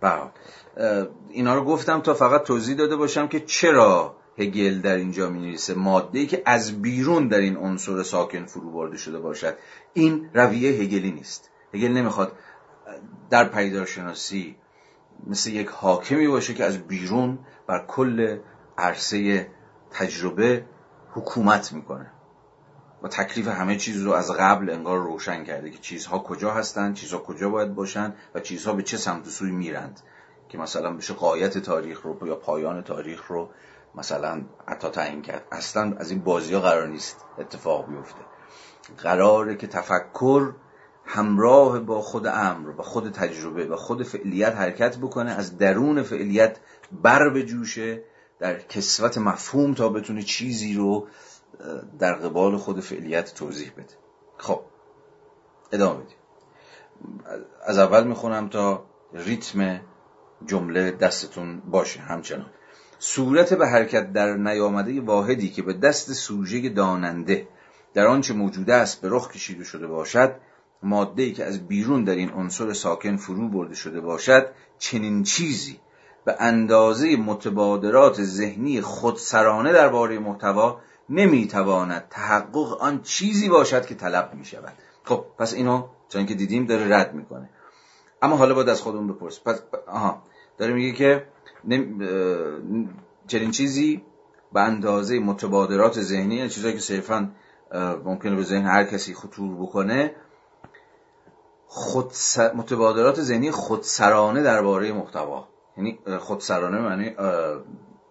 [0.00, 0.30] بله
[1.30, 5.74] اینا رو گفتم تا فقط توضیح داده باشم که چرا هگل در اینجا می نویسه
[5.74, 9.56] ماده که از بیرون در این عنصر ساکن فرو برده شده باشد.
[9.92, 11.50] این رویه هگلی نیست.
[11.74, 12.32] هگل نمی‌خواد
[13.30, 14.56] در پیدارشناسی
[15.26, 18.38] مثل یک حاکمی باشه که از بیرون بر کل
[18.78, 19.48] عرصه
[19.90, 20.64] تجربه
[21.12, 22.10] حکومت می‌کنه.
[23.02, 27.18] و تکلیف همه چیز رو از قبل انگار روشن کرده که چیزها کجا هستند چیزها
[27.18, 30.00] کجا باید باشند و چیزها به چه سمت و سوی میرند.
[30.48, 33.50] که مثلا بشه قایت تاریخ رو یا پایان تاریخ رو
[33.94, 35.44] مثلا حتی تعیین کرد.
[35.52, 38.20] اصلا از این بازی ها قرار نیست اتفاق بیفته.
[38.98, 40.52] قراره که تفکر
[41.06, 46.58] همراه با خود امر و خود تجربه و خود فعلیت حرکت بکنه از درون فعلیت
[47.02, 48.02] بر به جوشه
[48.38, 51.08] در کسوت مفهوم تا بتونه چیزی رو
[51.98, 53.94] در قبال خود فعلیت توضیح بده.
[54.38, 54.60] خب
[55.72, 56.16] ادامه بدیم.
[57.66, 59.80] از اول می‌خونم تا ریتم
[60.46, 62.50] جمله دستتون باشه همچنان.
[62.98, 67.48] صورت به حرکت در نیامده واحدی که به دست سوژه داننده
[67.94, 70.34] در آنچه موجوده است به رخ کشیده شده باشد
[70.84, 74.46] ماده که از بیرون در این عنصر ساکن فرو برده شده باشد
[74.78, 75.80] چنین چیزی
[76.24, 80.80] به اندازه متبادرات ذهنی خودسرانه درباره محتوا
[81.10, 84.72] نمی‌تواند تحقق آن چیزی باشد که طلب می شود
[85.04, 87.50] خب پس اینو چون که دیدیم داره رد می‌کنه.
[88.22, 90.22] اما حالا باید از خودمون بپرس پس آها
[90.58, 91.26] داره میگه که
[93.26, 94.02] چنین چیزی
[94.52, 97.30] به اندازه متبادرات ذهنی یعنی چیزایی که صرفا
[98.04, 100.14] ممکنه به ذهن هر کسی خطور بکنه
[101.76, 102.12] خود
[102.54, 105.48] متبادرات ذهنی خودسرانه درباره محتوا.
[105.76, 107.14] یعنی خودسرانه معنی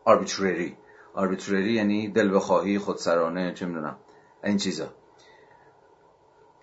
[0.06, 0.77] آربیترری
[1.14, 3.95] آربیترری یعنی دل بخواهی خودسرانه چه می‌دونم
[4.44, 4.88] این چیزا.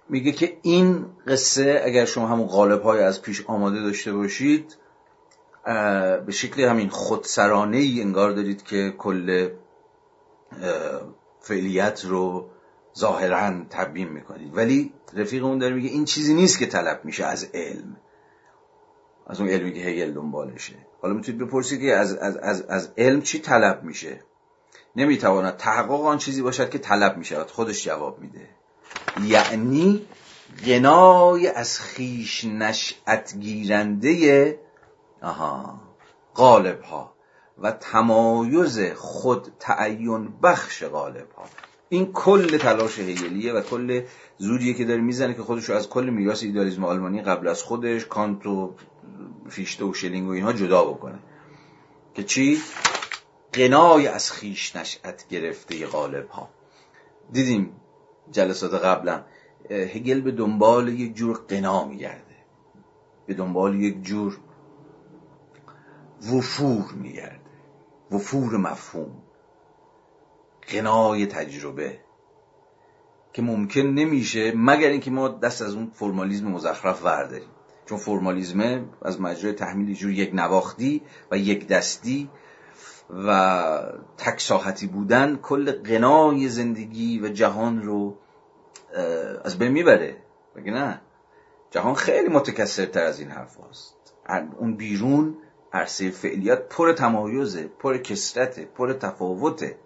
[0.08, 4.76] میگه که این قصه اگر شما همون غالب های از پیش آماده داشته باشید
[6.26, 9.48] به شکل همین خودسرانه ای انگار دارید که کل
[11.40, 12.48] فعلیت رو
[13.00, 14.56] ظاهرا تبیین می‌کنید.
[14.56, 17.96] ولی رفیق اون داره میگه این چیزی نیست که طلب میشه از علم.
[19.26, 20.74] از اون علمی که هگل دنبالشه.
[21.02, 24.20] حالا می‌تونید بپرسید که از, از, از, از علم چی طلب میشه؟
[24.96, 27.50] نمی‌تواند تحقق آن چیزی باشد که طلب می‌شود.
[27.50, 28.48] خودش جواب میده.
[29.24, 30.06] یعنی
[30.66, 34.58] غنای از خیش نشأت گیرنده
[35.22, 35.80] آها
[36.36, 37.14] غالب ها
[37.58, 41.44] و تمایز خود تعین بخش غالب ها
[41.92, 44.02] این کل تلاش هگلیه و کل
[44.38, 48.06] زودیه که داره می‌زنه که خودش رو از کل میراث ایدالیسم آلمانی قبل از خودش
[48.06, 48.74] کانت و
[49.48, 51.18] فیشته و شلینگ و اینها جدا بکنه.
[52.14, 52.58] که چی؟
[53.52, 56.48] قنای از خیش نشأت گرفته غالب ها
[57.32, 57.72] دیدیم
[58.30, 59.24] جلسات قبلا
[59.70, 62.36] هگل به دنبال یک جور قنا میگرده.
[63.26, 64.38] به دنبال یک جور
[66.32, 67.40] وفور میگرده.
[68.10, 69.22] وفور مفهوم.
[70.70, 71.98] قنای تجربه
[73.32, 77.48] که ممکن نمیشه مگر اینکه ما دست از اون فرمالیزم مزخرف ورداریم.
[77.86, 82.30] چون فرمالیزم از مجرای تحمیل جور یک نواختی و یک دستی
[83.26, 83.82] و
[84.18, 88.18] تک بودن کل قنای زندگی و جهان رو
[89.44, 90.16] از بین می‌بره.
[90.56, 91.00] بگه نه؟
[91.70, 93.94] جهان خیلی متکثرتر از این حرف هست.
[94.58, 95.36] اون بیرون
[95.72, 99.76] عرصه فعلیات پر تمایزه پر کسرته پر تفاوته.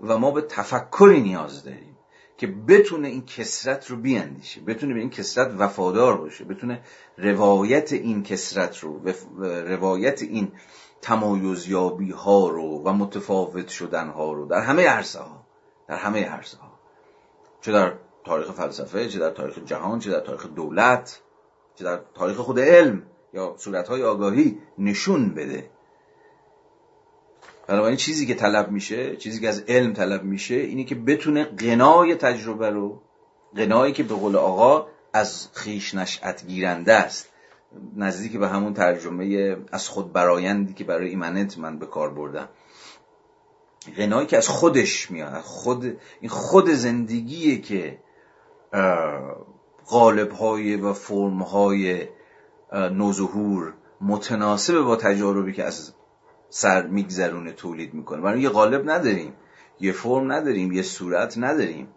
[0.00, 1.96] و ما به تفکری نیاز داریم
[2.36, 6.82] که بتونه این کسرت رو بیاندیشه بتونه به این کسرت وفادار باشه بتونه
[7.18, 9.00] روایت این کسرت رو
[9.66, 10.52] روایت این
[11.02, 15.46] تمایزیابی ها رو و متفاوت شدن ها رو در همه عرصه ها
[15.88, 16.78] در همه عرصه ها
[17.60, 17.92] چه در
[18.24, 21.20] تاریخ فلسفه چه در تاریخ جهان چه در تاریخ دولت
[21.74, 23.02] چه در تاریخ خود علم
[23.32, 25.70] یا صورت های آگاهی نشون بده.
[27.68, 32.14] بنابراین چیزی که طلب میشه چیزی که از علم طلب میشه اینه که بتونه قنای
[32.14, 33.02] تجربه رو
[33.56, 37.28] قنایی که به قول آقا از خیش نشأت گیرنده است
[37.96, 42.48] نزدیک به همون ترجمه از خود برایندی که برای ایمنت من به کار بردم.
[43.96, 47.98] غنایی که از خودش میاد خود این خود زندگیه که
[49.86, 52.08] قالب های و فرم های
[52.72, 55.92] نوظهور متناسب با تجاربی که از
[56.50, 58.20] سر میگذرونه تولید می‌کنه.
[58.20, 59.32] برای یه قالب نداریم
[59.80, 61.88] یه فرم نداریم یه صورت نداریم.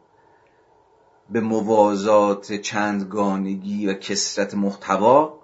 [1.30, 5.40] به موازات چندگانگی و کسرت محتوا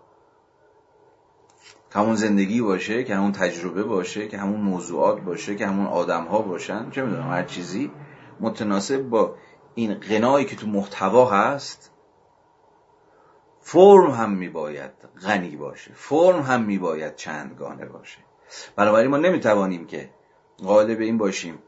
[1.91, 6.25] که همون زندگی باشه که همون تجربه باشه که همون موضوعات باشه که همون آدم
[6.25, 6.89] ها باشن.
[6.91, 7.91] چه می‌دونم هر چیزی.
[8.39, 9.35] متناسب با
[9.75, 11.91] این قنایی که تو محتوا هست
[13.61, 14.91] فرم هم میباید
[15.23, 15.91] غنی باشه.
[15.93, 18.26] فرم هم میباید چندگانه باشه.
[18.76, 20.10] بنابراین ما نمی‌توانیم که
[20.64, 21.60] غالب این باشیم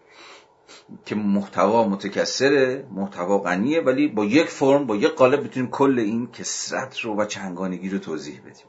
[1.05, 6.31] که محتوا متکثره محتوا غنیه ولی با یک فرم با یک قالب بتونیم کل این
[6.31, 8.67] کسرت رو و چنگانگی رو توضیح بدیم.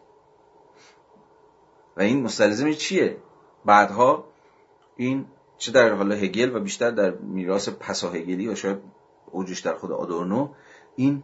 [1.96, 3.16] و این مستلزم چیه؟
[3.64, 4.24] بعدها
[4.96, 5.26] این
[5.58, 8.78] چه در خود هگل و بیشتر در میراث پسا هگلی و شاید
[9.30, 10.48] اوجش در خود آدورنو
[10.96, 11.22] این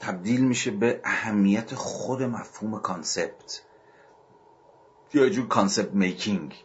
[0.00, 3.62] تبدیل میشه به اهمیت خود مفهوم concept.
[5.14, 6.64] یا جور concept making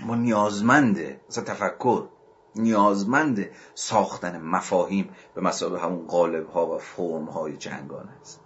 [0.00, 2.08] ما نیازمنده مثلا تفکر
[2.56, 8.40] نیازمند ساختن مفاهیم به مثابه همون قالب ها و فرم های چندگانه است.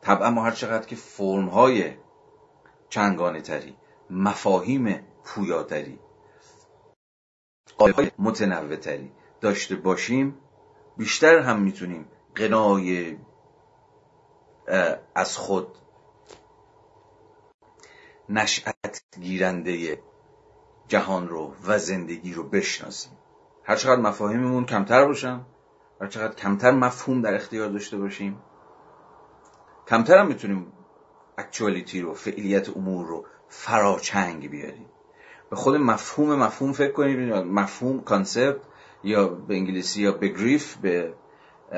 [0.00, 1.92] طبعا ما هر چقدر که فرم های
[2.88, 3.76] چنگانه تری
[4.10, 5.98] مفاهیم پویاتری
[7.78, 10.38] قالب های متنوع تری داشته باشیم
[10.96, 13.16] بیشتر هم می‌تونیم قنای
[15.14, 15.78] از خود
[18.28, 19.98] نشأت گیرنده
[20.88, 23.12] جهان رو و زندگی رو بشناسیم.
[23.64, 25.40] هر چقدر مفاهیممون کمتر باشن
[26.00, 28.38] هر چقدر کمتر مفهوم در اختیار داشته باشیم
[29.88, 30.72] کمتر هم می‌تونیم
[31.38, 34.86] actuality رو فعلیت امور رو فراچنگ بیاریم.
[35.50, 38.60] به خود مفهوم مفهوم فکر کنیم مفهوم concept
[39.04, 41.14] یا به انگلیسی یا Begriff به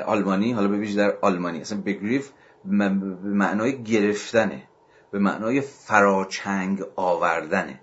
[0.05, 1.61] آلمانی حالا به در آلمانی.
[1.61, 2.31] اصلا Begriff
[2.65, 2.89] به
[3.23, 4.63] معنای گرفتنه.
[5.11, 7.79] به معنای فراچنگ آوردنه.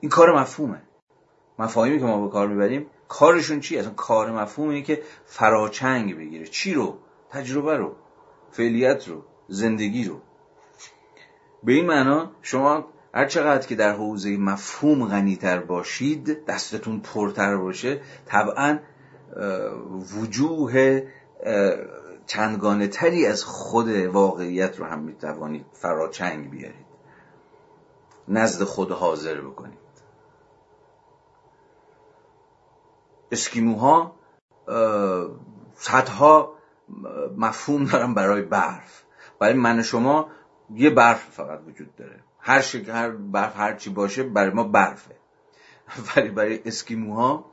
[0.00, 0.82] این کار مفهومه.
[1.58, 2.86] مفاهیمی که ما به کار می‌بریم.
[3.08, 6.46] کارشون چی؟ اصلا کار مفهومه که فراچنگ بگیره.
[6.46, 6.98] چی رو؟
[7.30, 7.94] تجربه رو.
[8.50, 9.24] فعلیت رو.
[9.48, 10.20] زندگی رو.
[11.64, 18.00] به این معنا شما هر چقدر که در حوزه مفهوم غنیتر باشید دستتون پرتر باشه
[18.26, 18.78] طبعا
[20.20, 21.02] وجوه
[22.32, 26.86] چندگانه تری از خود واقعیت رو هم می‌توانید فراچنگ بیارید.
[28.28, 29.78] نزد خود حاضر بکنید.
[33.32, 34.14] اسکیموها
[35.74, 36.52] صدها
[37.36, 39.02] مفهوم دارن برای برف.
[39.38, 40.28] برای من شما
[40.74, 42.20] یه برف فقط وجود داره.
[42.38, 45.16] هر شکل هر برف هر چی باشه برای ما برفه.
[46.16, 47.44] ولی برای اسکیموها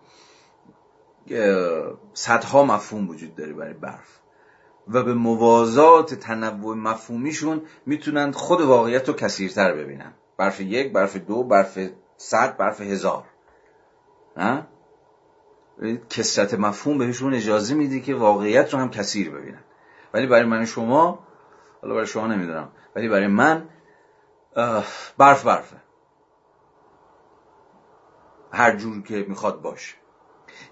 [2.14, 4.20] صدها مفهوم وجود داره برای برف.
[4.90, 10.14] و به موازات تنوع مفهومیشون می‌تونن خود واقعیت رو کثیرتر ببینن.
[10.38, 11.80] برف یک برف دو برف
[12.18, 13.24] صد برف هزار.
[16.10, 19.64] کسرت مفهوم بهشون اجازه میده که واقعیت رو هم کثیر ببینن.
[20.14, 21.20] ولی برای من شما
[21.82, 23.70] حالا برای شما نمی‌دونم ولی برای من
[25.18, 25.76] برف برفه.
[28.52, 29.96] هر جور که می‌خواد باشه.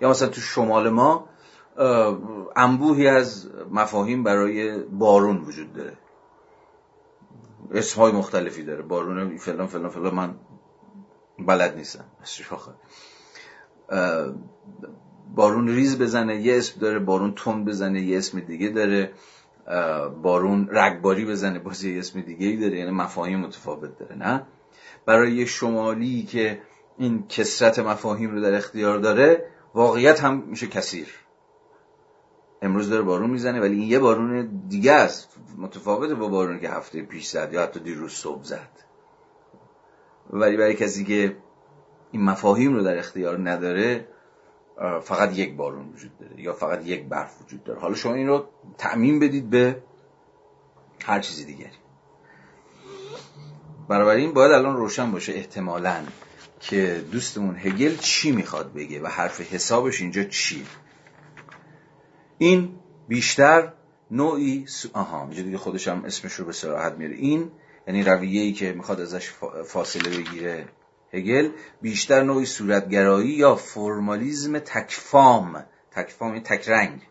[0.02, 1.30] یا مثلا تو شمال ما
[2.56, 5.98] انبوهی از مفاهیم برای بارون وجود داره.
[7.72, 8.82] اسم های مختلفی داره.
[8.82, 10.14] بارون فلان فلان فلان.
[10.16, 10.36] من
[11.40, 12.06] بلد نیستم.
[15.36, 17.00] بارون ریز بزنه یه اسم داره.
[17.00, 19.12] بارون تند بزنه یه اسم دیگه داره.
[20.22, 22.80] بارون رگباری بزنه باز یه اسم دیگه داره.
[22.80, 24.46] یعنی مفاهیم متفاوت داره نه؟
[25.06, 26.62] برای شمالی که
[26.98, 31.27] این کسرت مفاهیم رو در اختیار داره واقعیت هم میشه کثیر.
[32.62, 35.30] امروز داره بارون می‌زنه ولی این یه بارون دیگه است.
[35.58, 38.70] متفاوته با بارونی که هفته پیش زد یا حتی دیروز صبح زد.
[40.30, 41.38] ولی برای کسی که
[42.12, 44.08] این مفاهیم رو در اختیار نداره
[45.02, 47.80] فقط یک بارون وجود داره یا فقط یک برف وجود داره.
[47.80, 48.46] حالا شما این رو
[48.78, 49.84] تعمین بدید به
[51.06, 51.72] هر چیزی دیگری.
[53.90, 56.04] این باید الان روشن باشه احتمالا
[56.60, 60.66] که دوستمون هگل چی می‌خواد بگه و حرف حسابش اینجا چیه.
[62.38, 63.74] این بیشتر
[64.12, 67.16] نوعی آها اینجا دیگه خودش هم اسمش رو به سراحت میاره.
[67.16, 67.52] این
[67.88, 69.32] یعنی رویه‌ای که می‌خواد ازش
[69.66, 70.66] فاصله بگیره
[71.14, 71.50] هگل
[71.82, 75.66] بیشتر نوعی صورتگرایی یا فرمالیزم تکفام.
[75.92, 77.02] تکفام یعنی تک رنگ.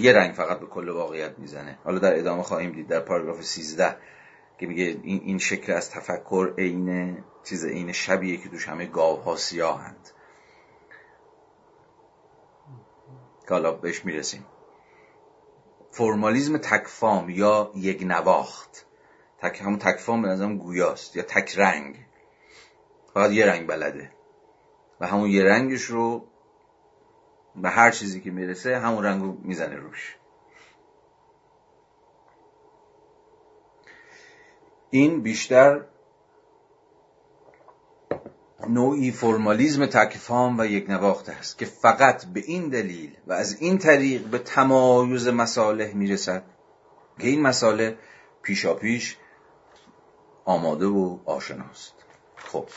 [0.00, 1.78] یه رنگ فقط به کل واقعیت می‌زنه.
[1.84, 3.96] حالا در ادامه خواهیم دید در پاراگراف 13
[4.60, 9.36] که میگه این, این شکل از تفکر عین چیز عین شبیه که دوش همه گاوها
[9.36, 10.10] سیاهند.
[13.48, 14.46] که حالا بهش می‌رسیم.
[15.90, 18.86] فرمالیزم تکفام یا یک نواخت.
[19.38, 22.06] تک همون تکفام به نظرم گویاست یا تک رنگ.
[23.14, 24.10] فقط یه رنگ بلده.
[25.00, 26.26] و همون یه رنگش رو
[27.56, 30.16] به هر چیزی که می‌رسه همون رنگ رو می‌زنه روش.
[34.90, 35.84] این بیشتر
[38.68, 43.78] نوعی فرمالیزم تکفام و یک نواخت است که فقط به این دلیل و از این
[43.78, 46.42] طریق به تمایز مصالح می‌رسد
[47.18, 47.98] که این مساله
[48.42, 49.16] پیشا پیش
[50.44, 51.94] آماده و آشناست.
[52.36, 52.68] خب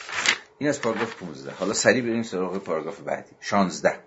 [0.57, 3.35] این از پاراگراف 15 حالا سریع بریم سراغ پاراگراف بعدی.
[3.39, 3.99] 16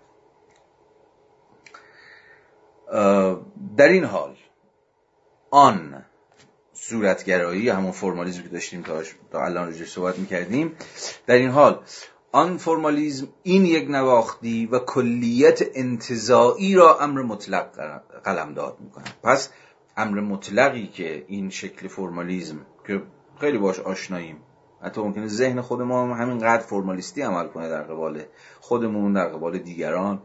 [3.77, 4.37] در این حال
[5.51, 6.05] آن
[6.91, 8.83] صورتگرایی همون فرمالیزم که داشتیم
[9.31, 10.75] تا الان رو صحبت می‌کردیم.
[11.27, 11.79] در این حال
[12.31, 17.67] آن فرمالیزم این یک نواختی و کلیت انتظاعی را امر مطلق
[18.23, 19.49] قلمداد می‌کنه پس
[19.97, 23.01] امر مطلقی که این شکل فرمالیزم که
[23.39, 24.37] خیلی باش آشناییم
[24.81, 28.23] حتی ممکنه ذهن خود ما هم همینقدر فرمالیستی عمل کنه در قبال
[28.59, 30.21] خودمون در قبال دیگران.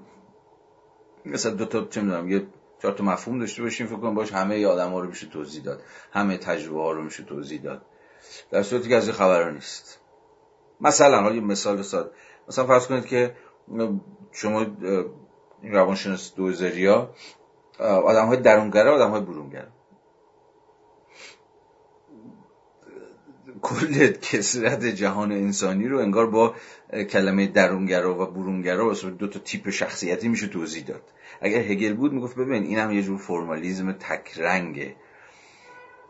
[1.25, 2.47] مثلا دو تا چه می‌دونم یه
[2.83, 5.83] چهار تا مفهوم داشته باشیم فکر کنم باش همه آدم ها رو میشه توضیح داد.
[6.13, 7.83] همه تجربه ها رو میشه توضیح داد.
[8.51, 10.01] در صورتی که از این نیست.
[10.81, 12.11] مثلا حالا یه مثال ساده.
[12.49, 13.35] مثلا فرض کنید که
[14.33, 14.67] شما
[15.63, 17.11] روانشناس دوزاری ها
[17.81, 19.69] آدم های درونگره آدم های برونگره.
[23.67, 26.55] کل کسرت جهان انسانی رو انگار با
[27.11, 31.03] کلمه درونگرا و برونگرا و دو تا تیپ شخصیتی میشه توضیح داد.
[31.41, 34.97] اگر هگل بود می‌گفت ببین این هم یه جور فرمالیزم تکرنگه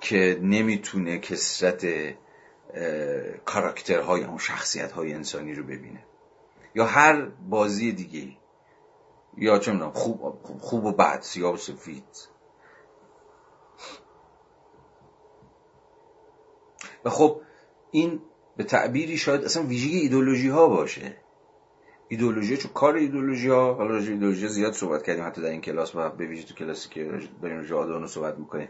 [0.00, 1.86] که نمی‌تونه کسرت
[3.44, 6.04] کاراکترهای اون شخصیت های انسانی رو ببینه.
[6.74, 8.36] یا هر بازی دیگه
[9.36, 12.28] یا چه خوب, خوب و بد سیاه و سفید.
[17.04, 17.40] و خب
[17.96, 18.20] این
[18.56, 21.16] به تعبیری شاید اصلا ویژگی ایدولوژی ها باشه.
[22.08, 25.94] ایدولوژی چون کار ایدولوژی ها حالا راجع ایدولوژی زیاد صحبت کردیم حتی در این کلاس
[25.94, 28.68] و به ویژه تو کلاسی که داریم راجع آدانو صحبت می‌کنیم.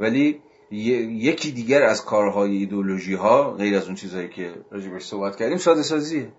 [0.00, 5.36] ولی یکی دیگر از کارهای ایدولوژی ها غیر از اون چیزهایی که راجع بهش صحبت
[5.36, 6.32] کردیم ساده سازیه.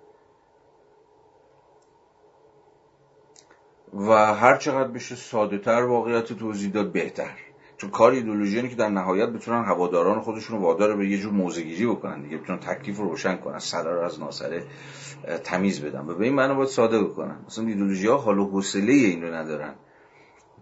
[3.94, 7.47] و هر چقدر بشه ساده تر واقعیت توضیح داد بهتر.
[7.78, 11.86] چون کار ایدولوژی که در نهایت بتونن هواداران خودشون رو وادار به یه جور موزگیری
[11.86, 14.64] بکنن دیگه بتونن تکلیف رو روشن کنن سلا رو از ناسره
[15.44, 15.99] تمیز بدن.
[15.99, 19.34] و به این معنی باید ساده بکنن مثلا ایدولوژی ها حال و حوصله این رو
[19.34, 19.76] ندارن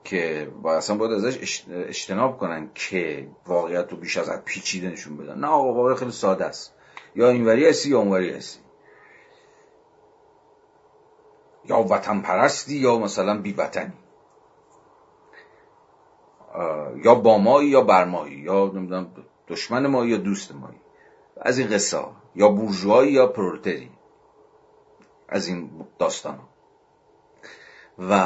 [0.03, 5.17] که با اصلا باید ازش اجتناب کنن که واقعیت رو بیش از حد پیچیده نشون
[5.17, 5.39] بدن.
[5.39, 6.73] نه آقا واقعا خیلی ساده است.
[7.15, 8.59] یا اینوری هستی یا اونوری هستی.
[11.65, 13.93] یا وطن پرستی یا مثلا بی وطنی
[17.03, 19.07] یا با مایی یا برمایی یا نمی‌دونم
[19.47, 20.77] دشمن مایی یا دوست مایی.
[21.41, 21.97] از این قصه
[22.35, 23.89] یا بورژوایی یا پرولتری.
[25.29, 25.69] از این
[25.99, 26.39] داستان
[27.99, 28.17] و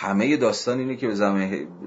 [0.00, 1.40] همه داستان اینه که به زمان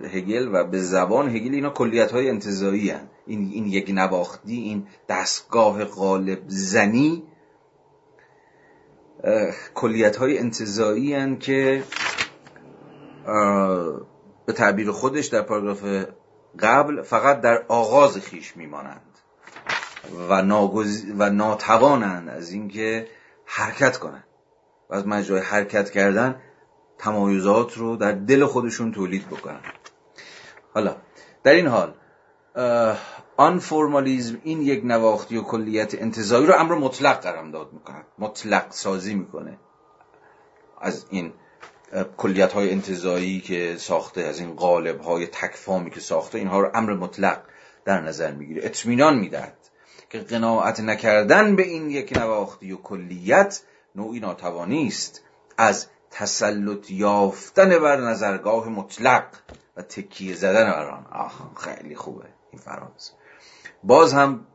[0.04, 2.92] هگل و به زبان هگل اینا کلیت های انتظایی.
[3.28, 7.24] این, این یک نواختی این دستگاه غالب زنی
[9.74, 11.84] کلیت های انتظایی که
[14.52, 16.06] به تعبیر خودش در پاراگراف
[16.60, 19.18] قبل فقط در آغاز خیش میمانند
[20.30, 21.06] و, ناگز...
[21.18, 23.08] و ناتوانند از اینکه
[23.46, 24.24] حرکت کنند
[24.90, 26.42] و از مجرای حرکت کردن
[26.98, 29.62] تمایزات رو در دل خودشون تولید بکنن
[30.74, 30.96] حالا
[31.44, 31.94] در این حال
[33.38, 38.72] آن فرمالیزم این یک نواختی و کلیت انتظایی رو امر مطلق قرم داد می‌کنه مطلق
[38.72, 39.58] سازی می‌کنه.
[40.82, 41.34] از این
[42.18, 46.94] کلیت های انتظایی که ساخته از این قالب های تکفامی که ساخته اینها رو امر
[46.94, 47.42] مطلق
[47.86, 49.58] در نظر می‌گیره اطمینان می‌دهد
[50.10, 53.62] که قناعت نکردن به این یک نواختی و کلیت
[53.96, 55.22] نوعی ناتوانی است
[55.58, 59.26] از تسلط یافتن بر نظرگاه مطلق
[59.78, 61.06] و تکیه زدن بر آن.
[61.12, 63.12] آه خیلی خوبه این فراز
[63.84, 64.48] باز هم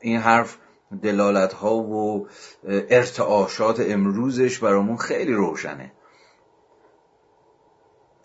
[0.00, 0.58] این حرف
[1.02, 2.26] دلالت ها و
[2.68, 5.92] ارتعاشات امروزش برامون خیلی روشنه.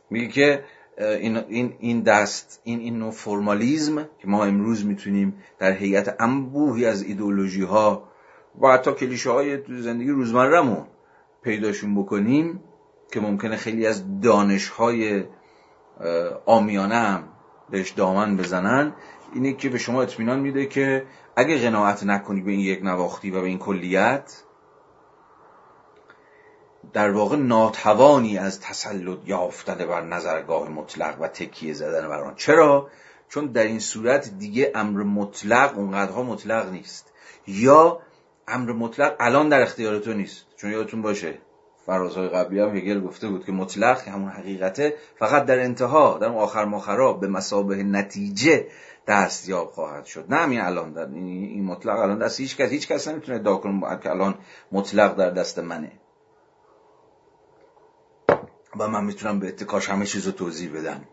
[0.10, 0.64] میگه که
[0.98, 6.86] این, این, این دست این, این نوع فرمالیزم که ما امروز می‌تونیم در هیئت انبوهی
[6.86, 8.04] از ایدولوژی ها
[8.62, 10.86] و حتی کلیشه های زندگی روزمرهمون
[11.42, 12.60] پیداشون بکنیم
[13.12, 15.24] که ممکنه خیلی از دانش های
[16.46, 17.24] آمیانه هم
[17.70, 18.94] بهش دامن بزنن
[19.34, 21.06] اینه که به شما اطمینان میده که
[21.36, 24.44] اگه قناعت نکنی به این یک نواختی و به این کلیت
[26.94, 32.36] در واقع ناتوانی از تسلط یافتن بر نظرگاه مطلق و تکیه زدن بر آن.
[32.36, 32.90] چرا؟
[33.30, 37.14] چون در این صورت دیگه امر مطلق اونقدرها مطلق نیست.
[37.48, 38.00] یا
[38.48, 40.46] امر مطلق الان در اختیار تو نیست.
[40.58, 41.38] چون یادتون باشه
[41.88, 46.66] فرازهای قبلی هم هگل گفته بود که مطلق همون حقیقته فقط در انتها در آخر
[46.66, 48.68] ماخرا به مسابه نتیجه
[49.08, 50.26] دستیاب خواهد شد.
[50.30, 54.00] نه همین الان در این مطلق الان دست هیچ کس هیچ کس نمی‌تونه ادعا کنه
[54.04, 54.36] که الان
[54.72, 55.92] مطلق در دست منه.
[58.80, 61.04] و من می‌تونم به اتکاش همه چیز رو توضیح بدم.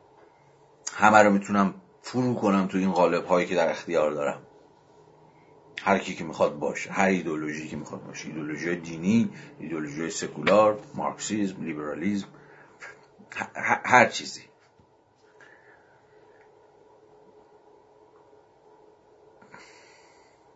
[0.97, 4.43] همه رو می‌تونم فرو کنم تو این قالب هایی که در اختیار دارم.
[5.83, 8.27] هر کی که می‌خواد باشه هر ایدولوژی که می‌خواد باشه.
[8.29, 12.29] ایدولوژی دینی ایدولوژی سکولار مارکسیزم لیبرالیزم
[13.85, 14.43] هر چیزی.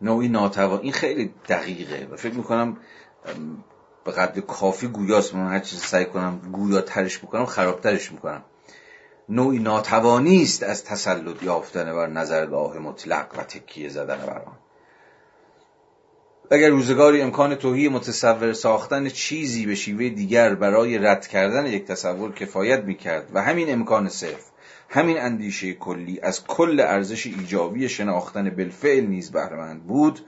[0.01, 2.07] نوعی ناتوان این خیلی دقیقه.
[2.11, 2.77] و فکر می‌کنم
[4.05, 5.35] به قدر کافی گویاست.
[5.35, 8.43] من هر چیزی سعی کنم گویا ترش بکنم خرابترش می‌کنم.
[9.29, 14.57] نوعی ناتوانی است از تسلط یافتن بر نظرگاه مطلق و تکیه زدن بر آن.
[16.51, 22.33] اگر روزگاری امکان توهی متصور ساختن چیزی به شیوه دیگر برای رد کردن یک تصور
[22.33, 24.45] کفایت می‌کرد و همین امکان صرف
[24.89, 30.19] همین اندیشه کلی از کل ارزش ایجابی شناختن بالفعل نیز بهرهمند بود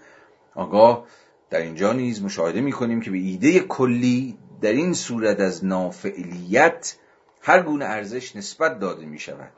[0.56, 1.06] آگاه
[1.50, 6.96] در اینجا نیز مشاهده می‌کنیم که به ایده کلی در این صورت از نافعلیت
[7.42, 9.52] هر گونه ارزش نسبت داده می شود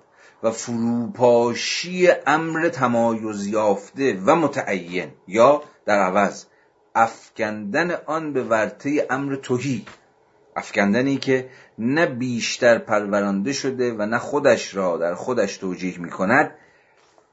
[0.44, 6.45] و فروپاشی امر تمایز یافته و متعین یا در عوض
[6.95, 9.86] افکندن آن به ورطه امر توهی
[10.56, 16.52] افکندنی که نه بیشتر پرورانده شده و نه خودش را در خودش توجیه می کند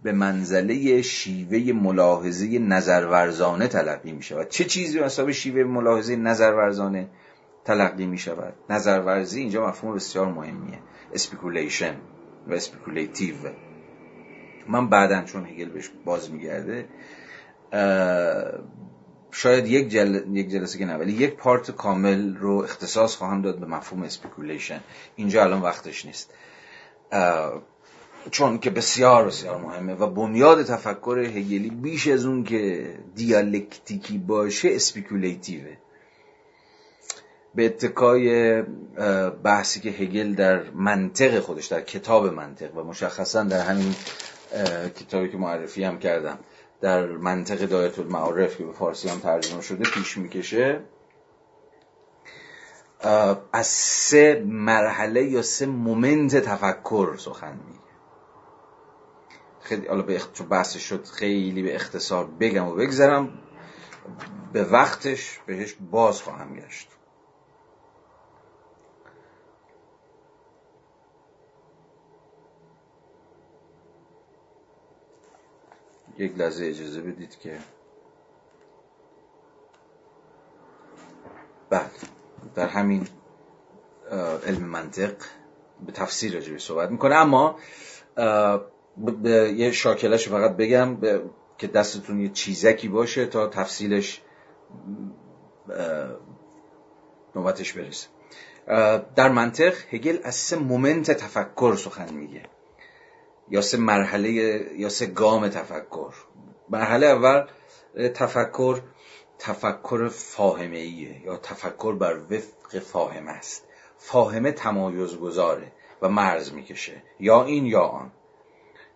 [0.02, 7.08] به منزله شیوه ملاحظه نظرورزانه تلقی می شود چه چیزی حساب شیوه ملاحظه نظرورزانه
[7.64, 10.78] تلقی می شود نظرورزی اینجا مفهوم بسیار مهمیه.
[11.14, 11.94] speculation
[12.46, 13.34] و speculative
[14.68, 16.88] من بعدا چون هگل بهش باز میگرده
[19.30, 20.36] شاید یک, جل...
[20.36, 24.80] یک جلسه که نه ولی یک part کامل رو اختصاص خواهم داد به مفهوم speculation
[25.16, 26.30] اینجا الان وقتش نیست.
[28.30, 34.68] چون که بسیار بسیار مهمه و بنیاد تفکر هگلی بیش از اون که دیالکتیکی باشه
[34.72, 35.76] speculative ه
[37.54, 38.62] به اتکای
[39.42, 43.94] بحثی که هگل در منطق خودش در کتاب منطق و مشخصا در همین
[45.00, 46.38] کتابی که معرفی هم کردم.
[46.80, 50.80] در منطق دایت المعارف که به فارسی هم ترجمه شده پیش می‌کشه.
[53.52, 57.80] از سه مرحله یا سه مومنت تفکر سخن میگه.
[59.60, 60.42] خیلی حالا به اخت...
[60.42, 63.38] بحثش شد خیلی به اختصار بگم و بگذرم.
[64.52, 66.88] به وقتش بهش باز خواهم گشت.
[76.20, 77.58] یک لحظه اجازه بدید که
[81.70, 81.90] بعد
[82.54, 83.08] در همین
[84.46, 85.14] علم منطق
[85.86, 87.14] به تفسیر راجبی صحبت می‌کنه.
[87.14, 87.58] اما
[89.54, 90.98] یه شاکلش فقط بگم
[91.58, 94.22] که دستتون یه چیزکی باشه تا تفصیلش
[97.36, 98.08] نوبتش برسه.
[99.16, 102.42] در منطق هگل از سه مومنت تفکر سخن میگه.
[103.50, 104.30] یا سه مرحله
[104.76, 106.14] یا سه گام تفکر.
[106.68, 107.46] مرحله اول
[108.14, 108.80] تفکر
[109.38, 113.64] تفکر فاهمه ایه یا تفکر بر وفق فاهمه است.
[113.98, 115.72] فاهمه تمایز گذاره
[116.02, 117.02] و مرز می‌کشه.
[117.20, 118.12] یا این یا آن.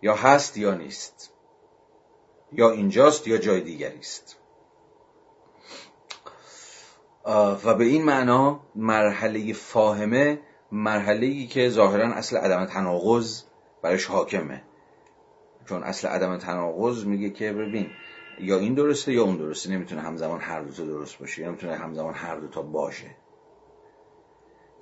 [0.01, 1.31] یا هست یا نیست.
[2.51, 4.37] یا اینجاست یا جای دیگری است.
[7.65, 10.39] و به این معنا مرحله فاهمه
[10.71, 13.43] مرحله ای که ظاهرا اصل عدم تناقض
[13.85, 14.61] برش حاکمه.
[15.65, 17.87] چون اصل عدم تناقض میگه که ببین
[18.39, 21.75] یا این درسته یا اون درسته نمی‌تونه همزمان هر دو تا درست باشه یا نمی‌تونه
[21.75, 23.15] همزمان هر دو تا باشه.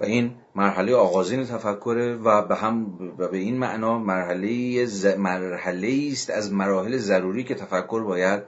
[0.01, 5.05] و این مرحله آغازین تفکره و به هم و به این معنا مرحله ز...
[5.05, 8.43] مرحله است از مراحل ضروری که تفکر باید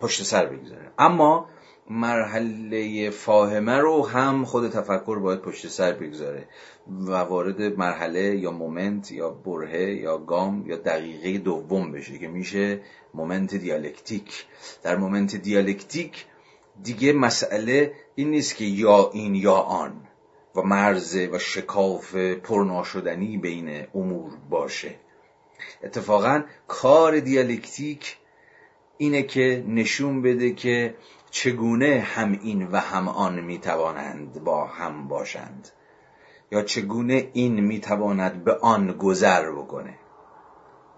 [0.00, 0.92] پشت سر بگذاره.
[0.98, 1.46] اما
[1.90, 6.48] مرحله فاهمه رو هم خود تفکر باید پشت سر بگذاره.
[7.06, 12.80] و وارد مرحله یا moment یا برهه یا گام یا دقیقه دوم بشه که میشه
[13.14, 14.46] moment دیالکتیک.
[14.82, 16.26] در moment دیالکتیک
[16.82, 19.92] دیگه مسئله این نیست که یا این یا آن
[20.56, 24.94] و مرز و شکاف پرناشدنی بین امور باشه.
[25.82, 28.16] اتفاقا کار دیالکتیک
[28.98, 30.94] اینه که نشون بده که
[31.30, 35.68] چگونه هم این و هم آن می‌توانند با هم باشند؟
[36.52, 39.94] یا چگونه این می‌تواند به آن گذر بکنه؟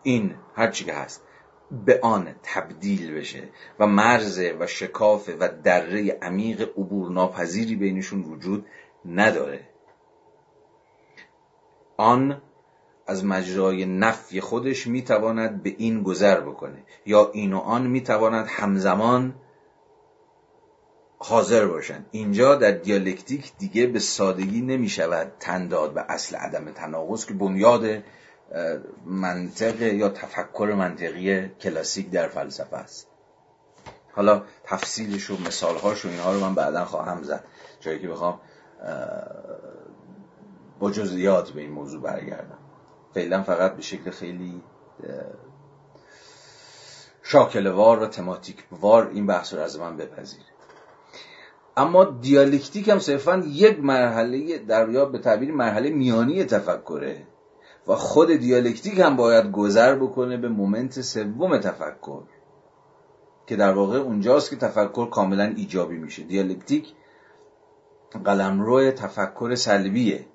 [0.02, 1.22] این هرچی که هست
[1.86, 3.48] به آن تبدیل بشه
[3.78, 8.66] و مرز و شکاف و دره عمیق عبور ناپذیری بینشون وجود
[9.04, 9.60] نداره.
[11.96, 12.42] آن
[13.06, 16.84] از مجرای نفی خودش می‌تواند به این گذر بکنه.
[17.06, 19.34] یا این و آن می‌تواند همزمان
[21.22, 22.04] حاضر باشن.
[22.10, 28.02] اینجا در دیالکتیک دیگه به سادگی نمی شود تنداد به اصل عدم تناقض که بنیاد
[29.06, 33.06] منطق یا تفکر منطقی کلاسیک در فلسفه است.
[34.12, 37.44] حالا تفصیلش و مثالهاش و اینها رو من بعدا خواهم زد.
[37.80, 38.40] جایی که بخوام
[40.78, 42.58] با جزئیات به این موضوع برگردم.
[43.14, 44.62] فعلا فقط به شکل خیلی
[47.22, 50.49] شاکله‌وار و شماتیک وار این بحث رو از من بپذیر.
[51.76, 57.26] اما دیالکتیک هم صرفا یک مرحله در یا به تعبیر مرحله میانی تفکره
[57.88, 62.22] و خود دیالکتیک هم باید گذر بکنه به moment سوم تفکر
[63.46, 66.22] که در واقع اونجاست که تفکر کاملا ایجابی میشه.
[66.22, 66.94] دیالکتیک
[68.24, 70.26] قلمرو تفکر سلبیه.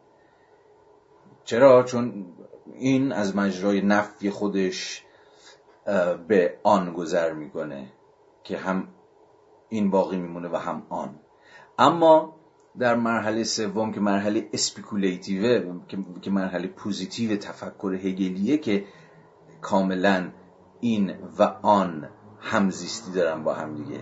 [1.43, 2.25] چرا؟ چون
[2.73, 5.05] این از مجرای نفی خودش
[6.27, 7.91] به آن گذر می‌کنه
[8.43, 8.87] که هم
[9.69, 11.19] این باقی میمونه و هم آن.
[11.79, 12.35] اما
[12.79, 15.79] در مرحله سوم که مرحله speculative ه
[16.21, 18.85] که مرحله positive تفکر هگلیه که
[19.61, 20.31] کاملا
[20.79, 23.99] این و آن همزیستی دارن با هم دیگه.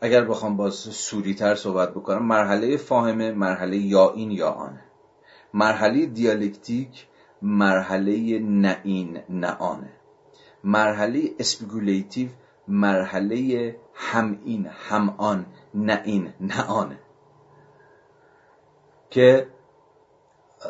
[0.00, 4.80] اگر بخوام باز صوری تر صحبت بکنم مرحله فاهمه مرحله یا این یا آن.
[5.54, 7.06] مرحله دیالکتیک
[7.42, 10.03] مرحله نه این نه آنه
[10.64, 12.28] مرحله speculative
[12.68, 16.98] مرحله هم این هم آن نه این نه آنه
[19.10, 19.46] که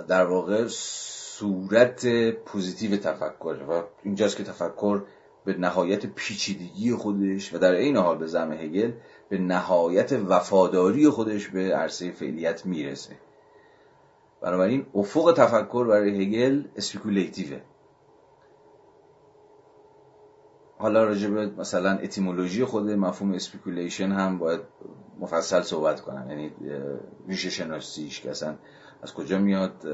[0.08, 5.02] در واقع صورت positive تفکر و اینجاست که تفکر
[5.44, 8.92] به نهایت پیچیدگی خودش و در این حال به زعم هگل
[9.28, 13.16] به نهایت وفاداری خودش به عرصه فعلیت می‌رسه.
[14.40, 17.60] بنابراین افق تفکر برای هگل speculative ه.
[20.78, 24.60] حالا راجع به مثلا اتیمولوژی خود مفهوم speculation هم باید
[25.20, 26.30] مفصل صحبت کنم.
[26.30, 26.52] یعنی
[27.28, 28.54] ریشه شناسیش که اصلا
[29.02, 29.86] از کجا میاد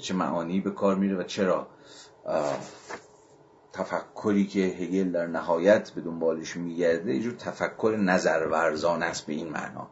[0.00, 1.66] چه معانی به کار میره و چرا؟
[3.72, 9.48] تفکری که هگل در نهایت به دنبالش میگرده یه جور تفکر نظرورزان است به این
[9.48, 9.88] معنا.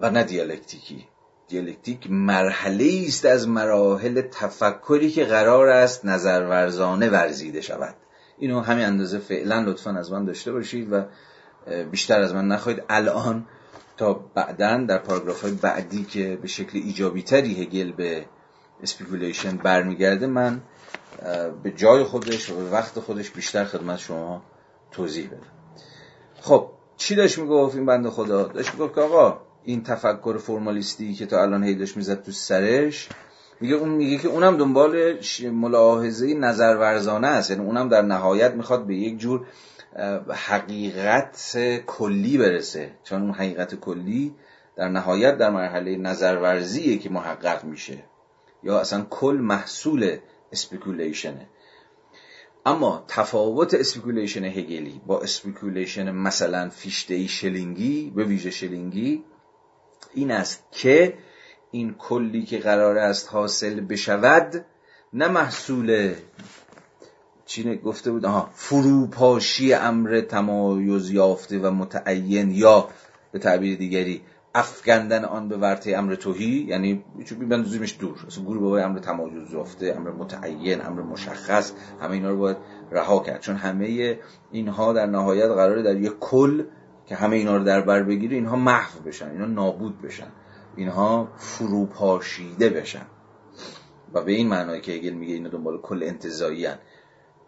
[0.00, 1.08] و نه دیالکتیکی.
[1.48, 7.94] دیالکتیک مرحله است از مراحل تفکری که قرار است نظرورزانه ورزیده شود.
[8.38, 11.04] اینو همین اندازه فعلا لطفا از من داشته باشید و
[11.90, 12.82] بیشتر از من نخواهید.
[12.88, 13.46] الان
[13.96, 18.26] تا بعدا در پاراگراف های بعدی که به شکل ایجابی تری هگل به
[18.82, 20.62] speculation برمیگرده من
[21.62, 24.42] به جای خودش و به وقت خودش بیشتر خدمت شما
[24.90, 25.40] توضیح بدم.
[26.40, 31.26] خب چی داشت می‌گفت این بنده خدا؟ داشت می‌گفت که آقا این تفکر فرمالیستی که
[31.26, 33.08] تا الان هی داشت می‌زد تو سرش
[33.60, 35.18] میگه اون میگه که اونم دنبال
[35.52, 37.50] ملاحظه نظر ورزانه است.
[37.50, 39.46] یعنی اونم در نهایت می‌خواد به یک جور
[40.28, 42.90] حقیقت کلی برسه.
[43.04, 44.34] چون اون حقیقت کلی
[44.76, 47.98] در نهایت در مرحله نظرورزیه که محقق میشه.
[48.62, 50.16] یا اصلا کل محصول
[50.52, 51.46] speculation ه.
[52.66, 59.24] اما تفاوت speculation هگلی با speculation مثلا فیشته شلینگی به ویژه شلینگی
[60.16, 61.14] این است که
[61.70, 64.64] این کلی که قرار است حاصل بشود
[65.12, 66.14] نه محصول
[67.46, 72.88] چی گفته بود آها فروپاشی امر تمایز یافته و متعین یا
[73.32, 74.22] به تعبیر دیگری
[74.54, 78.24] افگندن آن به ورطه امر توهی یعنی چون بندازیمش دور.
[78.26, 82.56] اصلا گروه بابای امر تمایز یافته امر متعین امر مشخص همه اینا رو باید
[82.90, 83.40] رها کرد.
[83.40, 84.18] چون همه
[84.50, 86.64] اینها در نهایت قراره در یک کل
[87.06, 90.28] که همه اینا رو در بر بگیره اینها محو بشن اینا نابود بشن.
[90.76, 93.06] اینها فروپاشیده بشن.
[94.12, 96.68] و به این معنای که هگل میگه اینا دنبال کل انتزاعی.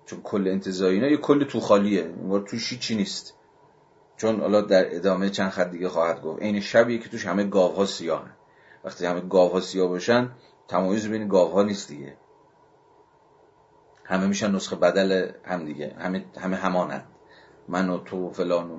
[0.06, 2.04] چون کل انتزاعی اینا یه کل تو خالیه.
[2.04, 3.34] انگار توش چی نیست.
[4.16, 6.42] چون حالا در ادامه چند خط دیگه خواهد گفت.
[6.42, 8.32] عین شبیه که توش همه گاوها سیاهن
[8.84, 10.30] وقتی همه گاوها سیاه باشن
[10.68, 12.16] تمایز بین گاوها نیست دیگه.
[14.04, 15.94] همه میشن نسخه بدل هم دیگه.
[15.98, 17.04] همه همه همانند
[17.68, 18.70] من و تو و فلان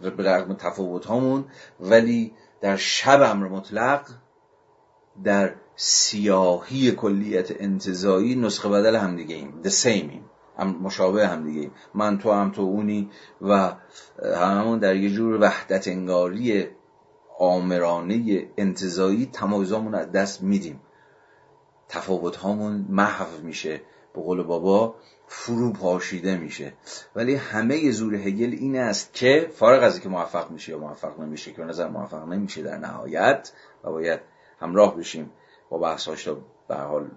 [0.00, 1.44] به رغم تفاوت هامون
[1.80, 4.06] ولی در شب امر مطلق
[5.24, 9.60] در سیاهی کلیت انتظایی نسخه بدل هم دیگه ایم.
[9.64, 10.24] The same ایم.
[10.58, 13.10] هم مشابه هم دیگه من تو هم تو اونی
[13.42, 13.72] و
[14.36, 16.68] هممون در یه جور وحدت انگاری
[17.38, 20.80] آمرانه انتظایی تمایزامون از دست میدیم.
[21.88, 23.80] تفاوت هامون محو میشه.
[24.14, 24.94] به قول بابا
[25.28, 26.72] فرو پاشیده میشه.
[27.16, 31.52] ولی همه زور هگل این است که فارغ از اینکه موفق میشه یا موفق نمیشه
[31.52, 33.52] که نظر موفق نمیشه در نهایت
[33.84, 34.20] و باید
[34.60, 35.30] همراه بشیم
[35.70, 36.38] با بحثاش تا
[36.68, 37.10] به حال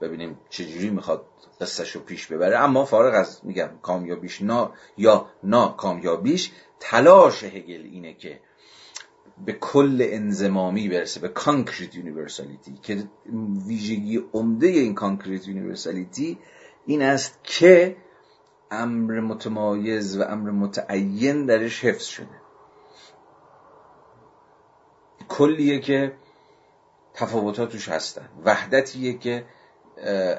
[0.00, 1.26] ببینیم چجوری می‌خواد
[1.60, 2.58] قصهش رو پیش ببره.
[2.58, 8.40] اما فارغ از میگم کامیابیش نا یا نا کامیابیش تلاش هگل اینه که
[9.46, 13.04] به کل انضمامی برسه به concrete universality که
[13.66, 16.38] ویژگی عمده این concrete universality
[16.86, 17.96] این است که
[18.70, 22.40] امر متمایز و امر متعین درش حفظ شده.
[25.28, 26.12] کلیه که
[27.14, 28.28] تفاوتاتش هستن.
[28.44, 29.44] وحدتیه که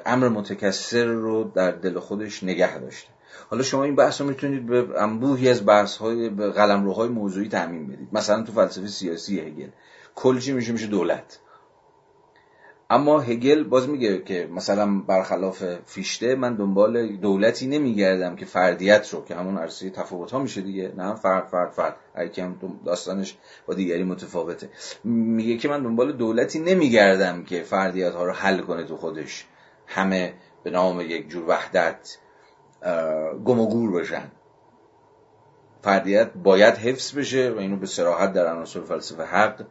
[0.06, 3.15] امر متکسر رو در دل خودش نگه داشته.
[3.50, 7.86] حالا شما این بحث رو می‌تونید به انبوهی از بحث های به قلمروهای موضوعی تعمین
[7.86, 8.08] بدید.
[8.12, 9.68] مثلا تو فلسفه سیاسی هگل.
[10.14, 11.38] کل چی میشه؟ میشه دولت.
[12.90, 19.24] اما هگل باز میگه که مثلا برخلاف فیشته من دنبال دولتی نمیگردم که فردیت رو
[19.24, 20.92] که همون عرصه تفاوت ها میشه دیگه.
[20.96, 21.96] نه فرد فرد فرد.
[22.38, 23.36] هم داستانش
[23.66, 24.70] با دیگری متفاوته.
[25.04, 29.46] میگه که من دنبال دولتی نمیگردم که فردیت ها رو حل کنه تو خودش.
[29.86, 32.18] همه به نام یک جور وحدت.
[33.44, 34.30] گم و گور بشن
[35.82, 39.66] فردیت باید حفظ بشه و اینو به صراحت در عناصر فلسفه حق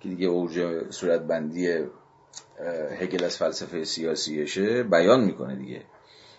[0.00, 1.84] که دیگه اوج صورت بندی
[3.00, 5.82] هگل از فلسفه سیاسیشه بیان می‌کنه دیگه.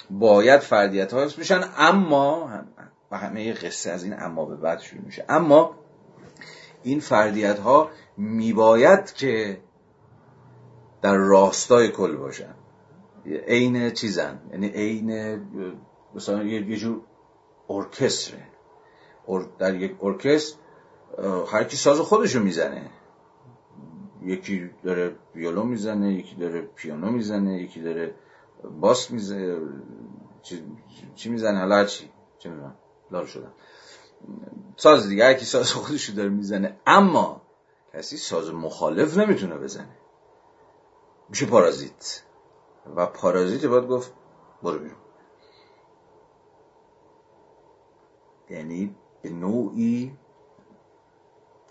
[0.10, 2.50] باید فردیت ها حفظ بشن اما
[3.12, 5.26] و همه قصه از این اما به بعد شروع میشه.
[5.30, 5.76] اما
[6.84, 9.62] این فردیت ها میباید که
[11.02, 12.56] در راستای کل باشن.
[13.48, 15.42] عین چیزن یعنی عین
[16.16, 17.02] مثلا یه جور
[17.70, 18.48] ارکستره.
[19.60, 20.58] در یک ارکستر
[21.52, 22.90] هر کی ساز خودشو می‌زنه.
[24.22, 28.16] یکی داره ویولون می‌زنه یکی داره پیانو می‌زنه یکی داره
[28.80, 29.60] باس می‌زنه
[30.42, 30.64] چی,
[31.16, 32.10] چی می‌زنه؟ حالا چی.
[32.40, 32.76] چه می‌دونم؟
[33.12, 33.54] لال شدم
[34.76, 36.78] ساز دیگه هر کی ساز خودشو داره می‌زنه.
[36.88, 37.42] اما
[37.94, 39.98] کسی ساز مخالف نمی‌تونه بزنه.
[41.30, 42.24] میشه پارازیت.
[42.96, 44.14] و پارازیت باید گفت
[44.64, 44.98] برو بیرون.
[48.52, 50.12] یعنی به نوعی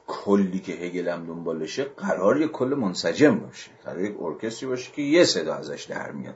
[0.07, 3.71] کلی که هگل هم دنبالشه قرار یه کل منسجم باشه.
[3.85, 6.35] قرار یک ارکستری باشه که یه صدا ازش در میاد.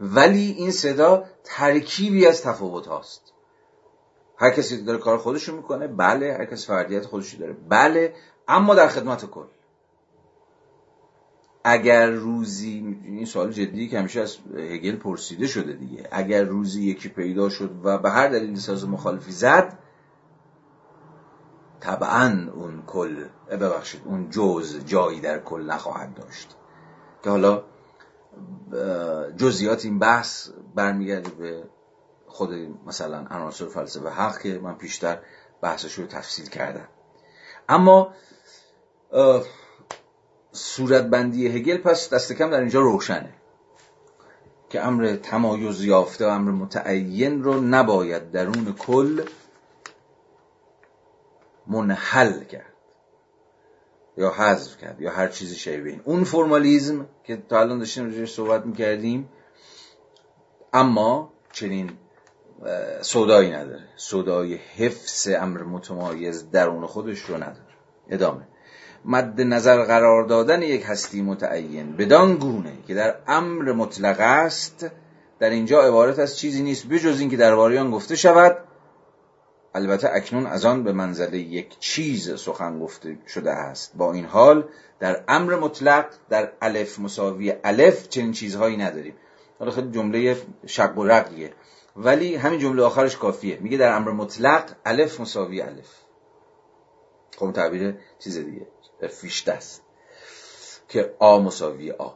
[0.00, 3.32] ولی این صدا ترکیبی از تفاوت هاست.
[4.36, 8.14] هر کسی داره کار خودشو می‌کنه بله هر کسی فردیت خودشو داره بله
[8.48, 9.46] اما در خدمت کل.
[11.64, 17.08] اگر روزی این سوال جدی که همیشه از هگل پرسیده شده دیگه اگر روزی یکی
[17.08, 19.78] پیدا شد و به هر دلیلی ساز مخالفی زد
[21.80, 26.56] طبعا اون کل ببخشید اون جز جایی در کل نخواهد داشت.
[27.22, 27.62] که حالا
[29.36, 31.64] جزئیات این بحث برمیگرده به
[32.26, 32.50] خود
[32.86, 35.18] مثلا عناصر فلسفه حق که من پیشتر
[35.60, 36.88] بحثش رو تفصیل کردم.
[37.68, 38.14] اما
[40.54, 43.34] صورت بندی هگل پس دست کم در اینجا روشنه.
[44.70, 49.22] که امر تمایز یافته و امر متعین رو نباید درون کل
[51.66, 52.72] منحل کرد.
[54.16, 56.00] یا حذف کرد یا هر چیزی شبیه این.
[56.04, 59.28] اون فرمالیزم که تا الان داشتیم راجعش صحبت می‌کردیم
[60.72, 61.90] اما چنین
[63.02, 63.88] صدایی نداره.
[63.96, 67.74] صدای حفظ امر متمایز درون خودش رو نداره.
[68.08, 68.48] ادامه.
[69.04, 71.96] مد نظر قرار دادن یک هستی متعین.
[71.96, 74.86] بدان گونه که در امر مطلق است
[75.38, 78.56] در اینجا عبارت از چیزی نیست بجز اینکه در واریان گفته شود.
[79.74, 83.96] البته اکنون از آن به منزله یک چیز سخن گفته شده است.
[83.96, 84.68] با این حال
[85.00, 89.14] در امر مطلق در الف مساوی الف چنین چیزهایی نداریم.
[89.58, 90.36] حالا خیلی جمله
[90.66, 91.52] شق و رقیه.
[91.96, 93.58] ولی همین جمله آخرش کافیه.
[93.60, 95.90] میگه در امر مطلق الف مساوی الف.
[97.36, 98.66] خب تعبیر چیز دیگه.
[99.08, 99.82] فیشته است
[100.88, 102.10] که آ مساوی آ.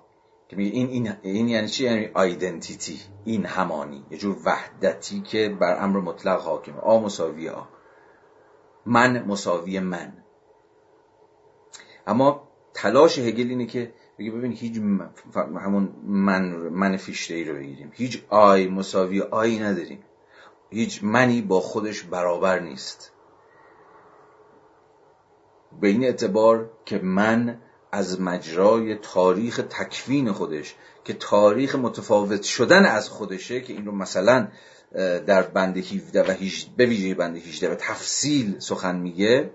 [0.48, 4.04] که میگه این, این, این یعنی چی؟ یعنی آیدنتیتی این همانی.
[4.10, 6.78] یه جور وحدتی که بر امر مطلق حاکمه.
[6.80, 7.62] آ مساوی آ.
[8.86, 10.12] من مساوی من.
[12.06, 14.76] اما تلاش هگل اینه که بگه ببین هیچ
[15.36, 17.92] همون من من فیشته رو بگیریم.
[17.94, 20.04] هیچ آی مساوی آی نداریم.
[20.70, 23.12] هیچ منی با خودش برابر نیست.
[25.80, 27.58] به این اعتبار که من
[27.92, 30.74] از مجرای تاریخ تکوین خودش
[31.04, 34.48] که تاریخ متفاوت شدن از خودشه که این رو مثلا
[35.26, 39.50] در بند 17 و 18 به ویژه بند 18 و تفصیل سخن میگه.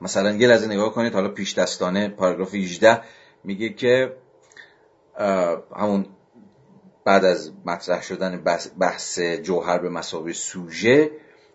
[0.00, 3.00] مثلا یه لحظه نگاه کنید حالا پیش دستانه پاراگراف 18
[3.44, 4.16] میگه که
[5.76, 6.06] همون
[7.04, 8.44] بعد از مطرح شدن
[8.78, 11.10] بحث جوهر به مثابه سوژه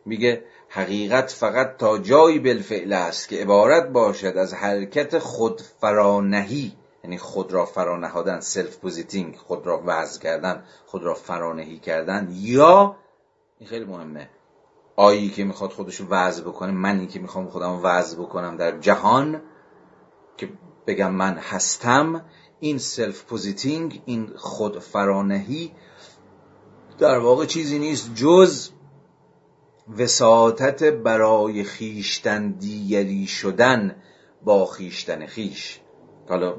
[0.05, 6.73] میگه حقیقت فقط تا جایی بالفعل است که عبارت باشد از حرکت خود فرانهی
[7.03, 12.95] یعنی خود را فرانهادن self positing خود را وضع کردن خود را فرانهی کردن یا
[13.59, 14.29] این خیلی مهمه
[14.95, 19.41] I یی که می‌خواد خودش وضع بکنه منی که می‌خوام خودم وضع بکنم در جهان
[20.37, 20.49] که
[20.87, 22.25] بگم من هستم
[22.59, 25.71] این self positing این خود فرانهی
[26.97, 28.69] در واقع چیزی نیست جز
[29.97, 33.95] وساطت برای خویشتن دیگری شدن
[34.43, 35.79] با خویشتن خویش.
[36.29, 36.55] حالا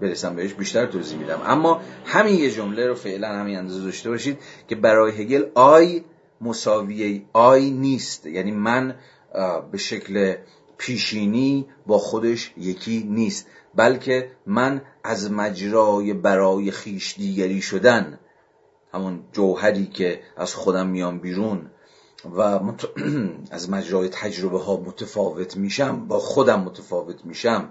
[0.00, 1.40] برسم بهش بیشتر توضیح میدم.
[1.44, 6.04] اما همین یه جمله رو فعلا همین اندازه داشته باشید که برای هگل آی
[6.40, 8.26] مساوی آی نیست.
[8.26, 8.94] یعنی من
[9.72, 10.36] به شکل
[10.78, 13.46] پیشینی با خودش یکی نیست.
[13.74, 18.18] بلکه من از مجرای برای خیش دیگری شدن.
[18.92, 21.70] همون جوهری که از خودم میام بیرون.
[22.36, 22.60] و
[23.50, 27.68] از مجرای تجربه ها متفاوت میشم با خودم متفاوت میشم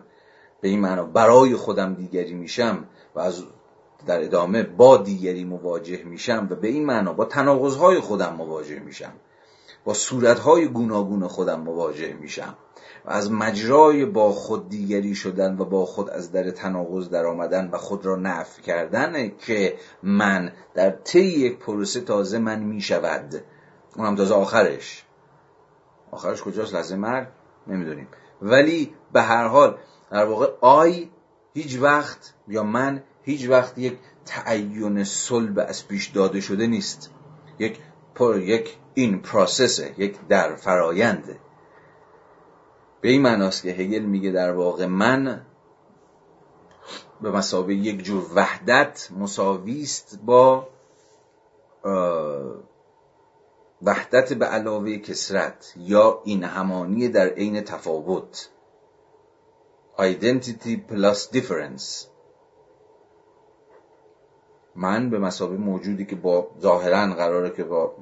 [0.61, 3.43] به این معنا برای خودم دیگری میشم و از
[4.05, 9.13] در ادامه با دیگری مواجه میشم و به این معنا با تناقضهای خودم مواجه میشم
[9.85, 12.57] با صورتهای گوناگون خودم مواجه میشم
[13.05, 17.69] و از مجرای با خود دیگری شدن و با خود از در تناقض در آمدن
[17.71, 23.43] و خود را نفی کردن که من در طی یک پروسه تازه من می‌شود.
[23.97, 25.05] اونم تازه آخرش.
[26.11, 27.27] آخرش کجاست؟ لحظه مرگ؟
[27.67, 28.07] نمی‌دونیم.
[28.41, 29.77] ولی به هر حال
[30.11, 31.09] در واقع آی
[31.53, 37.09] هیچ وقت یا من هیچ وقت یک تعین صلب از پیش داده شده نیست.
[37.59, 37.79] یک
[38.15, 41.39] پر یک این پروسسه یک در فراینده
[43.01, 45.45] به این معناست که هگل میگه در واقع من
[47.21, 50.67] به مسابقه یک جور وحدت مساویست با
[53.85, 58.49] وحدت به علاوه کسرت یا این همانی در عین تفاوت.
[59.99, 62.07] Identity plus difference.
[64.75, 67.93] من به مسابقه موجودی که با ظاهرا قراره که با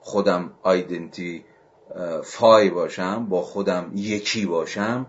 [0.00, 1.44] خودم آیدنتی
[2.22, 5.06] فای باشم با خودم یکی باشم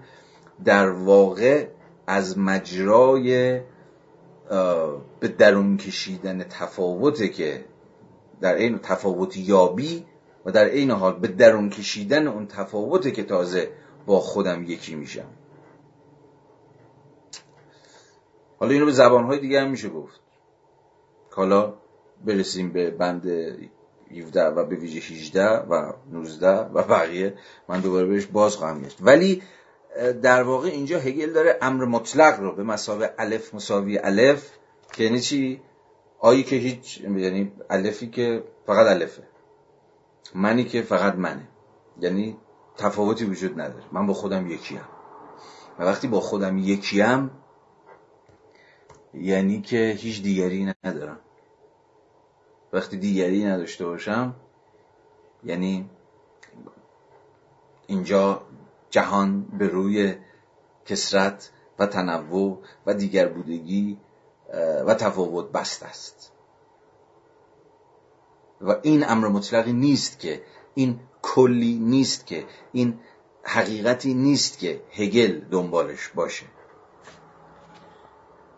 [0.65, 1.67] در واقع
[2.07, 3.59] از مجرای
[5.19, 7.65] به درون کشیدن تفاوته که
[8.43, 10.05] در این تفاوت یابی
[10.45, 13.69] و در این حال به درون کشیدن اون تفاوته که تازه
[14.05, 15.29] با خودم یکی میشم.
[18.59, 20.19] حالا اینو به زبانهای دیگه هم میشه گفت.
[21.31, 21.73] حالا
[22.25, 23.27] برسیم به بند
[24.11, 27.33] 17 و به ویژه 18 و 19 و بقیه.
[27.69, 28.97] من دوباره بهش باز خواهم گشت.
[29.01, 29.41] ولی
[30.21, 34.49] در واقع اینجا هگل داره امر مطلق رو به مسابقه الف مساوی الف
[34.93, 35.61] که یعنی چی؟
[36.23, 39.23] آیی که هیچ یعنی الفی که فقط الفه.
[40.35, 41.47] منی که فقط منه.
[41.99, 42.37] یعنی
[42.77, 43.83] تفاوتی وجود نداره.
[43.91, 44.81] من با خودم یکیم.
[45.79, 47.31] و وقتی با خودم یکیم
[49.13, 51.19] یعنی که هیچ دیگری ندارم.
[52.73, 54.35] وقتی دیگری نداشته باشم
[55.43, 55.89] یعنی
[57.87, 58.41] اینجا
[58.89, 60.15] جهان به روی
[60.85, 63.97] کسرت و تنوع و دیگر بودگی
[64.87, 66.31] و تفاوت بست است.
[68.61, 70.41] و این امر مطلقی نیست که
[70.75, 72.99] این کلی نیست که این
[73.43, 76.45] حقیقتی نیست که هگل دنبالش باشه.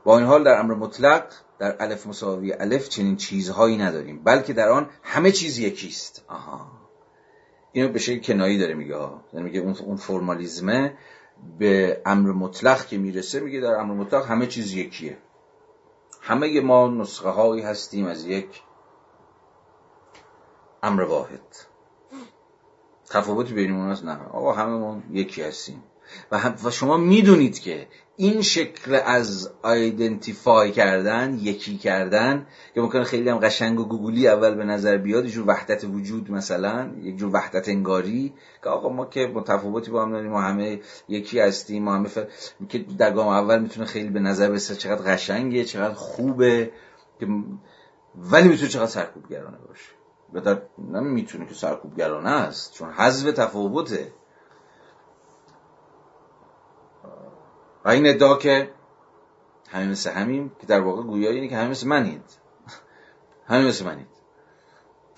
[0.04, 1.28] با این حال در امر مطلق
[1.60, 6.26] در الف مساوی الف چنین چیزهایی نداریم بلکه در آن همه چیز یکیست.
[6.28, 6.68] آها.
[7.72, 8.96] اینو به شکل کنایی داره میگه.
[9.34, 10.98] یعنی میگه اون فرمالیزمه
[11.60, 15.18] به امر مطلق که می‌رسه میگه در امر مطلق همه چیز یکیه.
[16.26, 18.61] همه ما نسخه هایی هستیم از یک
[20.84, 21.56] امر واحد.
[23.10, 24.27] تفاوتی بین اون نه.
[24.27, 25.84] آقا همه ما یکی هستیم.
[26.32, 27.88] و, و شما می‌دونید که
[28.18, 34.56] این شکل از آیدنتیفای کردن یکی کردن که ممکنه خیلی هم قشنگ و گوگلی اول
[34.56, 38.34] به نظر بیاد جور وحدت وجود مثلا یک جور وحدت انگاری
[38.64, 40.80] که آقا ما که متفاوتی با هم داریم ما همه
[41.10, 42.10] یکی هستیم ما همه
[42.69, 46.72] که در گام اول می‌تونه خیلی به نظر برسه چقدر قشنگه چقدر خوبه
[47.19, 47.27] که
[48.15, 49.90] ولی می‌تونه چقدر سرکوبگرانه باشه.
[50.34, 50.61] بهتر
[50.94, 54.11] نمی‌تونه که سرکوبگرانه است چون حذف تفاوته.
[57.86, 58.74] و این ادعا که
[59.70, 62.24] همه مثل همین که در واقع گویایی اینه که همه مثل منید.
[63.49, 64.07] همه مثل منید.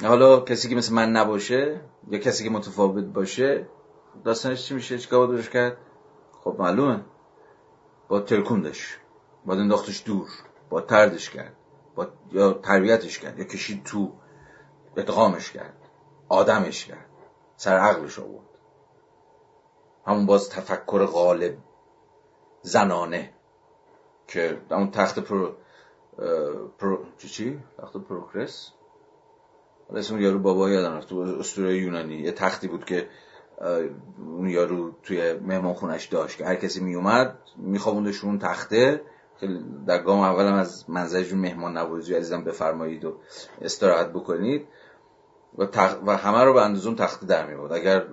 [0.03, 3.67] حالا کسی که مثل من نباشه یا کسی که متفاوت باشه
[4.23, 5.77] داستانش چی میشه؟ چیکار باید کرد؟
[6.43, 7.05] خب معلومه.
[8.07, 8.97] با ترکوندش.
[9.45, 10.29] با انداختش دور.
[10.69, 11.55] با تردش کرد.
[11.95, 13.39] با یا تربیتش کرد.
[13.39, 14.13] یا کشید تو.
[14.97, 15.77] ادغامش کرد.
[16.29, 17.09] آدمش کرد.
[17.55, 18.47] سر عقلش آورد.
[20.07, 21.57] همون باز تفکر غالب.
[22.61, 23.33] زنانه.
[24.27, 25.55] که اون تخت پرو,
[26.79, 27.05] پرو...
[27.17, 28.71] چی؟ تخت پروکرس؟
[29.95, 32.15] اسم یارو بابا یادم رفت تو اسطوره یونانی.
[32.15, 33.07] یه تختی بود که
[34.17, 39.01] اون یارو توی مهمان خونش داشت که هر کسی می اومد میخوابوندش اون تخته.
[39.87, 43.17] در گام اولم از منزلشون مهمان نوازی عزیزم بفرمایید و
[43.61, 44.67] استراحت بکنید.
[45.57, 45.67] و,
[46.05, 48.03] و همه رو به اندازون تخته در می بود اگر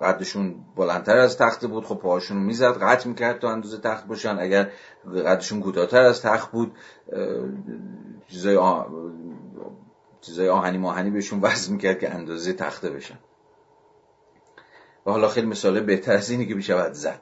[0.00, 4.38] قدشون بلندتر از تخت بود خب پاهاشون می‌زد قطع می‌کرد تا اندازه تخت باشن.
[4.38, 4.70] اگر
[5.26, 6.76] قدشون کوتاهتر از تخت بود
[8.28, 8.86] چیزای, آه...
[10.50, 13.18] آهنی ماهنی بهشون وزن می‌کرد که اندازه تخته بشن.
[15.06, 17.20] و حالا خیلی مثاله بهتر از اینی که بشود زد.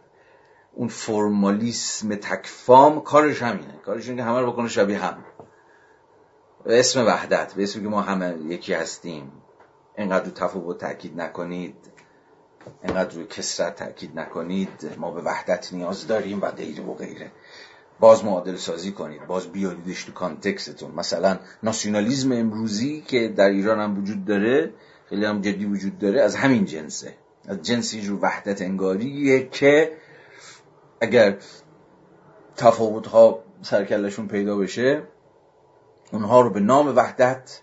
[0.73, 3.77] اون فرمالیسم تکفام کارش همینه.
[3.85, 5.25] کارش اینه که همه رو بکنه شبیه هم.
[6.65, 9.42] به اسم وحدت به اسم که ما همه یکی هستیم.
[9.99, 11.75] اینقدر رو تفاوت تاکید نکنید
[12.85, 17.31] اینقدر روی کسرت تاکید نکنید ما به وحدت نیاز داریم و غیره و غیره.
[18.01, 23.99] باز معادل سازی کنید باز بیاریدش تو کانتکستتون مثلا ناسیونالیزم امروزی که در ایران هم
[23.99, 24.73] وجود داره
[25.09, 27.15] خیلی هم جدی وجود داره از همین جنسه.
[27.49, 29.93] از جنسی جو وحدت انگاریه که
[31.01, 31.37] اگر
[32.57, 35.03] تفاوت ها سرکلشون پیدا بشه
[36.13, 37.61] اونها رو به نام وحدت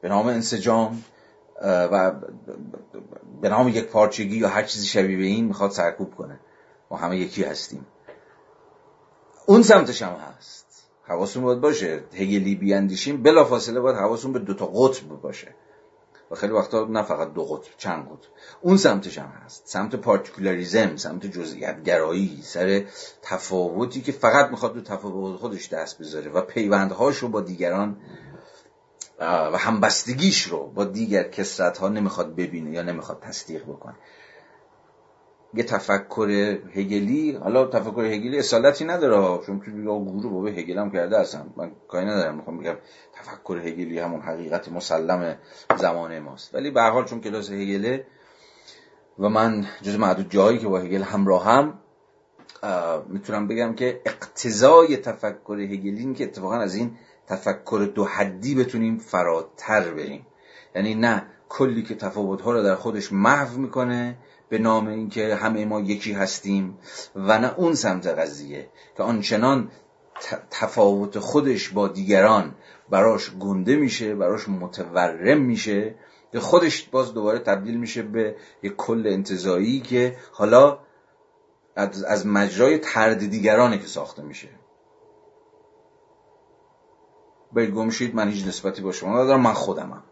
[0.00, 1.04] به نام انسجام
[1.62, 2.12] و
[3.40, 6.40] به نام یک پارچگی یا هر چیزی شبیه به این می‌خواد سرکوب کنه.
[6.90, 7.86] ما همه یکی هستیم.
[9.46, 10.66] اون سمتش هم هست.
[11.02, 12.04] حواسون باید باشه.
[12.14, 15.54] هگلی بیاندیشیم بلا فاصله باید حواسون به دوتا قطب باشه.
[16.30, 18.30] و خیلی وقتا نه فقط دو قطب چند قطب.
[18.60, 19.62] اون سمتش هم هست.
[19.66, 22.84] سمت پارتیکولاریزم سمت جزئیت گرایی سر
[23.22, 27.96] تفاوتی که فقط می‌خواد تو تفاوت خودش دست بذاره و پیوندهاش رو با دیگران
[29.22, 33.94] و همبستگیش رو با دیگر کسرت ها نمی‌خواد ببینه یا نمی‌خواد تصدیق بکنه.
[35.54, 36.30] یه تفکر
[36.74, 41.46] هگلی حالا تفکر هگلی اصالتی نداره چون تو گروه بابا هگل هم کرده اصلا.
[41.56, 42.74] من کاری ندارم می‌خوام بگم
[43.12, 45.38] تفکر هگلی همون حقیقت مسلم
[45.76, 46.54] زمانه ماست.
[46.54, 48.06] ولی به حال چون کلاس هگله
[49.18, 51.78] و من جز معدود جایی که با هگل هم
[53.08, 56.96] می‌تونم بگم که اقتضای تفکر هگلی که اتفاقا از این
[57.26, 60.26] تفکر دو حدی بتونیم فراتر بریم.
[60.74, 64.16] یعنی نه کلی که تفاوت ها رو در خودش محو می‌کنه
[64.48, 66.78] به نام اینکه همه ما یکی هستیم
[67.16, 69.70] و نه اون سمت قضیه که آنچنان
[70.50, 72.54] تفاوت خودش با دیگران
[72.90, 75.94] براش گنده میشه براش متورم میشه
[76.32, 80.78] که خودش باز دوباره تبدیل میشه به یک کل انتظایی که حالا
[82.06, 84.48] از مجرای ترد دیگرانه که ساخته میشه.
[87.52, 89.40] برید گمشید من هیچ نسبتی با شما ندارم.
[89.40, 90.02] من خودمم.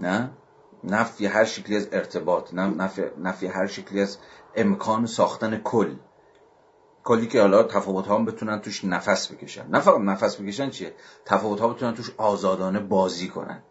[0.00, 0.30] نه؟
[0.84, 4.18] نفی هر شکلی از ارتباط نفی, نفی هر شکلی از
[4.54, 5.94] امکان ساختن کل.
[7.04, 9.66] کلی که حالا تفاوت ها بتونن توش نفس بکشن.
[9.68, 13.62] نه فقط نفس بکشن چیه؟ تفاوت ها بتونن توش آزادانه بازی کنن.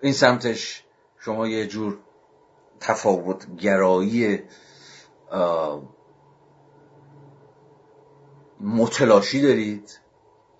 [0.00, 0.84] این سمتش
[1.18, 1.98] شما یه جور
[2.80, 4.42] تفاوت گرایی
[8.60, 10.00] متلاشی دارید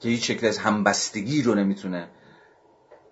[0.01, 2.09] که هیچ شکل از همبستگی رو نمی‌تونه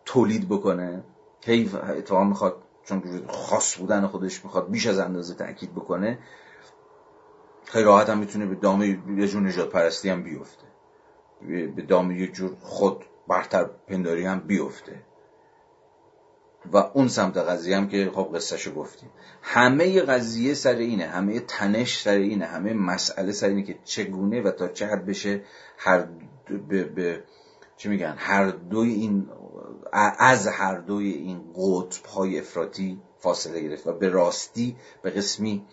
[0.05, 1.05] تولید بکنه؟
[1.45, 6.19] هی اتفاقا می‌خواد چون خاص بودن خودش می‌خواد بیش از اندازه تاکید بکنه
[7.65, 8.83] خیلی راحت هم می‌تونه به دام
[9.19, 10.67] یه جور نجات پرستی هم بیفته.
[11.77, 15.06] به دام یه جور خود برتر پنداری هم بیفته.
[16.73, 19.11] و اون سمت قضیه هم که خب قصهشو گفتیم.
[19.43, 24.51] همه قضیه سر اینه همه تنش سر اینه همه مسئله سر اینه که چگونه و
[24.51, 25.43] تا چه حد بشه
[25.79, 26.07] هر
[26.69, 27.25] به, به
[27.77, 29.29] چی میگن؟ هر دوی این
[30.19, 35.67] از هر دوی این قطب های افراطی فاصله گرفت و به راستی به قسمی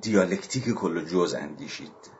[0.00, 2.16] دیالکتیک کل جز اندیشید.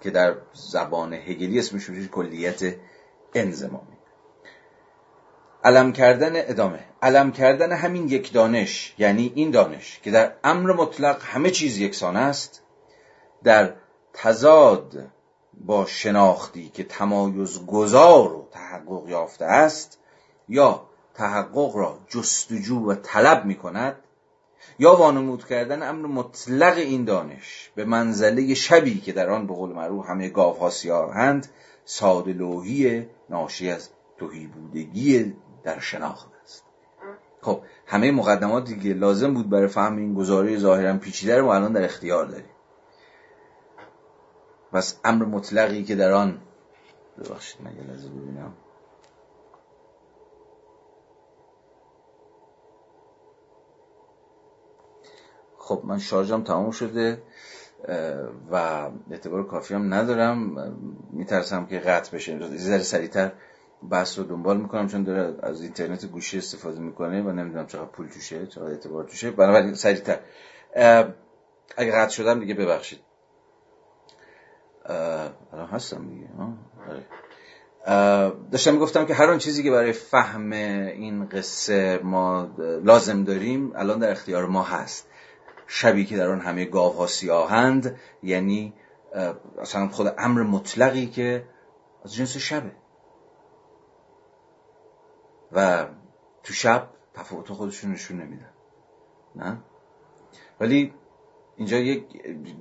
[0.00, 2.76] که در زبان هگلی اسمش میشه کلیت
[3.34, 3.95] انزمامی.
[5.66, 6.78] علم کردن ادامه.
[7.02, 12.16] علم کردن همین یک دانش یعنی این دانش که در امر مطلق همه چیز یکسان
[12.16, 12.62] است
[13.44, 13.72] در
[14.12, 15.08] تضاد
[15.64, 19.98] با شناختی که تمایز گذار و تحقق یافته است
[20.48, 23.96] یا تحقق را جستجو و طلب می کند
[24.78, 29.70] یا وانمود کردن امر مطلق این دانش به منزله شبی که در آن به قول
[29.72, 31.48] معروف همه گاوها سیاهند
[31.84, 33.88] ساده لوحی ناشی از
[34.18, 35.34] توهی بودگی
[35.66, 36.64] در شناخت است.
[37.42, 41.84] خب همه مقدماتی که لازم بود برای فهم این گزاره ظاهرا پیچیده رو الان در
[41.84, 42.50] اختیار داریم.
[44.72, 46.40] پس امر مطلقی که در آن
[47.18, 48.52] ببخشید من یه ببینم.
[55.58, 57.22] خب من شارژم تمام شده
[58.50, 58.54] و
[59.10, 60.38] اعتبار کافی هم ندارم.
[61.10, 62.32] میترسم که قطع بشه.
[62.32, 63.32] یه ذره سریعتر
[63.90, 68.08] بحث رو دنبال می‌کنم چون داره از اینترنت گوشی استفاده می‌کنه و نمی‌دونم چقدر پول
[68.08, 69.30] توشه چقدر اعتبار توشه.
[69.30, 70.18] بنابراین سریعتر.
[71.76, 73.00] اگه قطع شدم دیگه ببخشید.
[75.52, 76.28] الان هستم دیگه.
[76.88, 77.02] آره.
[78.50, 84.10] داشتم می‌گفتم که هر چیزی که برای فهم این قصه ما لازم داریم الان در
[84.10, 85.08] اختیار ما هست.
[85.66, 88.74] شبی که در آن همه گاوها سیاهند یعنی
[89.58, 91.44] اصلا خود امر مطلقی که
[92.04, 92.70] از جنس شبه.
[95.56, 95.86] و
[96.42, 98.50] تو شب تفاوت خودشون نشون نمیدن
[99.36, 99.58] نه؟
[100.60, 100.92] ولی
[101.56, 102.04] اینجا یک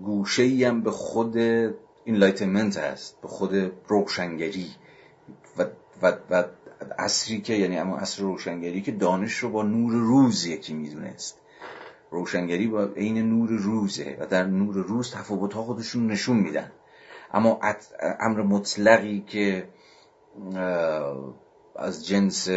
[0.04, 1.38] گوشه ای هم به خود
[2.06, 4.70] اینلایتمنت هست به خود روشنگری
[5.58, 5.66] و,
[6.02, 6.44] و, و
[7.00, 11.42] عصری که یعنی اما عصر روشنگری که دانش رو با نور روز یکی می‌دونست.
[12.12, 16.72] روشنگری با عین نور روزه و در نور روز تفاوت ها خودشون نشون میدن.
[17.34, 17.60] اما
[18.20, 19.70] امر مطلقی که
[21.76, 22.50] از جنس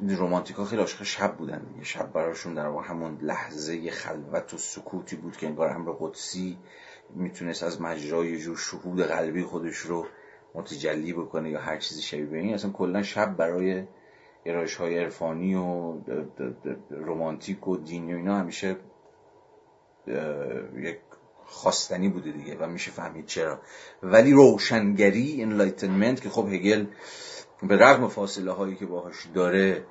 [0.00, 1.66] رومانتیکا خیلی عاشق شب بودن.
[1.72, 6.58] دیگه شب براشون در همون لحظه خلوت و سکوتی بود که انگار امر قدسی
[7.14, 10.06] می‌تونست از مجرای جور شهود قلبی خودش رو
[10.54, 12.54] متجلی بکنه یا هر چیزی شبیه به این.
[12.54, 13.84] اصلا کلا شب برای
[14.44, 15.94] گرایش های عرفانی و
[16.90, 18.76] رومانتیک و دینی و اینا همیشه
[20.76, 20.98] یک
[21.44, 23.60] خواستنی بوده دیگه و میشه فهمید چرا.
[24.02, 26.86] ولی روشنگری Enlightenment که خب هگل
[27.68, 29.84] به رغم فاصله هایی که باهاش داره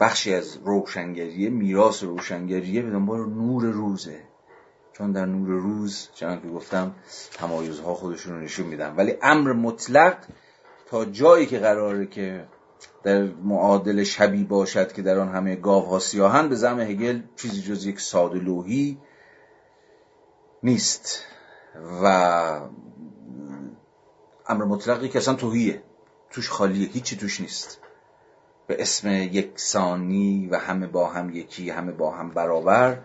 [0.00, 4.20] بخشی از روشنگریه میراث روشنگریه به دنبال نور روزه.
[4.92, 6.94] چون در نور روز چنان که گفتم
[7.32, 8.94] تمایزها خودشون رو نشون میدن.
[8.96, 10.16] ولی امر مطلق
[10.86, 12.44] تا جایی که قراره که
[13.02, 17.86] در معادل شبی باشد که در آن همه گاوها سیاهن به زم هگل چیزی جز
[17.86, 18.98] یک ساده لوحی
[20.62, 21.24] نیست.
[22.02, 22.06] و
[24.48, 25.82] امر مطلقی که اصلا توهیه.
[26.34, 27.78] توش خالیه هیچی توش نیست.
[28.66, 32.98] به اسم یکسانی و همه با هم یکی همه با هم برابر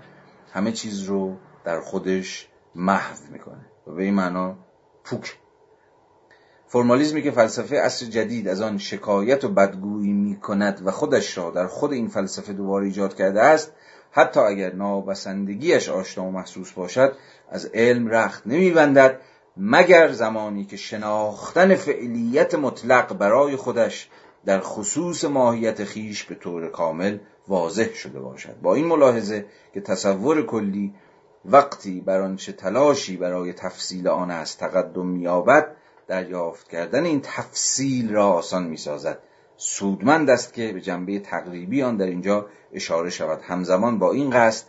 [0.53, 3.65] همه چیز رو در خودش محو می‌کنه.
[3.87, 4.55] و به این معنا
[5.03, 5.37] پوک.
[6.67, 11.51] فرمالیزمی که فلسفه اصر جدید از آن شکایت و بدگویی می کند و خودش را
[11.51, 13.71] در خود این فلسفه دوباره ایجاد کرده است
[14.11, 17.15] حتی اگر نابسندگیش آشنا و محسوس باشد
[17.49, 19.21] از علم رخت نمیبندد
[19.57, 24.09] مگر زمانی که شناختن فعلیت مطلق برای خودش
[24.45, 27.17] در خصوص ماهیت خیش به طور کامل
[27.47, 28.55] واضح شده باشد.
[28.61, 30.93] با این ملاحظه که تصور کلی
[31.45, 35.75] وقتی بر آنچه تلاشی برای تفصیل آن است تقدم مییابد
[36.07, 39.19] دریافت کردن این تفصیل را آسان می‌سازد.
[39.57, 43.41] سودمند است که به جنبه تقریبی آن در اینجا اشاره شود.
[43.41, 44.65] همزمان با این قصد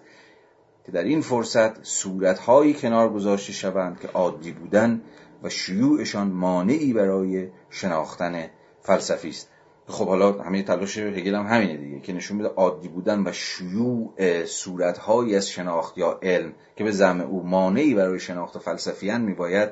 [0.91, 5.03] که در این فرصت صورتهایی کنار گذاشته شوند که عادی بودن
[5.43, 8.51] و شیوعشان مانعی برای شناختن
[8.83, 9.49] فلسفی است.
[9.87, 14.45] خب حالا همه تلاش هگل هم همینه دیگه که نشون میده عادی بودن و شیوع
[14.45, 19.71] صورتهایی از شناخت یا علم که به زعم او مانعی برای شناخت فلسفیان میباید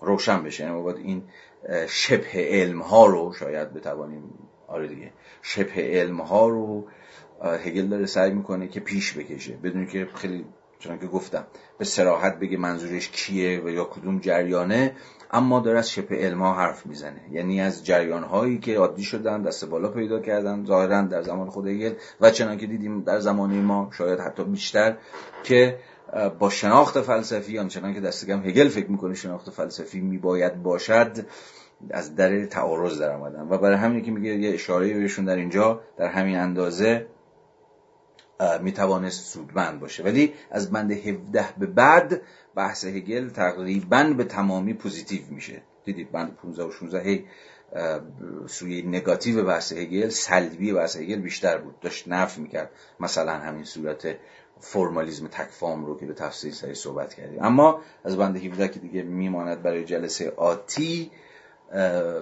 [0.00, 0.64] روشن بشه.
[0.64, 1.22] یعنی باید این
[1.88, 4.22] شبه علم ها رو شاید بتوانیم
[4.68, 5.12] آره دیگه
[5.42, 6.84] شبه علم ها رو
[7.42, 9.56] هگل داره سعی می‌کنه که پیش بکشه.
[9.62, 10.44] بدون که خیلی
[10.78, 11.46] چون که گفتم
[11.78, 14.92] به سراحت بگه منظورش کیه و یا کدوم جریانه
[15.30, 17.20] اما داره از شبه علم ها حرف می‌زنه.
[17.30, 21.66] یعنی از جریان هایی که عادی شدن دست بالا پیدا کردن ظاهرا در زمان خود
[21.66, 24.96] هگل و چنان که دیدیم در زمان ما شاید حتی بیشتر
[25.42, 25.78] که
[26.38, 31.26] با شناخت فلسفی آنچنان که دست کم هگل فکر می‌کنه شناخت فلسفی میباید باشد
[31.90, 33.48] از در تعارض در آمدن.
[33.50, 37.06] و برای همین که میگه یه اشاره بهشون در اینجا در همین اندازه
[38.62, 40.02] می‌توانست سودمند باشه.
[40.02, 42.20] ولی از بند 17 به بعد
[42.54, 45.62] بحث هگل تقریبا به تمامی positive میشه.
[45.84, 47.24] دیدید بند 15 و 16 هی
[48.46, 51.80] سوی نگاتیو بحث هگل سلبی بحث هگل بیشتر بود.
[51.80, 52.70] داشت نفی می‌کرد.
[53.00, 54.16] مثلا همین صورت
[54.60, 57.44] فرمالیزم تکفام رو که به تفصیل سری صحبت کردیم.
[57.44, 61.10] اما از بند 17 که دیگه میماند برای جلسه آتی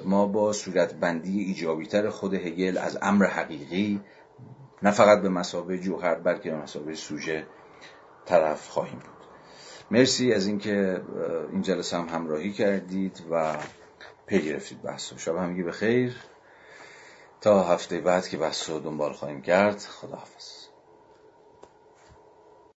[0.05, 4.01] ما با صورت بندی ایجابیتر خود هگل از امر حقیقی
[4.85, 7.47] نه فقط به مسابه جوهر بلکه به مسابه سوژه
[8.27, 9.27] طرف خواهیم بود.
[9.91, 11.03] مرسی از اینکه
[11.53, 13.57] این جلسه هم همراهی کردید و
[14.27, 16.17] پی گرفتید بحث و شب همگی به خیر
[17.41, 20.64] تا هفته بعد که بحث رو دنبال خواهیم کرد خداحافظ.